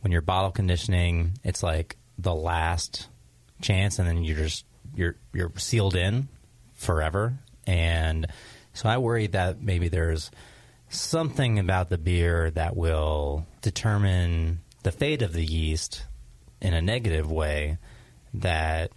when 0.00 0.12
you're 0.12 0.22
bottle 0.22 0.50
conditioning, 0.50 1.32
it's 1.42 1.62
like 1.62 1.96
the 2.18 2.34
last 2.34 3.08
chance, 3.60 3.98
and 3.98 4.08
then 4.08 4.24
you're 4.24 4.36
just 4.36 4.64
you're 4.94 5.16
you're 5.32 5.52
sealed 5.56 5.96
in 5.96 6.28
forever. 6.74 7.38
And 7.66 8.26
so 8.72 8.88
I 8.88 8.98
worry 8.98 9.26
that 9.28 9.60
maybe 9.60 9.88
there's 9.88 10.30
something 10.88 11.58
about 11.58 11.88
the 11.88 11.98
beer 11.98 12.50
that 12.52 12.76
will 12.76 13.46
determine 13.62 14.60
the 14.82 14.92
fate 14.92 15.22
of 15.22 15.32
the 15.32 15.44
yeast 15.44 16.04
in 16.60 16.74
a 16.74 16.80
negative 16.80 17.30
way 17.30 17.78
that 18.34 18.92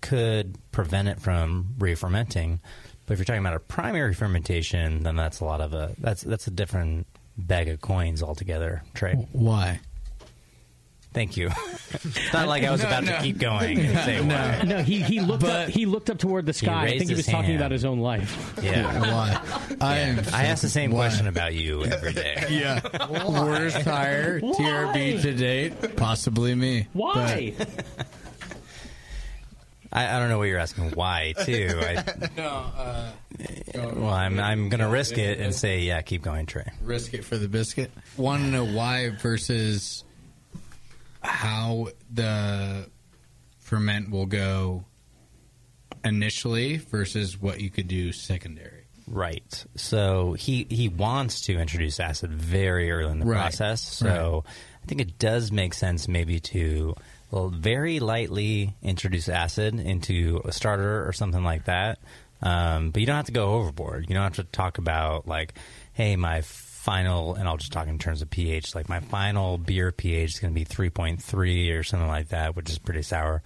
could 0.00 0.58
prevent 0.70 1.08
it 1.08 1.20
from 1.20 1.74
re-fermenting. 1.78 2.60
But 3.06 3.14
if 3.14 3.18
you're 3.18 3.24
talking 3.24 3.40
about 3.40 3.56
a 3.56 3.60
primary 3.60 4.14
fermentation, 4.14 5.02
then 5.02 5.16
that's 5.16 5.40
a 5.40 5.44
lot 5.44 5.60
of 5.60 5.72
a 5.72 5.94
that's 5.98 6.22
that's 6.22 6.46
a 6.46 6.50
different 6.50 7.06
bag 7.38 7.68
of 7.68 7.80
coins 7.80 8.22
altogether. 8.22 8.82
Trey, 8.94 9.14
Why? 9.32 9.80
thank 11.14 11.36
you. 11.36 11.48
it's 11.94 12.32
not 12.32 12.46
like 12.46 12.62
I 12.64 12.70
was 12.70 12.82
No, 12.82 12.88
about 12.88 13.04
no. 13.04 13.16
to 13.16 13.22
keep 13.22 13.38
going 13.38 13.78
and 13.80 13.98
say 14.00 14.22
no, 14.24 14.34
why. 14.36 14.62
no, 14.64 14.82
he 14.82 15.00
he 15.02 15.20
looked 15.20 15.42
up 15.42 15.68
he 15.68 15.84
looked 15.86 16.10
up 16.10 16.18
toward 16.18 16.46
the 16.46 16.52
sky. 16.52 16.84
I 16.84 16.98
think 16.98 17.08
he 17.10 17.16
was 17.16 17.26
talking 17.26 17.44
hand. 17.46 17.56
about 17.56 17.70
his 17.72 17.84
own 17.84 17.98
life. 17.98 18.54
Yeah, 18.62 19.00
Why? 19.00 19.76
I 19.80 19.98
am. 19.98 20.18
I 20.32 20.44
ask 20.44 20.62
the 20.62 20.68
same 20.68 20.90
why? 20.92 21.06
question 21.08 21.26
about 21.26 21.54
you 21.54 21.84
every 21.84 22.12
day. 22.12 22.44
Yeah. 22.50 22.80
Worst 23.08 23.78
hire, 23.82 24.40
TRB 24.40 25.22
to 25.22 25.32
date, 25.34 25.96
possibly 25.96 26.54
me. 26.54 26.86
Why? 26.92 27.54
I, 29.92 30.16
I 30.16 30.18
don't 30.18 30.28
know 30.28 30.38
what 30.38 30.44
you're 30.48 30.58
asking. 30.58 30.90
Why 30.90 31.34
too? 31.44 31.70
I, 31.80 32.04
no. 32.36 32.46
Uh, 32.76 33.10
well, 33.94 34.08
I'm 34.12 34.38
I'm 34.38 34.68
gonna 34.68 34.88
risk 34.88 35.16
it 35.18 35.40
and 35.40 35.54
say 35.54 35.80
yeah. 35.80 36.02
Keep 36.02 36.22
going, 36.22 36.46
Trey. 36.46 36.70
risk 36.82 37.14
it 37.14 37.24
for 37.24 37.36
the 37.38 37.48
biscuit. 37.48 37.90
Want 38.16 38.42
to 38.42 38.48
know 38.50 38.64
why 38.64 39.10
versus 39.10 40.04
how 41.22 41.88
the 42.12 42.88
ferment 43.58 44.10
will 44.10 44.26
go 44.26 44.84
initially 46.04 46.76
versus 46.76 47.40
what 47.40 47.60
you 47.60 47.70
could 47.70 47.88
do 47.88 48.12
secondary. 48.12 48.84
Right. 49.06 49.64
So 49.76 50.34
he 50.34 50.66
he 50.68 50.88
wants 50.88 51.42
to 51.42 51.58
introduce 51.58 51.98
acid 51.98 52.30
very 52.32 52.90
early 52.90 53.10
in 53.12 53.20
the 53.20 53.26
Right. 53.26 53.40
process. 53.40 53.80
So 53.82 54.44
I 54.82 54.86
think 54.86 55.00
it 55.00 55.18
does 55.18 55.50
make 55.50 55.72
sense 55.74 56.08
maybe 56.08 56.40
to 56.40 56.94
well, 57.30 57.48
very 57.48 58.00
lightly 58.00 58.76
introduce 58.82 59.28
acid 59.28 59.78
into 59.78 60.40
a 60.44 60.52
starter 60.52 61.06
or 61.06 61.12
something 61.12 61.44
like 61.44 61.64
that. 61.64 61.98
Um, 62.40 62.90
but 62.90 63.00
you 63.00 63.06
don't 63.06 63.16
have 63.16 63.26
to 63.26 63.32
go 63.32 63.54
overboard. 63.54 64.06
You 64.08 64.14
don't 64.14 64.24
have 64.24 64.36
to 64.36 64.44
talk 64.44 64.78
about 64.78 65.26
like, 65.26 65.54
hey, 65.92 66.16
my 66.16 66.42
final, 66.42 67.34
and 67.34 67.48
I'll 67.48 67.56
just 67.56 67.72
talk 67.72 67.88
in 67.88 67.98
terms 67.98 68.22
of 68.22 68.30
pH. 68.30 68.74
Like 68.74 68.88
my 68.88 69.00
final 69.00 69.58
beer 69.58 69.92
pH 69.92 70.34
is 70.34 70.40
going 70.40 70.54
to 70.54 70.58
be 70.58 70.64
three 70.64 70.90
point 70.90 71.22
three 71.22 71.70
or 71.70 71.82
something 71.82 72.08
like 72.08 72.28
that, 72.28 72.56
which 72.56 72.70
is 72.70 72.78
pretty 72.78 73.02
sour. 73.02 73.42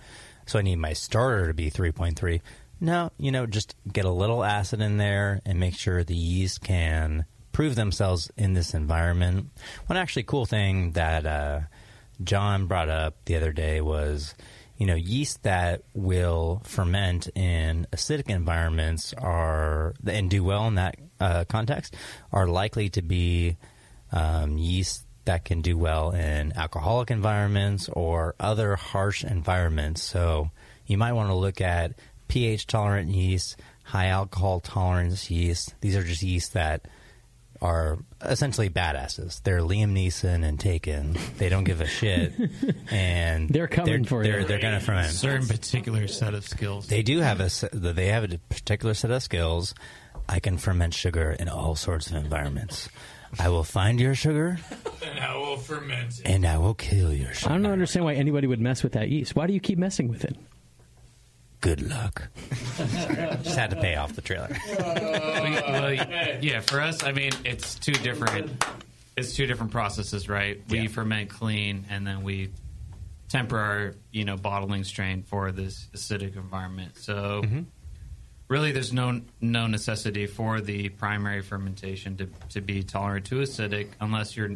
So 0.46 0.58
I 0.58 0.62
need 0.62 0.76
my 0.76 0.92
starter 0.92 1.48
to 1.48 1.54
be 1.54 1.70
three 1.70 1.92
point 1.92 2.18
three. 2.18 2.42
No, 2.80 3.10
you 3.16 3.30
know, 3.30 3.46
just 3.46 3.74
get 3.90 4.04
a 4.04 4.10
little 4.10 4.44
acid 4.44 4.80
in 4.80 4.96
there 4.96 5.40
and 5.46 5.58
make 5.58 5.74
sure 5.74 6.04
the 6.04 6.14
yeast 6.14 6.60
can 6.62 7.24
prove 7.52 7.74
themselves 7.74 8.30
in 8.36 8.54
this 8.54 8.74
environment. 8.74 9.50
One 9.86 9.96
actually 9.96 10.24
cool 10.24 10.46
thing 10.46 10.92
that 10.92 11.24
uh, 11.24 11.60
John 12.24 12.66
brought 12.66 12.88
up 12.88 13.16
the 13.24 13.36
other 13.36 13.52
day 13.52 13.80
was, 13.80 14.34
you 14.76 14.86
know, 14.86 14.94
yeast 14.94 15.42
that 15.42 15.82
will 15.94 16.62
ferment 16.64 17.28
in 17.34 17.86
acidic 17.92 18.28
environments 18.28 19.12
are 19.14 19.94
and 20.06 20.30
do 20.30 20.44
well 20.44 20.66
in 20.68 20.76
that 20.76 20.96
uh, 21.20 21.44
context 21.44 21.94
are 22.32 22.46
likely 22.46 22.88
to 22.90 23.02
be 23.02 23.56
um, 24.10 24.58
yeast 24.58 25.06
that 25.24 25.44
can 25.44 25.60
do 25.60 25.78
well 25.78 26.10
in 26.10 26.52
alcoholic 26.56 27.10
environments 27.10 27.88
or 27.88 28.34
other 28.40 28.74
harsh 28.76 29.24
environments. 29.24 30.02
So 30.02 30.50
you 30.86 30.98
might 30.98 31.12
want 31.12 31.30
to 31.30 31.34
look 31.34 31.60
at 31.60 31.92
pH 32.28 32.66
tolerant 32.66 33.10
yeast, 33.10 33.56
high 33.84 34.06
alcohol 34.06 34.60
tolerance 34.60 35.30
yeast. 35.30 35.74
These 35.80 35.96
are 35.96 36.02
just 36.02 36.22
yeast 36.22 36.54
that 36.54 36.86
are 37.62 37.98
essentially 38.20 38.68
badasses. 38.68 39.40
They're 39.42 39.60
Liam 39.60 39.92
Neeson 39.92 40.44
and 40.44 40.58
Taken. 40.60 41.16
They 41.38 41.48
don't 41.48 41.64
give 41.64 41.80
a 41.80 41.86
shit, 41.86 42.32
and 42.90 43.48
They're 43.48 43.68
coming 43.68 44.04
for 44.04 44.24
you. 44.24 44.32
they're, 44.32 44.44
They're 44.44 44.58
going 44.58 44.74
to 44.74 44.80
ferment. 44.84 45.10
Certain 45.12 45.46
particular 45.46 46.08
set 46.08 46.34
of 46.34 46.46
skills. 46.46 46.88
They 46.88 47.02
do 47.02 47.20
have 47.20 47.40
a 47.40 47.48
they 47.72 48.08
have 48.08 48.24
a 48.30 48.38
particular 48.50 48.94
set 48.94 49.10
of 49.10 49.22
skills. 49.22 49.74
I 50.28 50.40
can 50.40 50.58
ferment 50.58 50.92
sugar 50.94 51.30
in 51.38 51.48
all 51.48 51.74
sorts 51.74 52.08
of 52.10 52.16
environments. 52.16 52.88
I 53.38 53.48
will 53.48 53.64
find 53.64 53.98
your 53.98 54.14
sugar 54.14 54.58
and 55.02 55.18
I 55.20 55.36
will 55.36 55.56
ferment 55.56 56.18
it. 56.20 56.26
and 56.26 56.44
I 56.46 56.58
will 56.58 56.74
kill 56.74 57.12
your 57.14 57.32
sugar. 57.32 57.52
I 57.54 57.56
don't 57.56 57.66
understand 57.66 58.04
why 58.04 58.14
anybody 58.14 58.46
would 58.46 58.60
mess 58.60 58.82
with 58.82 58.92
that 58.92 59.08
yeast. 59.08 59.34
Why 59.34 59.46
do 59.46 59.54
you 59.54 59.60
keep 59.60 59.78
messing 59.78 60.08
with 60.08 60.24
it? 60.24 60.36
Good 61.62 61.88
luck. 61.88 62.28
Just 62.76 63.56
had 63.56 63.70
to 63.70 63.76
pay 63.76 63.94
off 63.94 64.14
the 64.14 64.20
trailer. 64.20 64.48
We- 64.48 64.74
well, 64.74 65.92
yeah, 66.42 66.58
for 66.60 66.80
us, 66.80 67.04
I 67.04 67.12
mean, 67.12 67.30
it's 67.44 67.76
two 67.76 67.92
different. 67.92 68.64
It's 69.16 69.34
two 69.36 69.46
different 69.46 69.70
processes, 69.70 70.28
right? 70.28 70.60
We 70.68 70.88
ferment 70.88 71.30
clean, 71.30 71.86
and 71.88 72.04
then 72.04 72.24
we 72.24 72.50
temper 73.28 73.58
our, 73.58 73.94
you 74.10 74.24
know, 74.24 74.36
bottling 74.36 74.82
strain 74.82 75.22
for 75.22 75.52
this 75.52 75.86
acidic 75.94 76.34
environment. 76.34 76.96
So, 76.96 77.42
mm-hmm. 77.44 77.60
really, 78.48 78.72
there's 78.72 78.92
no 78.92 79.20
no 79.40 79.68
necessity 79.68 80.26
for 80.26 80.60
the 80.60 80.88
primary 80.88 81.42
fermentation 81.42 82.16
to 82.16 82.28
to 82.50 82.60
be 82.60 82.82
tolerant 82.82 83.26
to 83.26 83.36
acidic, 83.36 83.90
unless 84.00 84.36
you're 84.36 84.50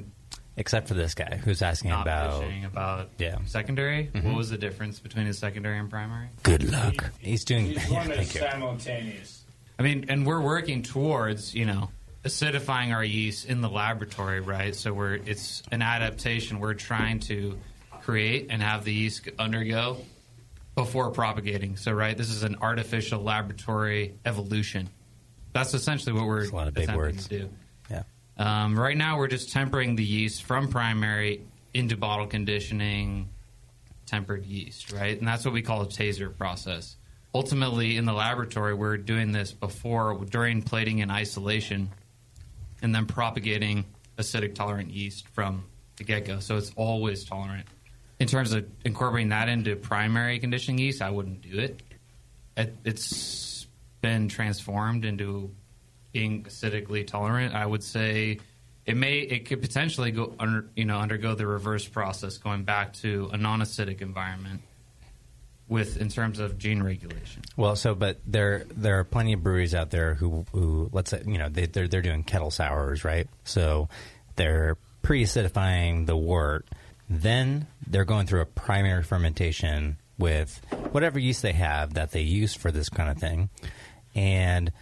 Except 0.59 0.89
for 0.89 0.95
this 0.95 1.15
guy 1.15 1.37
who's 1.45 1.61
asking 1.61 1.91
not 1.91 2.03
about 2.03 2.43
fishing 2.43 2.65
about 2.65 3.11
yeah. 3.19 3.37
secondary. 3.45 4.07
Mhm. 4.07 4.25
What 4.25 4.37
was 4.37 4.51
the 4.51 4.57
difference 4.57 4.99
between 4.99 5.27
a 5.27 5.35
secondary 5.35 5.79
and 5.79 5.91
primary? 5.91 6.29
Good 6.43 6.71
luck. 6.71 7.11
He's 7.19 7.45
doing. 7.45 7.67
Each 7.67 7.89
yeah, 7.89 7.95
one 7.95 8.09
thank 8.09 8.35
you. 8.35 8.41
simultaneous. 8.41 9.45
I 9.79 9.83
mean, 9.83 10.07
and 10.09 10.27
we're 10.27 10.41
working 10.41 10.83
towards, 10.83 11.55
you 11.55 11.67
know, 11.67 11.91
acidifying 12.25 12.95
our 12.95 13.05
yeast 13.05 13.47
in 13.47 13.61
the 13.61 13.69
laboratory, 13.69 14.41
right? 14.41 14.75
So 14.75 14.95
we're 14.95 15.15
it's 15.15 15.63
an 15.71 15.83
adaptation 15.83 16.59
we're 16.59 16.75
trying 16.75 17.21
to 17.21 17.59
create 18.01 18.47
and 18.51 18.63
have 18.63 18.85
the 18.85 18.95
yeast 18.95 19.29
undergo 19.39 19.99
before 20.75 21.11
propagating. 21.11 21.77
So, 21.77 21.93
right, 21.93 22.17
this 22.17 22.31
is 22.31 22.43
an 22.43 22.57
artificial 22.61 23.21
laboratory 23.23 24.15
evolution. 24.25 24.89
That's 25.53 25.75
essentially 25.75 26.13
what 26.13 26.27
we're 26.27 26.45
a 26.45 26.55
lot 26.55 26.69
of 26.69 26.75
big 26.75 26.91
words. 26.95 27.29
to 27.29 27.39
do. 27.41 27.51
Um, 28.39 28.79
right 28.79 28.97
now, 28.97 29.17
we're 29.17 29.29
just 29.29 29.51
tempering 29.53 29.97
the 29.97 30.05
yeast 30.05 30.43
from 30.43 30.69
primary 30.69 31.43
into 31.73 31.97
bottle 31.97 32.27
conditioning, 32.27 33.29
tempered 34.07 34.45
yeast, 34.45 34.93
right? 34.93 35.19
And 35.19 35.27
that's 35.27 35.45
what 35.45 35.55
we 35.55 35.63
call 35.63 35.83
a 35.83 35.87
taser 35.87 36.37
process. 36.37 36.97
Ultimately, 37.35 37.97
in 37.97 38.05
the 38.05 38.13
laboratory, 38.13 38.75
we're 38.75 38.97
doing 38.97 39.33
this 39.33 39.53
before, 39.53 40.15
during 40.31 40.63
plating 40.63 41.03
and 41.03 41.11
isolation, 41.11 41.91
and 42.83 42.95
then 42.95 43.07
propagating 43.07 43.85
acidic 44.19 44.55
tolerant 44.55 44.91
yeast 44.91 45.29
from 45.29 45.65
the 45.97 46.05
get 46.05 46.27
go. 46.27 46.41
So 46.41 46.57
it's 46.57 46.73
always 46.77 47.25
tolerant. 47.25 47.67
In 48.19 48.27
terms 48.27 48.53
of 48.53 48.67
incorporating 48.85 49.31
that 49.31 49.49
into 49.49 49.77
primary 49.77 50.39
conditioning 50.39 50.79
yeast, 50.79 51.03
I 51.03 51.11
wouldn't 51.11 51.43
do 51.43 51.59
it. 51.59 51.83
it 52.57 52.75
it's 52.85 53.67
been 54.01 54.29
transformed 54.29 55.05
into 55.05 55.51
being 56.17 56.45
acidically 56.45 57.07
tolerant. 57.07 57.55
I 57.55 57.67
would 57.67 57.85
say 57.85 58.39
it 58.87 58.97
may 58.97 59.19
it 59.19 59.45
could 59.45 59.61
potentially 59.61 60.13
go 60.13 60.35
under 60.39 60.65
you 60.75 60.87
know 60.87 60.99
undergo 60.99 61.35
the 61.35 61.47
reverse 61.47 61.87
process, 61.87 62.39
going 62.39 62.65
back 62.65 62.95
to 62.95 63.29
a 63.35 63.37
non-acidic 63.37 64.01
environment 64.01 64.63
with 65.69 65.99
in 65.99 66.09
terms 66.09 66.39
of 66.39 66.57
gene 66.57 66.83
regulation. 66.83 67.43
Well, 67.55 67.77
so 67.77 67.95
but 67.95 68.19
there 68.27 68.65
there 68.75 68.99
are 68.99 69.05
plenty 69.05 69.35
of 69.35 69.43
breweries 69.43 69.75
out 69.75 69.91
there 69.91 70.15
who 70.15 70.47
who 70.53 70.89
let's 70.91 71.11
say 71.11 71.23
you 71.27 71.37
know 71.37 71.51
they 71.51 71.67
they're 71.67 71.87
they're 71.87 72.01
doing 72.01 72.23
kettle 72.23 72.51
sours, 72.51 73.05
right? 73.05 73.29
So 73.45 73.91
they're 74.37 74.79
pre-acidifying 75.03 76.07
the 76.07 76.17
wort, 76.17 76.67
then 77.11 77.67
they're 77.87 78.07
going 78.07 78.27
through 78.27 78.41
a 78.41 78.47
primary 78.47 79.03
fermentation 79.03 79.99
with 80.19 80.63
whatever 80.93 81.19
yeast 81.19 81.43
they 81.43 81.53
have 81.53 81.95
that 81.95 82.11
they 82.13 82.23
use 82.23 82.55
for 82.55 82.73
this 82.73 82.89
kind 82.89 83.11
of 83.11 83.19
thing, 83.19 83.51
and 84.15 84.73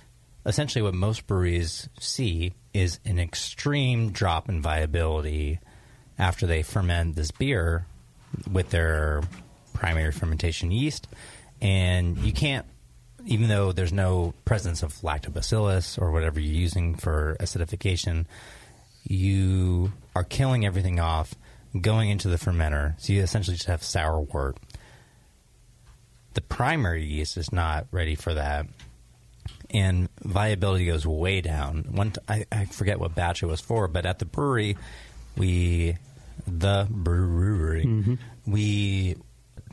essentially 0.47 0.83
what 0.83 0.95
most 0.95 1.27
breweries 1.27 1.89
see 1.99 2.55
is 2.73 3.01
an 3.05 3.19
extreme 3.19 4.11
drop 4.11 4.49
in 4.49 4.61
viability 4.61 5.59
after 6.19 6.47
they 6.47 6.63
ferment 6.63 7.17
this 7.17 7.31
beer 7.31 7.87
with 8.51 8.71
their 8.71 9.23
primary 9.73 10.13
fermentation 10.13 10.71
yeast, 10.71 11.09
and 11.61 12.19
you 12.19 12.33
can't, 12.33 12.67
even 13.27 13.49
though 13.49 13.73
there's 13.73 13.93
no 13.93 14.35
presence 14.45 14.83
of 14.83 14.95
lactobacillus 14.97 16.01
or 16.01 16.11
whatever 16.11 16.41
you're 16.41 16.53
using 16.53 16.95
for 16.95 17.37
acidification, 17.41 18.27
you 19.05 19.93
are 20.15 20.25
killing 20.25 20.65
everything 20.65 21.01
off 21.01 21.35
going 21.81 22.11
into 22.11 22.29
the 22.29 22.37
fermenter. 22.37 23.01
So 23.01 23.13
you 23.13 23.23
essentially 23.23 23.57
just 23.57 23.69
have 23.69 23.83
sour 23.83 24.21
wort. 24.21 24.59
The 26.35 26.41
primary 26.41 27.05
yeast 27.05 27.37
is 27.37 27.53
not 27.53 27.87
ready 27.91 28.15
for 28.15 28.35
that. 28.35 28.67
And 29.75 30.09
viability 30.23 30.87
goes 30.87 31.05
way 31.05 31.41
down. 31.41 31.89
One, 31.91 32.13
t- 32.13 32.21
I, 32.29 32.47
I 32.51 32.65
forget 32.67 33.01
what 33.01 33.15
batch 33.15 33.43
it 33.43 33.47
was 33.47 33.61
for, 33.61 33.89
but 33.89 34.07
at 34.07 34.21
the 34.21 34.25
brewery, 34.25 34.77
we, 35.37 35.99
the 36.47 36.87
brewery, 36.89 37.85
mm-hmm. 37.85 38.15
we 38.47 39.17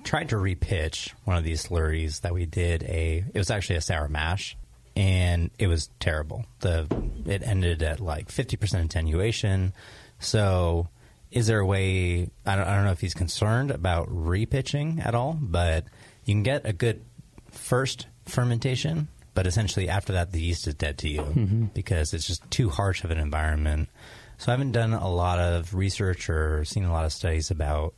tried 0.04 0.30
to 0.30 0.36
repitch 0.36 1.14
one 1.26 1.38
of 1.38 1.44
these 1.44 1.66
slurries 1.66 2.22
that 2.22 2.34
we 2.34 2.46
did 2.46 2.84
a 2.84 3.24
it 3.34 3.38
was 3.38 3.52
actually 3.52 3.76
a 3.76 3.82
sour 3.82 4.08
mash 4.08 4.58
and 4.96 5.52
it 5.58 5.68
was 5.68 5.90
terrible. 6.00 6.46
The 6.60 6.88
it 7.26 7.44
ended 7.44 7.82
at 7.84 8.00
like 8.00 8.30
50% 8.30 8.86
attenuation. 8.86 9.74
So 10.20 10.90
is 11.30 11.48
there 11.48 11.60
a 11.60 11.66
way 11.66 12.30
I 12.46 12.56
don't, 12.56 12.68
I 12.68 12.76
don't 12.76 12.86
know 12.86 12.92
if 12.92 13.02
he's 13.02 13.14
concerned 13.14 13.72
about 13.72 14.10
repitching 14.10 15.06
at 15.06 15.16
all 15.16 15.38
but 15.40 15.86
you 16.26 16.34
can 16.34 16.44
get 16.44 16.66
a 16.66 16.74
good 16.74 17.04
first 17.52 18.08
fermentation 18.26 19.08
but 19.34 19.48
essentially 19.48 19.88
after 19.90 20.14
that 20.14 20.32
the 20.32 20.42
yeast 20.42 20.68
is 20.68 20.74
dead 20.76 20.98
to 20.98 21.08
you 21.10 21.22
Mhm. 21.22 21.74
because 21.74 22.14
it's 22.14 22.28
just 22.28 22.50
too 22.52 22.70
harsh 22.70 23.04
of 23.04 23.12
an 23.12 23.18
environment 23.18 23.90
so 24.38 24.52
i 24.52 24.54
haven't 24.54 24.72
done 24.72 24.94
a 24.94 25.10
lot 25.10 25.40
of 25.40 25.74
research 25.74 26.30
or 26.30 26.66
seen 26.66 26.84
a 26.84 26.92
lot 26.92 27.06
of 27.06 27.14
studies 27.14 27.50
about 27.52 27.94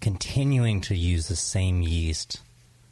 continuing 0.00 0.80
to 0.82 0.94
use 0.94 1.28
the 1.28 1.36
same 1.36 1.82
yeast 1.82 2.40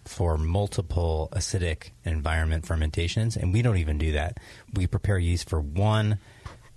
for 0.04 0.36
multiple 0.38 1.28
acidic 1.32 1.90
environment 2.04 2.64
fermentations, 2.64 3.36
and 3.36 3.52
we 3.52 3.60
don't 3.60 3.76
even 3.78 3.98
do 3.98 4.12
that. 4.12 4.38
We 4.72 4.86
prepare 4.86 5.18
yeast 5.18 5.48
for 5.48 5.60
one 5.60 6.18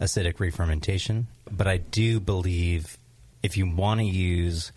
acidic 0.01 0.39
re-fermentation, 0.39 1.28
but 1.51 1.68
I 1.68 1.78
do 1.78 2.20
believe 2.20 2.97
if 3.43 3.55
you 3.55 3.70
want 3.70 3.99
to 3.99 4.05
use 4.05 4.72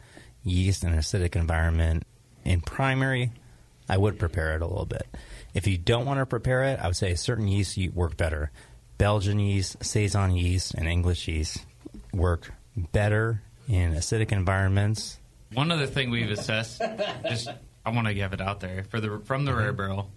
yeast 0.44 0.84
in 0.84 0.92
an 0.92 0.98
acidic 0.98 1.34
environment 1.34 2.04
in 2.44 2.60
primary, 2.60 3.32
I 3.88 3.96
would 3.96 4.18
prepare 4.18 4.54
it 4.54 4.60
a 4.62 4.66
little 4.66 4.86
bit. 4.86 5.06
If 5.54 5.66
you 5.66 5.76
don't 5.78 6.06
want 6.06 6.18
to 6.20 6.26
prepare 6.26 6.64
it, 6.64 6.80
I 6.80 6.86
would 6.86 6.96
say 6.96 7.14
certain 7.14 7.46
yeasts 7.48 7.76
work 7.94 8.16
better. 8.16 8.50
Belgian 8.98 9.38
yeast, 9.40 9.84
saison 9.84 10.34
yeast, 10.36 10.74
and 10.74 10.86
English 10.88 11.28
yeast 11.28 11.64
work 12.12 12.52
better 12.76 13.42
in 13.68 13.92
acidic 13.94 14.32
environments 14.32 15.18
One 15.54 15.70
other 15.70 15.86
thing 15.86 16.10
we've 16.10 16.30
assessed, 16.30 16.80
just 17.28 17.48
I 17.84 17.90
want 17.90 18.06
to 18.06 18.14
give 18.14 18.32
it 18.32 18.40
out 18.40 18.60
there 18.60 18.84
for 18.90 19.00
the 19.00 19.20
from 19.24 19.44
the 19.44 19.54
rare 19.54 19.72
barrel, 19.72 20.10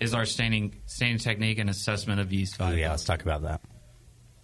is 0.00 0.12
our 0.14 0.26
staining 0.26 0.74
staining 0.86 1.18
technique 1.18 1.58
and 1.58 1.70
assessment 1.70 2.20
of 2.20 2.32
yeast 2.32 2.56
value. 2.56 2.76
Oh, 2.76 2.78
yeah, 2.80 2.90
let's 2.90 3.04
talk 3.04 3.22
about 3.22 3.42
that. 3.42 3.60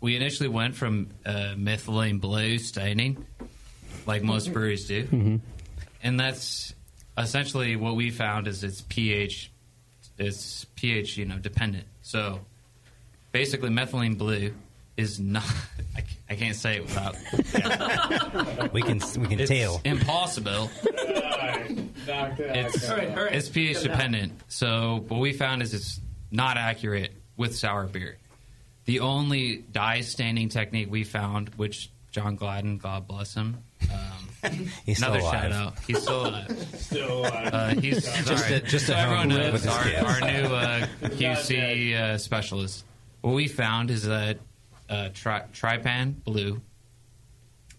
We 0.00 0.16
initially 0.16 0.48
went 0.48 0.74
from 0.74 1.10
uh, 1.26 1.54
methylene 1.56 2.20
blue 2.20 2.58
staining, 2.58 3.24
like 4.06 4.22
most 4.22 4.52
breweries 4.52 4.86
do, 4.86 5.04
Mhm. 5.04 5.40
and 6.02 6.18
that's 6.20 6.74
essentially 7.18 7.76
what 7.76 7.94
we 7.96 8.10
found 8.10 8.46
is 8.48 8.64
it's 8.64 8.82
pH, 8.88 9.50
it's 10.18 10.64
pH 10.76 11.16
you 11.16 11.24
know 11.24 11.38
dependent. 11.38 11.86
So 12.02 12.40
basically, 13.32 13.70
methylene 13.70 14.16
blue 14.18 14.54
is 14.96 15.18
not. 15.20 15.44
I, 16.28 16.36
can't 16.36 16.56
say 16.56 16.76
it 16.76 16.82
without. 16.82 17.16
we 18.72 18.82
can 18.82 19.00
we 19.18 19.26
can 19.28 19.38
tell 19.38 19.40
it's 19.40 19.48
tail. 19.48 19.80
Impossible. 19.84 20.70
It's, 22.06 22.88
it's 22.88 23.48
pH 23.48 23.82
dependent. 23.82 24.32
So 24.48 25.04
what 25.08 25.20
we 25.20 25.32
found 25.32 25.62
is 25.62 25.74
it's 25.74 26.00
not 26.30 26.56
accurate 26.56 27.12
with 27.36 27.56
sour 27.56 27.84
beer. 27.84 28.16
The 28.86 29.00
only 29.00 29.58
dye 29.58 30.00
staining 30.02 30.48
technique 30.48 30.90
we 30.90 31.04
found, 31.04 31.50
which 31.56 31.90
John 32.10 32.36
Gladden, 32.36 32.78
God 32.78 33.06
bless 33.06 33.34
him, 33.34 33.58
um, 33.92 33.98
He's 34.86 34.98
still 34.98 35.08
another 35.12 35.20
alive. 35.22 35.42
shout 35.42 35.52
out. 35.52 35.78
He's 35.86 36.02
still 36.02 36.26
alive. 36.26 36.68
Still 36.84 37.18
alive. 37.20 37.54
Uh, 37.54 37.68
he's 37.80 38.04
Just 38.04 38.26
sorry. 38.26 38.54
a- 38.54 38.60
just 38.60 38.84
a 38.84 38.92
so 38.92 38.94
everyone 38.94 39.28
knows 39.28 39.52
with 39.52 39.64
his 39.64 39.72
our, 39.72 39.82
kids. 39.84 40.02
our 40.04 40.20
new 40.20 40.54
uh, 40.54 40.86
QC 41.02 41.94
uh, 41.94 42.18
specialist. 42.18 42.84
What 43.22 43.34
we 43.34 43.48
found 43.48 43.90
is 43.90 44.04
that 44.04 44.38
uh, 44.88 45.08
tri- 45.14 45.44
Trypan 45.52 46.22
Blue 46.24 46.60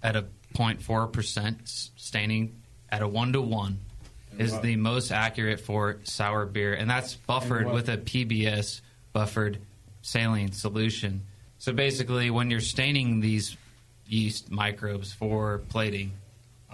at 0.04 0.16
a 0.16 0.26
0.4 0.56 1.12
percent 1.14 1.60
staining 1.96 2.62
at 2.90 3.02
a 3.02 3.08
one 3.08 3.32
to 3.34 3.42
one 3.42 3.80
is 4.38 4.60
the 4.62 4.76
most 4.76 5.12
accurate 5.12 5.60
for 5.62 5.98
sour 6.04 6.46
beer, 6.46 6.74
and 6.74 6.90
that's 6.90 7.16
buffered 7.16 7.68
And 7.68 7.74
with 7.74 7.88
a 7.90 7.98
PBS 7.98 8.82
buffered 9.14 9.60
saline 10.02 10.52
solution. 10.52 11.22
So 11.58 11.72
basically, 11.72 12.30
when 12.32 12.52
you're 12.52 12.60
staining 12.60 13.22
these 13.22 13.56
yeast 14.08 14.52
microbes 14.52 15.14
for 15.14 15.60
plating, 15.70 16.12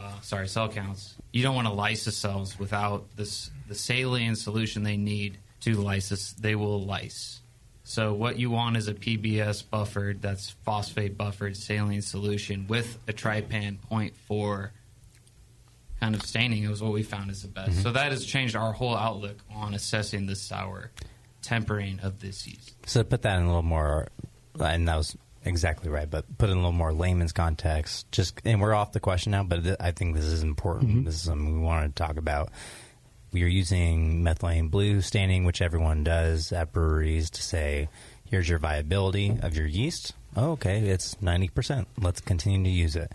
uh, 0.02 0.20
sorry, 0.22 0.48
cell 0.48 0.70
counts, 0.70 1.16
you 1.32 1.44
don't 1.44 1.56
want 1.56 1.68
to 1.68 1.74
lyse 1.74 2.06
the 2.06 2.12
cells 2.12 2.58
without 2.58 3.16
this 3.16 3.52
the 3.68 3.76
saline 3.76 4.36
solution 4.36 4.84
they 4.84 4.98
need 4.98 5.38
to 5.62 5.76
lysis. 5.76 6.34
They 6.34 6.56
will 6.56 6.82
lyse. 6.82 7.40
So 7.84 8.14
what 8.14 8.38
you 8.40 8.50
want 8.50 8.78
is 8.78 8.88
a 8.88 8.94
PBS 8.94 9.64
buffered, 9.70 10.22
that's 10.22 10.52
phosphate 10.64 11.18
buffered 11.18 11.58
saline 11.58 12.02
solution 12.02 12.68
with 12.68 12.98
a 13.08 13.14
trypan 13.14 13.78
0.4 13.92 14.70
kind 16.00 16.16
of 16.16 16.24
staining 16.24 16.64
It 16.64 16.70
was 16.70 16.82
what 16.82 16.94
we 16.94 17.04
found 17.04 17.30
is 17.30 17.44
the 17.44 17.48
best. 17.48 17.72
Mhm. 17.72 17.84
So 17.84 17.92
that 17.92 18.12
has 18.12 18.26
changed 18.26 18.56
our 18.56 18.74
whole 18.74 18.96
outlook 18.96 19.38
on 19.52 19.74
assessing 19.74 20.26
the 20.26 20.36
sour 20.36 20.92
tempering 21.42 22.00
of 22.00 22.20
this 22.20 22.48
yeast. 22.48 22.76
So 22.88 23.02
to 23.02 23.04
put 23.08 23.22
that 23.24 23.38
in 23.38 23.44
a 23.44 23.48
little 23.48 23.62
more, 23.62 24.08
and 24.60 24.88
that 24.88 24.96
was 24.96 25.16
exactly 25.44 25.90
right, 25.90 26.10
but 26.10 26.38
put 26.38 26.50
in 26.50 26.58
a 26.58 26.60
little 26.60 26.72
more 26.72 26.94
layman's 26.94 27.32
context. 27.32 28.12
Just 28.12 28.42
and 28.46 28.62
we're 28.62 28.74
off 28.74 28.92
the 28.92 29.00
question 29.00 29.32
now, 29.32 29.44
but 29.44 29.64
th- 29.64 29.78
I 29.80 29.92
think 29.92 30.16
this 30.16 30.26
is 30.26 30.44
important. 30.44 31.06
This 31.06 31.16
is 31.16 31.22
something 31.22 31.54
we 31.60 31.66
wanted 31.66 31.96
to 31.96 32.04
talk 32.04 32.18
about. 32.18 32.50
We 33.32 33.44
are 33.44 33.48
using 33.48 34.24
methylene 34.24 34.70
blue 34.70 35.02
staining, 35.02 35.46
which 35.46 35.62
everyone 35.62 36.04
does 36.04 36.52
at 36.52 36.74
breweries, 36.74 37.30
to 37.32 37.42
say, 37.42 37.88
here's 38.26 38.50
your 38.50 38.60
viability 38.60 39.38
of 39.42 39.56
your 39.56 39.66
yeast. 39.66 40.14
Oh, 40.36 40.52
okay, 40.52 40.80
it's 40.80 41.22
ninety 41.22 41.48
percent. 41.48 41.88
Let's 41.98 42.22
continue 42.22 42.64
to 42.64 42.70
use 42.70 42.96
it. 42.96 43.12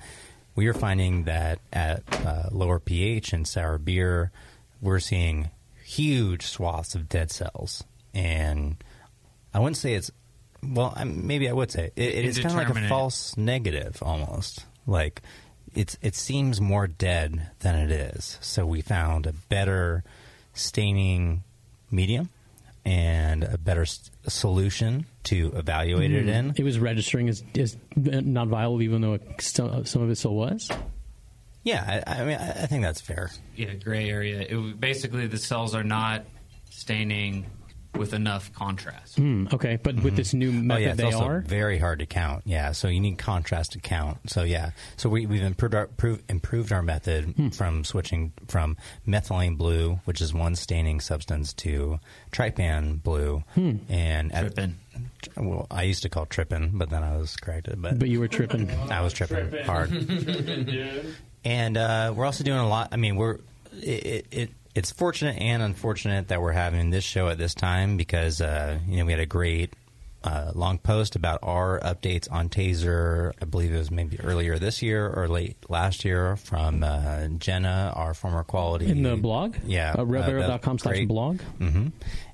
We 0.54 0.68
are 0.68 0.74
finding 0.74 1.24
that 1.24 1.58
at 1.72 2.02
uh, 2.26 2.48
lower 2.50 2.80
pH 2.80 3.34
and 3.34 3.46
sour 3.46 3.76
beer, 3.76 4.32
we're 4.80 5.00
seeing 5.00 5.50
huge 5.84 6.46
swaths 6.46 6.94
of 6.94 7.08
dead 7.08 7.30
cells, 7.30 7.84
and 8.14 8.76
I 9.52 9.58
wouldn't 9.58 9.76
say 9.76 9.94
it's 9.94 10.10
well. 10.74 10.92
I, 10.96 11.04
maybe 11.04 11.48
I 11.48 11.52
would 11.52 11.70
say 11.70 11.90
it, 11.96 12.02
it 12.14 12.24
is 12.24 12.38
kind 12.38 12.60
of 12.60 12.74
like 12.76 12.84
a 12.84 12.88
false 12.88 13.36
negative, 13.36 13.98
almost 14.02 14.64
like 14.86 15.22
it's 15.74 15.96
it 16.02 16.14
seems 16.14 16.60
more 16.60 16.86
dead 16.86 17.50
than 17.60 17.74
it 17.76 17.90
is. 17.90 18.38
So 18.40 18.64
we 18.66 18.80
found 18.82 19.26
a 19.26 19.32
better 19.32 20.04
staining 20.54 21.42
medium 21.90 22.30
and 22.84 23.42
a 23.44 23.58
better 23.58 23.82
s- 23.82 24.10
solution 24.28 25.06
to 25.24 25.52
evaluate 25.56 26.12
it 26.12 26.26
Mm. 26.26 26.28
in. 26.28 26.54
It 26.56 26.62
was 26.62 26.78
registering 26.78 27.28
as, 27.28 27.42
as 27.58 27.76
not 27.96 28.48
viable, 28.48 28.80
even 28.82 29.00
though 29.00 29.14
it 29.14 29.22
still, 29.40 29.84
some 29.84 30.02
of 30.02 30.10
it 30.10 30.16
still 30.16 30.34
was. 30.34 30.70
Yeah, 31.64 32.02
I, 32.06 32.20
I 32.20 32.24
mean, 32.24 32.38
I, 32.38 32.50
I 32.62 32.66
think 32.66 32.84
that's 32.84 33.00
fair. 33.00 33.30
Yeah, 33.56 33.74
gray 33.74 34.08
area. 34.08 34.40
It, 34.48 34.80
basically, 34.80 35.26
the 35.26 35.36
cells 35.36 35.74
are 35.74 35.82
not 35.82 36.24
staining 36.70 37.46
with 37.96 38.12
enough 38.14 38.52
contrast. 38.52 39.16
Hmm, 39.16 39.46
okay, 39.52 39.78
but 39.82 39.96
with 40.02 40.16
this 40.16 40.32
new 40.34 40.50
Oh 40.50 40.52
method, 40.52 40.82
yeah, 40.82 40.88
it's 40.90 40.96
they 40.98 41.04
also 41.04 41.24
are. 41.24 41.40
very 41.40 41.78
hard 41.78 41.98
to 42.00 42.06
count. 42.06 42.42
Yeah, 42.46 42.72
so 42.72 42.88
you 42.88 43.00
need 43.00 43.18
contrast 43.18 43.72
to 43.72 43.78
count. 43.78 44.18
So 44.30 44.42
yeah, 44.42 44.70
so 44.96 45.08
we, 45.08 45.26
we've 45.26 45.42
improved 45.42 45.74
our 45.74 45.86
prove, 45.86 46.22
improved 46.28 46.72
our 46.72 46.82
method 46.82 47.24
Hmm. 47.36 47.48
from 47.50 47.84
switching 47.84 48.32
from 48.48 48.76
methylene 49.06 49.56
blue, 49.58 50.00
which 50.04 50.20
is 50.20 50.32
one 50.34 50.54
staining 50.56 51.00
substance, 51.00 51.52
to 51.54 51.98
trypan 52.32 53.02
blue. 53.02 53.42
Hmm. 53.54 53.76
And 53.88 54.32
at, 54.32 54.40
Trippin'. 54.54 54.76
Well, 55.36 55.66
I 55.70 55.82
used 55.82 56.02
to 56.04 56.08
call 56.08 56.24
tripping, 56.26 56.70
but 56.74 56.88
then 56.90 57.02
I 57.02 57.16
was 57.16 57.36
corrected. 57.36 57.82
But 57.82 57.98
But 57.98 58.08
you 58.08 58.20
were 58.20 58.28
tripping. 58.28 58.70
I 58.90 59.02
was 59.02 59.12
tripping 59.12 59.52
hard. 59.64 59.90
and 61.44 61.76
uh, 61.76 62.12
we're 62.16 62.24
also 62.24 62.44
doing 62.44 62.58
a 62.58 62.68
lot. 62.68 62.88
I 62.92 62.96
mean, 62.96 63.16
we're 63.16 63.38
it, 63.72 64.06
it, 64.06 64.26
it 64.30 64.50
it's 64.76 64.90
fortunate 64.92 65.38
and 65.40 65.62
unfortunate 65.62 66.28
that 66.28 66.40
we're 66.42 66.52
having 66.52 66.90
this 66.90 67.04
show 67.04 67.28
at 67.28 67.38
this 67.38 67.54
time 67.54 67.96
because 67.96 68.40
uh, 68.40 68.78
you 68.86 68.98
know 68.98 69.04
we 69.06 69.12
had 69.12 69.20
a 69.20 69.26
great 69.26 69.72
uh, 70.24 70.50
long 70.54 70.78
post 70.78 71.14
about 71.16 71.38
our 71.42 71.78
updates 71.80 72.30
on 72.30 72.48
Taser. 72.48 73.32
I 73.40 73.44
believe 73.44 73.72
it 73.72 73.78
was 73.78 73.90
maybe 73.90 74.18
earlier 74.20 74.58
this 74.58 74.82
year 74.82 75.08
or 75.08 75.28
late 75.28 75.56
last 75.68 76.04
year 76.04 76.34
from 76.36 76.82
uh, 76.82 77.28
Jenna, 77.38 77.92
our 77.94 78.12
former 78.12 78.42
quality 78.42 78.86
In 78.90 79.02
the 79.04 79.16
blog? 79.16 79.54
Yeah, 79.64 79.92
Uh, 79.96 80.04
rarebarrel.com 80.04 80.78
slash 80.80 81.04
blog? 81.06 81.40
hmm 81.58 81.88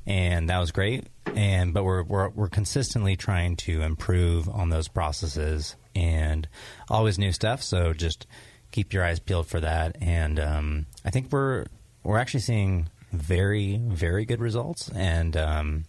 and 0.04 0.48
that 0.50 0.58
was 0.58 0.72
great. 0.72 1.06
And 1.36 1.72
but 1.72 1.84
we're, 1.84 2.02
we're 2.02 2.28
we're 2.30 2.48
consistently 2.48 3.14
trying 3.16 3.54
to 3.56 3.82
improve 3.82 4.48
on 4.48 4.68
those 4.70 4.88
processes 4.88 5.76
and 5.94 6.48
always 6.88 7.18
new 7.20 7.30
stuff. 7.30 7.62
So 7.62 7.92
just 7.92 8.26
keep 8.72 8.92
your 8.92 9.04
eyes 9.04 9.20
peeled 9.20 9.46
for 9.46 9.60
that. 9.60 9.96
And 10.00 10.40
um, 10.40 10.86
I 11.04 11.10
think 11.10 11.30
we're 11.30 11.66
we're 12.02 12.18
actually 12.18 12.40
seeing 12.40 12.88
very 13.12 13.76
very 13.76 14.24
good 14.24 14.40
results. 14.40 14.90
And 14.94 15.36
um, 15.36 15.84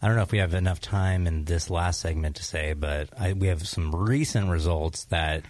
I 0.00 0.06
don't 0.06 0.16
know 0.16 0.22
if 0.22 0.32
we 0.32 0.38
have 0.38 0.54
enough 0.54 0.80
time 0.80 1.26
in 1.26 1.44
this 1.44 1.70
last 1.70 2.00
segment 2.00 2.36
to 2.36 2.44
say, 2.44 2.74
but 2.74 3.08
I, 3.18 3.32
we 3.32 3.48
have 3.48 3.66
some 3.66 3.94
recent 3.94 4.50
results 4.50 5.04
that, 5.06 5.44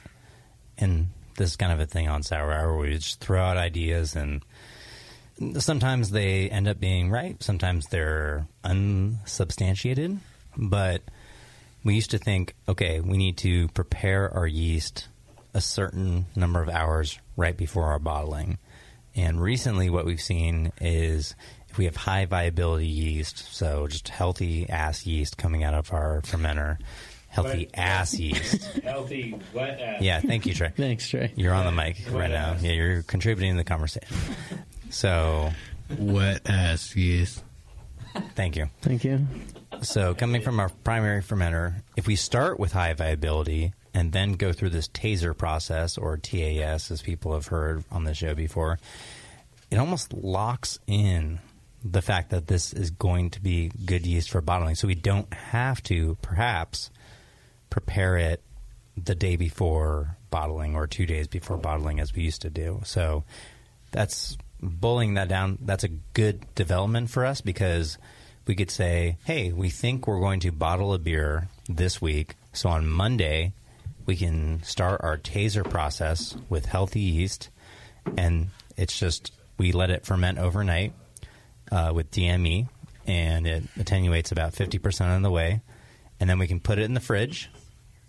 and 0.78 1.08
this 1.36 1.50
is 1.50 1.56
kind 1.56 1.72
of 1.72 1.80
a 1.80 1.86
thing 1.86 2.08
on 2.08 2.22
Sour 2.22 2.52
Hour 2.52 2.78
we 2.78 2.94
just 2.94 3.20
throw 3.20 3.42
out 3.42 3.56
ideas 3.56 4.14
and 4.14 4.42
sometimes 5.58 6.10
they 6.10 6.48
end 6.48 6.68
up 6.68 6.78
being 6.78 7.10
right. 7.10 7.42
Sometimes 7.42 7.86
they're 7.86 8.46
unsubstantiated. 8.62 10.18
But 10.56 11.02
we 11.82 11.94
used 11.94 12.12
to 12.12 12.18
think, 12.18 12.54
okay, 12.68 13.00
we 13.00 13.16
need 13.16 13.38
to 13.38 13.68
prepare 13.68 14.32
our 14.32 14.46
yeast 14.46 15.08
a 15.52 15.60
certain 15.60 16.26
number 16.34 16.62
of 16.62 16.68
hours 16.68 17.18
right 17.36 17.56
before 17.56 17.86
our 17.86 17.98
bottling. 17.98 18.58
And 19.16 19.40
recently, 19.40 19.90
what 19.90 20.04
we've 20.04 20.20
seen 20.20 20.72
is 20.80 21.34
if 21.68 21.78
we 21.78 21.84
have 21.86 21.96
high 21.96 22.24
viability 22.24 22.86
yeast, 22.86 23.52
so 23.54 23.86
just 23.86 24.08
healthy 24.08 24.68
ass 24.68 25.06
yeast 25.06 25.36
coming 25.36 25.64
out 25.64 25.74
of 25.74 25.92
our 25.92 26.20
fermenter, 26.22 26.78
healthy 27.28 27.68
ass 27.74 28.14
yeast. 28.18 28.64
Healthy 28.84 29.38
wet 29.52 29.80
ass. 29.80 30.02
Yeah, 30.02 30.20
thank 30.20 30.46
you, 30.46 30.54
Trey. 30.54 30.72
Thanks, 30.76 31.08
Trey. 31.08 31.32
You're 31.34 31.52
on 31.52 31.64
the 31.64 31.72
mic 31.72 31.96
right 32.12 32.30
now. 32.30 32.56
Yeah, 32.60 32.72
you're 32.72 33.02
contributing 33.02 33.54
to 33.54 33.56
the 33.58 33.64
conversation. 33.64 34.16
So, 34.90 35.50
wet 35.98 36.42
ass 36.48 36.94
yeast. 36.94 37.42
Thank 38.36 38.56
you. 38.56 38.70
Thank 38.82 39.02
you. 39.02 39.26
So, 39.82 40.14
coming 40.14 40.42
from 40.42 40.60
our 40.60 40.68
primary 40.84 41.22
fermenter, 41.22 41.82
if 41.96 42.06
we 42.06 42.14
start 42.14 42.60
with 42.60 42.72
high 42.72 42.92
viability 42.94 43.72
and 43.94 44.12
then 44.12 44.32
go 44.32 44.52
through 44.52 44.70
this 44.70 44.88
taser 44.88 45.36
process 45.36 45.96
or 45.96 46.16
TAS, 46.16 46.90
as 46.90 47.00
people 47.00 47.32
have 47.32 47.46
heard 47.46 47.84
on 47.90 48.04
the 48.04 48.14
show 48.14 48.34
before, 48.34 48.78
it 49.70 49.78
almost 49.78 50.12
locks 50.12 50.78
in 50.86 51.38
the 51.84 52.02
fact 52.02 52.30
that 52.30 52.46
this 52.46 52.72
is 52.72 52.90
going 52.90 53.30
to 53.30 53.40
be 53.40 53.70
good 53.84 54.06
yeast 54.06 54.30
for 54.30 54.40
bottling. 54.40 54.74
So, 54.74 54.88
we 54.88 54.94
don't 54.94 55.32
have 55.32 55.82
to 55.84 56.16
perhaps 56.22 56.90
prepare 57.70 58.16
it 58.16 58.42
the 58.96 59.14
day 59.14 59.36
before 59.36 60.16
bottling 60.30 60.74
or 60.74 60.86
two 60.86 61.06
days 61.06 61.28
before 61.28 61.56
bottling 61.56 62.00
as 62.00 62.14
we 62.14 62.22
used 62.22 62.42
to 62.42 62.50
do. 62.50 62.80
So, 62.84 63.24
that's 63.90 64.36
bullying 64.60 65.14
that 65.14 65.28
down. 65.28 65.58
That's 65.60 65.84
a 65.84 65.88
good 65.88 66.52
development 66.54 67.10
for 67.10 67.24
us 67.24 67.40
because 67.40 67.98
we 68.46 68.54
could 68.54 68.70
say, 68.70 69.16
hey, 69.24 69.52
we 69.52 69.70
think 69.70 70.06
we're 70.06 70.20
going 70.20 70.40
to 70.40 70.52
bottle 70.52 70.94
a 70.94 70.98
beer 70.98 71.48
this 71.68 72.00
week. 72.00 72.34
So 72.52 72.68
on 72.68 72.88
Monday, 72.88 73.52
we 74.06 74.16
can 74.16 74.62
start 74.62 75.00
our 75.02 75.16
taser 75.16 75.68
process 75.68 76.36
with 76.48 76.66
healthy 76.66 77.00
yeast. 77.00 77.50
And 78.16 78.48
it's 78.76 78.98
just, 78.98 79.32
we 79.58 79.72
let 79.72 79.90
it 79.90 80.04
ferment 80.04 80.38
overnight 80.38 80.92
uh, 81.72 81.92
with 81.94 82.10
DME, 82.10 82.68
and 83.06 83.46
it 83.46 83.64
attenuates 83.78 84.32
about 84.32 84.52
50% 84.52 85.16
of 85.16 85.22
the 85.22 85.30
way. 85.30 85.62
And 86.20 86.28
then 86.28 86.38
we 86.38 86.46
can 86.46 86.60
put 86.60 86.78
it 86.78 86.84
in 86.84 86.94
the 86.94 87.00
fridge 87.00 87.50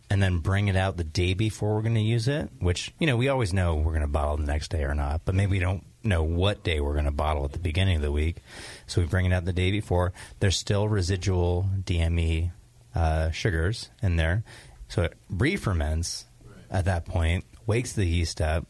and 0.10 0.22
then 0.22 0.40
bring 0.40 0.68
it 0.68 0.76
out 0.76 0.98
the 0.98 1.04
day 1.04 1.34
before 1.34 1.76
we're 1.76 1.82
going 1.82 1.96
to 1.96 2.02
use 2.02 2.28
it, 2.28 2.50
which, 2.60 2.94
you 3.00 3.08
know, 3.08 3.18
we 3.18 3.28
always 3.30 3.54
know 3.54 3.76
we're 3.76 3.92
going 3.92 4.02
to 4.02 4.08
bottle 4.08 4.38
the 4.38 4.46
next 4.46 4.70
day 4.70 4.84
or 4.84 4.94
not, 4.94 5.22
but 5.26 5.34
maybe 5.34 5.52
we 5.52 5.60
don't 5.60 5.84
know 6.04 6.24
what 6.24 6.64
day 6.64 6.80
we're 6.80 6.94
going 6.94 7.06
to 7.06 7.12
bottle 7.12 7.46
at 7.46 7.54
the 7.54 7.60
beginning 7.60 7.96
of 7.96 8.02
the 8.02 8.12
week. 8.12 8.38
So 8.86 9.02
we 9.02 9.08
bring 9.08 9.26
it 9.26 9.34
out 9.34 9.46
the 9.46 9.54
day 9.54 9.72
before. 9.72 10.14
There's 10.40 10.58
still 10.58 10.88
residual 10.88 11.68
DME 11.84 12.52
uh, 12.94 13.32
sugars 13.32 13.90
in 14.02 14.16
there. 14.16 14.44
So 14.88 15.04
it 15.04 15.14
re-ferments 15.30 16.26
at 16.70 16.86
that 16.86 17.06
point, 17.06 17.46
wakes 17.66 17.94
the 17.94 18.06
yeast 18.06 18.42
up, 18.42 18.66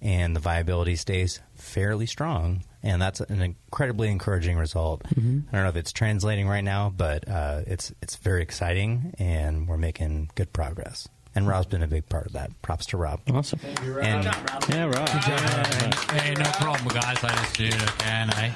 and 0.00 0.34
the 0.36 0.40
viability 0.40 0.96
stays 0.96 1.40
fairly 1.54 2.06
strong. 2.06 2.62
And 2.82 3.02
that's 3.02 3.20
an 3.20 3.42
incredibly 3.42 4.08
encouraging 4.08 4.56
result. 4.56 5.02
Mhm. 5.02 5.44
I 5.48 5.52
don't 5.52 5.62
know 5.64 5.68
if 5.68 5.76
it's 5.76 5.92
translating 5.92 6.46
right 6.46 6.62
now, 6.62 6.90
but 6.96 7.28
uh, 7.28 7.62
it's 7.66 7.92
it's 8.00 8.14
very 8.16 8.40
exciting, 8.42 9.14
and 9.18 9.66
we're 9.66 9.76
making 9.76 10.30
good 10.36 10.52
progress. 10.52 11.08
And 11.34 11.46
Rob's 11.46 11.66
been 11.66 11.82
a 11.82 11.86
big 11.86 12.08
part 12.08 12.26
of 12.26 12.32
that. 12.32 12.50
Props 12.62 12.86
to 12.86 12.96
Rob. 12.96 13.20
Awesome. 13.32 13.60
And 14.02 14.24
Yeah, 14.24 14.86
Rob. 14.86 15.08
Hey, 15.08 16.34
no 16.34 16.50
problem, 16.52 16.88
guys. 16.88 17.22
I 17.22 17.28
just 17.28 17.56
do 17.56 17.68
what 17.68 17.82
I 17.82 17.92
can, 17.98 18.30
eh? 18.34 18.52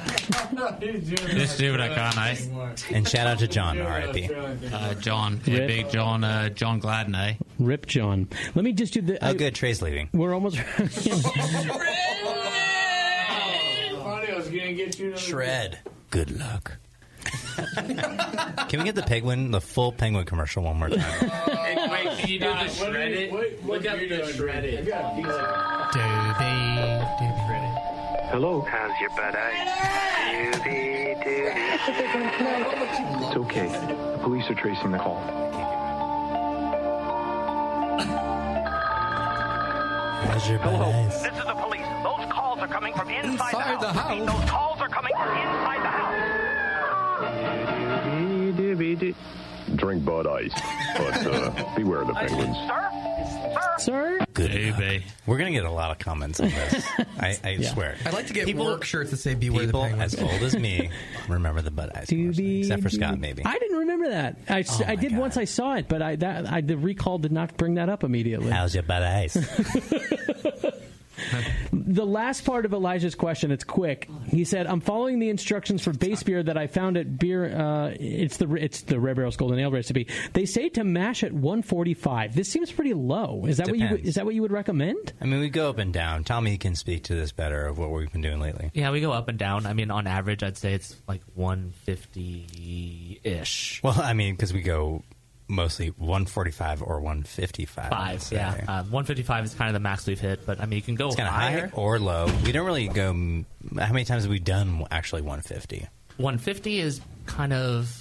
Just 1.32 1.58
do 1.58 1.70
what 1.72 1.80
I 1.80 1.88
can, 1.94 2.18
eh? 2.18 2.74
And 2.94 3.08
shout 3.08 3.26
out 3.26 3.38
to 3.40 3.48
John, 3.48 3.80
R.I.P. 3.80 4.30
Uh, 4.72 4.94
John, 4.94 5.40
Rip. 5.46 5.66
big 5.68 5.90
John, 5.90 6.24
uh, 6.24 6.48
John 6.48 6.78
Gladden, 6.80 7.14
eh? 7.14 7.34
Rip 7.58 7.86
John. 7.86 8.28
Let 8.54 8.64
me 8.64 8.72
just 8.72 8.94
do 8.94 9.00
the. 9.02 9.24
Oh, 9.24 9.34
good. 9.34 9.54
Trey's 9.54 9.82
leaving. 9.82 10.08
We're 10.12 10.34
almost. 10.34 10.58
gonna 14.52 14.72
get 14.74 14.98
you 14.98 15.16
Shred. 15.16 15.78
Good 16.10 16.38
luck. 16.38 16.78
Can 18.68 18.78
we 18.80 18.84
get 18.84 18.94
the 18.94 19.02
penguin, 19.06 19.50
the 19.50 19.60
full 19.60 19.92
penguin 19.92 20.24
commercial 20.24 20.62
one 20.64 20.78
more 20.78 20.88
time? 20.88 21.00
Hey, 21.00 21.76
wait, 21.90 22.18
can 22.18 22.28
you 22.28 22.38
do 22.38 22.46
the 22.46 22.68
shred 22.68 23.12
it? 23.12 23.32
Look 23.64 23.86
up 23.86 23.98
the 23.98 24.32
shred 24.32 24.64
it. 24.64 24.88
Hello. 28.32 28.62
How's 28.62 28.98
your 28.98 29.10
butt 29.10 29.34
eye? 29.36 29.52
Doobie 30.32 31.22
doobie. 31.22 31.52
It's 33.28 33.36
okay. 33.36 33.68
The 33.68 34.18
police 34.22 34.48
are 34.48 34.54
tracing 34.54 34.92
the 34.92 34.98
call. 34.98 35.20
How's 40.24 40.48
your 40.48 40.58
Hello. 40.60 40.92
This 41.04 41.16
is 41.16 41.44
the 41.44 41.54
police. 41.54 41.86
Those 42.02 42.24
calls 42.32 42.58
are 42.60 42.68
coming 42.68 42.94
from 42.94 43.10
inside, 43.10 43.32
Inside 43.32 43.80
the 43.80 43.86
the 43.86 43.92
house. 43.92 44.10
Repeat, 44.10 44.28
house? 44.28 44.40
Those 44.40 44.50
calls 44.50 44.80
are 44.80 44.88
coming 44.88 45.12
from 45.14 45.28
inside 45.28 45.82
the 45.82 45.88
house. 45.88 46.31
Drink 49.76 50.04
Bud 50.04 50.26
Ice, 50.26 50.52
but 50.96 51.26
uh, 51.26 51.74
beware 51.76 52.04
the 52.04 52.12
penguins. 52.14 52.56
Sir? 53.78 54.18
Good 54.34 54.52
luck. 54.78 55.02
We're 55.26 55.38
gonna 55.38 55.50
get 55.52 55.64
a 55.64 55.70
lot 55.70 55.90
of 55.92 55.98
comments 55.98 56.40
on 56.40 56.48
this. 56.50 56.84
I, 57.18 57.38
I 57.44 57.50
Yeah. 57.50 57.72
swear. 57.72 57.96
I'd 58.04 58.12
like 58.12 58.26
to 58.26 58.32
get 58.32 58.46
People- 58.46 58.66
work 58.66 58.84
shirts 58.84 59.10
that 59.12 59.18
say 59.18 59.34
"Beware 59.34 59.66
People 59.66 59.82
the 59.82 59.88
penguins." 59.90 60.14
as 60.14 60.22
old 60.22 60.42
as 60.42 60.56
me 60.58 60.90
remember 61.28 61.62
the 61.62 61.70
Bud 61.70 61.90
Ice 61.94 62.08
commercial, 62.08 62.44
except 62.44 62.82
for 62.82 62.88
Scott, 62.90 63.18
maybe. 63.18 63.44
I 63.44 63.58
didn't 63.58 63.78
remember 63.78 64.08
that. 64.10 64.38
I, 64.48 64.60
s- 64.60 64.80
Oh 64.80 64.84
I 64.86 64.96
did 64.96 65.16
once 65.16 65.36
I 65.36 65.44
saw 65.44 65.74
it, 65.76 65.88
but 65.88 66.02
I 66.02 66.16
that 66.16 66.52
I 66.52 66.60
the 66.60 66.76
recall 66.76 67.18
did 67.18 67.32
not 67.32 67.56
bring 67.56 67.74
that 67.74 67.88
up 67.88 68.02
immediately. 68.04 68.50
How's 68.50 68.74
your 68.74 68.82
Bud 68.84 69.02
Ice? 69.02 69.36
The 71.72 72.06
last 72.06 72.44
part 72.46 72.64
of 72.64 72.72
Elijah's 72.72 73.14
question, 73.14 73.50
it's 73.50 73.64
quick. 73.64 74.08
He 74.28 74.44
said, 74.44 74.66
"I'm 74.66 74.80
following 74.80 75.18
the 75.18 75.28
instructions 75.28 75.82
for 75.82 75.92
base 75.92 76.22
beer 76.22 76.42
that 76.42 76.56
I 76.56 76.66
found 76.66 76.96
at 76.96 77.18
beer. 77.18 77.54
Uh, 77.54 77.94
it's 77.98 78.38
the 78.38 78.54
it's 78.54 78.82
the 78.82 78.98
Rare 78.98 79.14
Barrel's 79.14 79.36
Golden 79.36 79.58
Ale 79.58 79.70
recipe. 79.70 80.06
They 80.32 80.46
say 80.46 80.68
to 80.70 80.84
mash 80.84 81.22
at 81.22 81.32
145. 81.32 82.34
This 82.34 82.48
seems 82.48 82.72
pretty 82.72 82.94
low. 82.94 83.44
Is 83.46 83.58
that 83.58 83.68
what 83.68 83.78
you 83.78 83.86
is 83.96 84.14
that 84.14 84.24
what 84.24 84.34
you 84.34 84.40
would 84.42 84.52
recommend? 84.52 85.12
I 85.20 85.26
mean, 85.26 85.40
we 85.40 85.50
go 85.50 85.68
up 85.68 85.78
and 85.78 85.92
down. 85.92 86.24
Tommy 86.24 86.56
can 86.56 86.74
speak 86.76 87.04
to 87.04 87.14
this 87.14 87.32
better 87.32 87.66
of 87.66 87.78
what 87.78 87.90
we've 87.90 88.10
been 88.12 88.22
doing 88.22 88.40
lately. 88.40 88.70
Yeah, 88.74 88.90
we 88.90 89.00
go 89.00 89.12
up 89.12 89.28
and 89.28 89.38
down. 89.38 89.66
I 89.66 89.74
mean, 89.74 89.90
on 89.90 90.06
average, 90.06 90.42
I'd 90.42 90.56
say 90.56 90.72
it's 90.74 90.96
like 91.08 91.22
150 91.34 93.20
ish. 93.22 93.80
Well, 93.82 94.00
I 94.00 94.12
mean, 94.12 94.34
because 94.34 94.52
we 94.52 94.62
go 94.62 95.02
mostly 95.52 95.88
145 95.88 96.82
or 96.82 97.00
155. 97.00 97.88
Five, 97.90 98.28
yeah. 98.32 98.54
Um, 98.66 98.90
155 98.90 99.44
is 99.44 99.54
kind 99.54 99.68
of 99.68 99.74
the 99.74 99.80
max 99.80 100.06
we've 100.06 100.18
hit, 100.18 100.44
but 100.46 100.60
I 100.60 100.66
mean, 100.66 100.76
you 100.76 100.82
can 100.82 100.94
go 100.96 101.08
It's 101.08 101.16
kind 101.16 101.28
of 101.28 101.34
higher. 101.34 101.66
high 101.68 101.76
or 101.76 101.98
low. 101.98 102.26
We 102.44 102.52
don't 102.52 102.66
really 102.66 102.88
go. 102.88 103.12
How 103.12 103.92
many 103.92 104.04
times 104.04 104.24
have 104.24 104.30
we 104.30 104.38
done 104.38 104.84
actually 104.90 105.22
150? 105.22 105.86
150 106.16 106.78
is 106.80 107.00
kind 107.26 107.52
of 107.52 107.98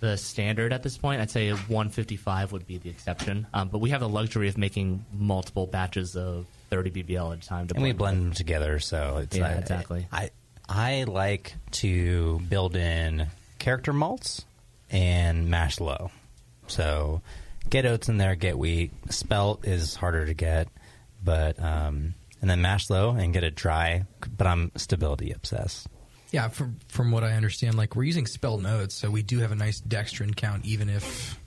the 0.00 0.16
standard 0.16 0.72
at 0.72 0.82
this 0.82 0.96
point. 0.98 1.20
I'd 1.20 1.30
say 1.30 1.50
155 1.50 2.52
would 2.52 2.66
be 2.66 2.78
the 2.78 2.90
exception. 2.90 3.46
Um, 3.54 3.68
but 3.68 3.78
we 3.78 3.90
have 3.90 4.00
the 4.00 4.08
luxury 4.08 4.48
of 4.48 4.58
making 4.58 5.04
multiple 5.12 5.66
batches 5.66 6.16
of 6.16 6.46
30 6.70 6.90
BBL 6.90 7.32
at 7.36 7.44
a 7.44 7.46
time. 7.46 7.68
To 7.68 7.74
and 7.74 7.82
we 7.82 7.92
blend 7.92 8.20
them 8.20 8.32
together, 8.32 8.78
so 8.80 9.18
it's 9.18 9.36
Yeah, 9.36 9.48
like- 9.48 9.58
exactly. 9.58 10.06
I 10.10 10.30
I 10.68 11.04
like 11.04 11.54
to 11.72 12.40
build 12.48 12.76
in 12.76 13.26
character 13.58 13.92
malts 13.92 14.44
and 14.90 15.48
mash 15.48 15.78
low. 15.80 16.10
So 16.72 17.20
get 17.68 17.84
oats 17.84 18.08
in 18.08 18.16
there, 18.16 18.34
get 18.34 18.58
wheat. 18.58 18.92
Spelt 19.10 19.66
is 19.66 19.94
harder 19.94 20.24
to 20.26 20.34
get, 20.34 20.68
but 21.22 21.62
um, 21.62 22.14
and 22.40 22.50
then 22.50 22.62
mash 22.62 22.88
low 22.88 23.10
and 23.10 23.32
get 23.32 23.44
it 23.44 23.54
dry. 23.54 24.04
But 24.36 24.46
I'm 24.46 24.72
stability 24.76 25.32
obsessed. 25.32 25.86
Yeah, 26.30 26.48
from 26.48 26.78
from 26.88 27.12
what 27.12 27.24
I 27.24 27.32
understand, 27.32 27.76
like 27.76 27.94
we're 27.94 28.04
using 28.04 28.26
spelt 28.26 28.62
notes, 28.62 28.94
so 28.94 29.10
we 29.10 29.22
do 29.22 29.40
have 29.40 29.52
a 29.52 29.54
nice 29.54 29.80
dextrin 29.82 30.34
count, 30.34 30.64
even 30.64 30.88
if 30.88 31.38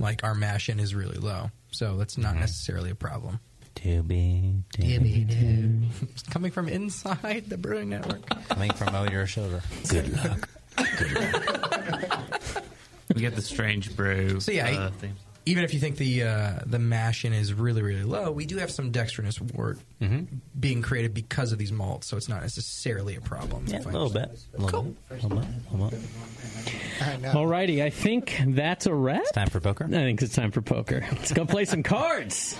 like 0.00 0.24
our 0.24 0.34
mash 0.34 0.68
in 0.68 0.80
is 0.80 0.94
really 0.94 1.18
low. 1.18 1.50
So 1.70 1.96
that's 1.96 2.18
not 2.18 2.34
necessarily 2.36 2.90
a 2.90 2.94
problem. 2.96 3.38
To 3.76 4.02
be, 4.02 4.62
to 4.74 5.00
be, 5.00 5.88
coming 6.30 6.52
from 6.52 6.68
inside 6.68 7.44
the 7.48 7.56
brewing 7.56 7.88
network. 7.88 8.28
Coming 8.48 8.70
from 8.72 8.94
over 8.94 9.10
your 9.10 9.26
shoulder. 9.26 9.62
Good 9.88 10.12
luck. 10.12 10.48
Good 10.76 11.12
luck. 11.14 12.08
We 13.14 13.20
get 13.20 13.34
the 13.36 13.42
strange 13.42 13.94
brew. 13.96 14.40
So 14.40 14.52
yeah, 14.52 14.68
uh, 14.70 14.90
theme. 14.90 15.16
even 15.46 15.64
if 15.64 15.74
you 15.74 15.80
think 15.80 15.96
the 15.96 16.22
uh, 16.24 16.52
the 16.66 16.78
mash 16.78 17.24
in 17.24 17.32
is 17.32 17.52
really 17.54 17.82
really 17.82 18.04
low, 18.04 18.30
we 18.30 18.46
do 18.46 18.56
have 18.58 18.70
some 18.70 18.90
dextrinous 18.90 19.40
wort 19.40 19.78
being 20.58 20.82
created 20.82 21.14
because 21.14 21.52
of 21.52 21.58
these 21.58 21.72
malts, 21.72 22.06
so 22.08 22.16
it's 22.16 22.28
not 22.28 22.42
necessarily 22.42 23.16
a 23.16 23.20
problem. 23.20 23.64
Yeah, 23.66 23.76
if 23.78 23.86
a 23.86 23.88
I 23.88 23.92
little 23.92 24.10
bit. 24.10 24.22
understand. 24.22 24.54
A 24.58 24.64
little 24.64 24.82
bit. 24.82 24.96
A 25.10 25.14
little 25.14 25.28
bit. 25.38 25.48
Little 25.72 25.88
bit. 25.90 26.00
Alrighty, 27.32 27.82
I 27.82 27.90
think 27.90 28.40
that's 28.48 28.86
a 28.86 28.94
wrap. 28.94 29.22
It's 29.22 29.32
time 29.32 29.48
for 29.48 29.60
poker. 29.60 29.84
I 29.86 29.88
think 29.88 30.22
it's 30.22 30.34
time 30.34 30.50
for 30.52 30.62
poker. 30.62 31.04
Let's 31.12 31.32
go 31.32 31.44
play 31.44 31.64
some 31.64 31.82
cards. 31.94 32.56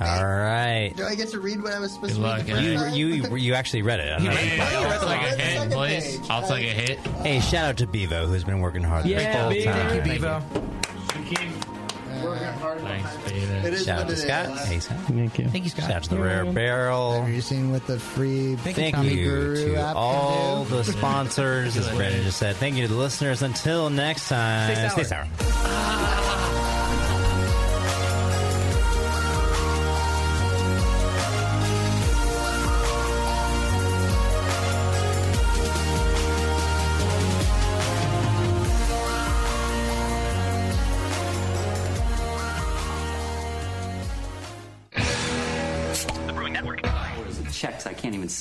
All 0.00 0.26
right. 0.26 0.92
Do 0.96 1.04
I 1.04 1.14
get 1.14 1.28
to 1.28 1.40
read 1.40 1.62
what 1.62 1.72
I 1.72 1.78
was 1.78 1.92
supposed 1.92 2.16
to 2.16 2.20
read? 2.22 2.46
the 2.46 2.52
first 2.52 2.62
You, 2.62 2.76
time? 2.78 2.94
you, 2.94 3.06
you, 3.06 3.36
you 3.36 3.54
actually 3.54 3.82
read 3.82 4.00
it. 4.00 4.12
I 4.12 4.18
don't 4.18 4.24
know. 4.24 4.64
I'll 4.64 5.00
take 5.08 5.32
a 5.32 5.42
hit, 5.42 5.70
please. 5.70 6.30
I'll 6.30 6.48
take 6.48 6.64
a 6.66 6.70
hit. 6.74 6.98
Hey, 7.22 7.40
shout 7.40 7.64
out 7.66 7.76
to 7.78 7.86
Bevo, 7.86 8.26
who's 8.26 8.42
been 8.44 8.60
working 8.60 8.82
hard 8.82 9.06
Yeah, 9.06 9.32
the 9.32 9.38
whole 9.42 9.50
Bevo. 9.50 9.72
time. 9.72 9.88
Thank 9.90 10.06
you, 10.06 10.12
Bevo. 10.18 10.42
Working 12.24 12.44
hard. 12.54 12.80
Thanks, 12.80 13.16
Bevo. 13.28 13.66
It 13.66 13.74
is 13.74 13.84
Shout 13.84 13.98
out 14.00 14.06
what 14.06 14.08
to 14.08 14.12
it 14.14 14.26
Scott. 14.26 14.48
is. 14.50 14.64
Hey, 14.66 14.78
Scott. 14.80 14.98
Thank 15.06 15.38
you. 15.38 15.48
Thank 15.48 15.64
you, 15.64 15.70
Scott. 15.70 15.84
Shout 15.84 15.96
out 15.96 16.02
to 16.04 16.10
the 16.10 16.20
Rare 16.20 16.44
Barrel. 16.44 17.22
Producing 17.22 17.70
with 17.70 17.86
the 17.86 17.98
free 18.00 18.56
Thank 18.56 18.94
Tommy 18.94 19.10
you 19.14 19.30
Brew 19.30 19.54
to 19.56 19.76
app 19.76 19.86
can 19.88 19.96
all 19.96 20.64
do. 20.64 20.76
the 20.76 20.84
sponsors, 20.92 21.76
as 21.76 21.88
Brandon 21.90 22.22
just 22.24 22.38
said. 22.38 22.56
Thank 22.56 22.76
you 22.76 22.82
to 22.86 22.92
the 22.92 22.98
listeners. 22.98 23.42
Until 23.42 23.90
next 23.90 24.28
time, 24.28 24.74
Stay 24.74 24.88
Stay 24.88 25.04
sour. 25.04 26.33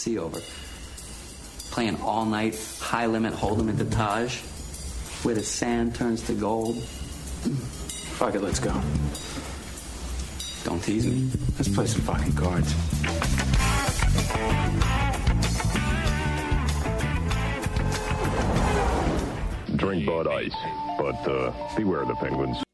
I 0.03 0.05
can't 0.05 0.15
see 0.15 0.19
over. 0.19 0.41
Playing 1.71 2.01
all 2.01 2.25
night, 2.25 2.59
high 2.79 3.05
limit 3.05 3.33
hold'em 3.33 3.69
at 3.69 3.77
the 3.77 3.85
Taj, 3.85 4.35
where 5.23 5.33
the 5.33 5.43
sand 5.43 5.95
turns 5.95 6.21
to 6.23 6.33
gold. 6.33 6.75
Fuck 8.17 8.35
it, 8.35 8.41
let's 8.41 8.59
go. 8.59 8.73
Don't 10.65 10.83
tease 10.83 11.07
me. 11.07 11.29
Let's 11.57 11.69
play 11.69 11.85
some 11.85 12.01
fucking 12.01 12.33
cards. 12.33 12.73
Drink 19.77 20.05
Bud 20.05 20.27
Ice, 20.27 20.55
but 20.97 21.15
uh, 21.27 21.53
beware 21.77 22.05
the 22.05 22.15
penguins. 22.15 22.57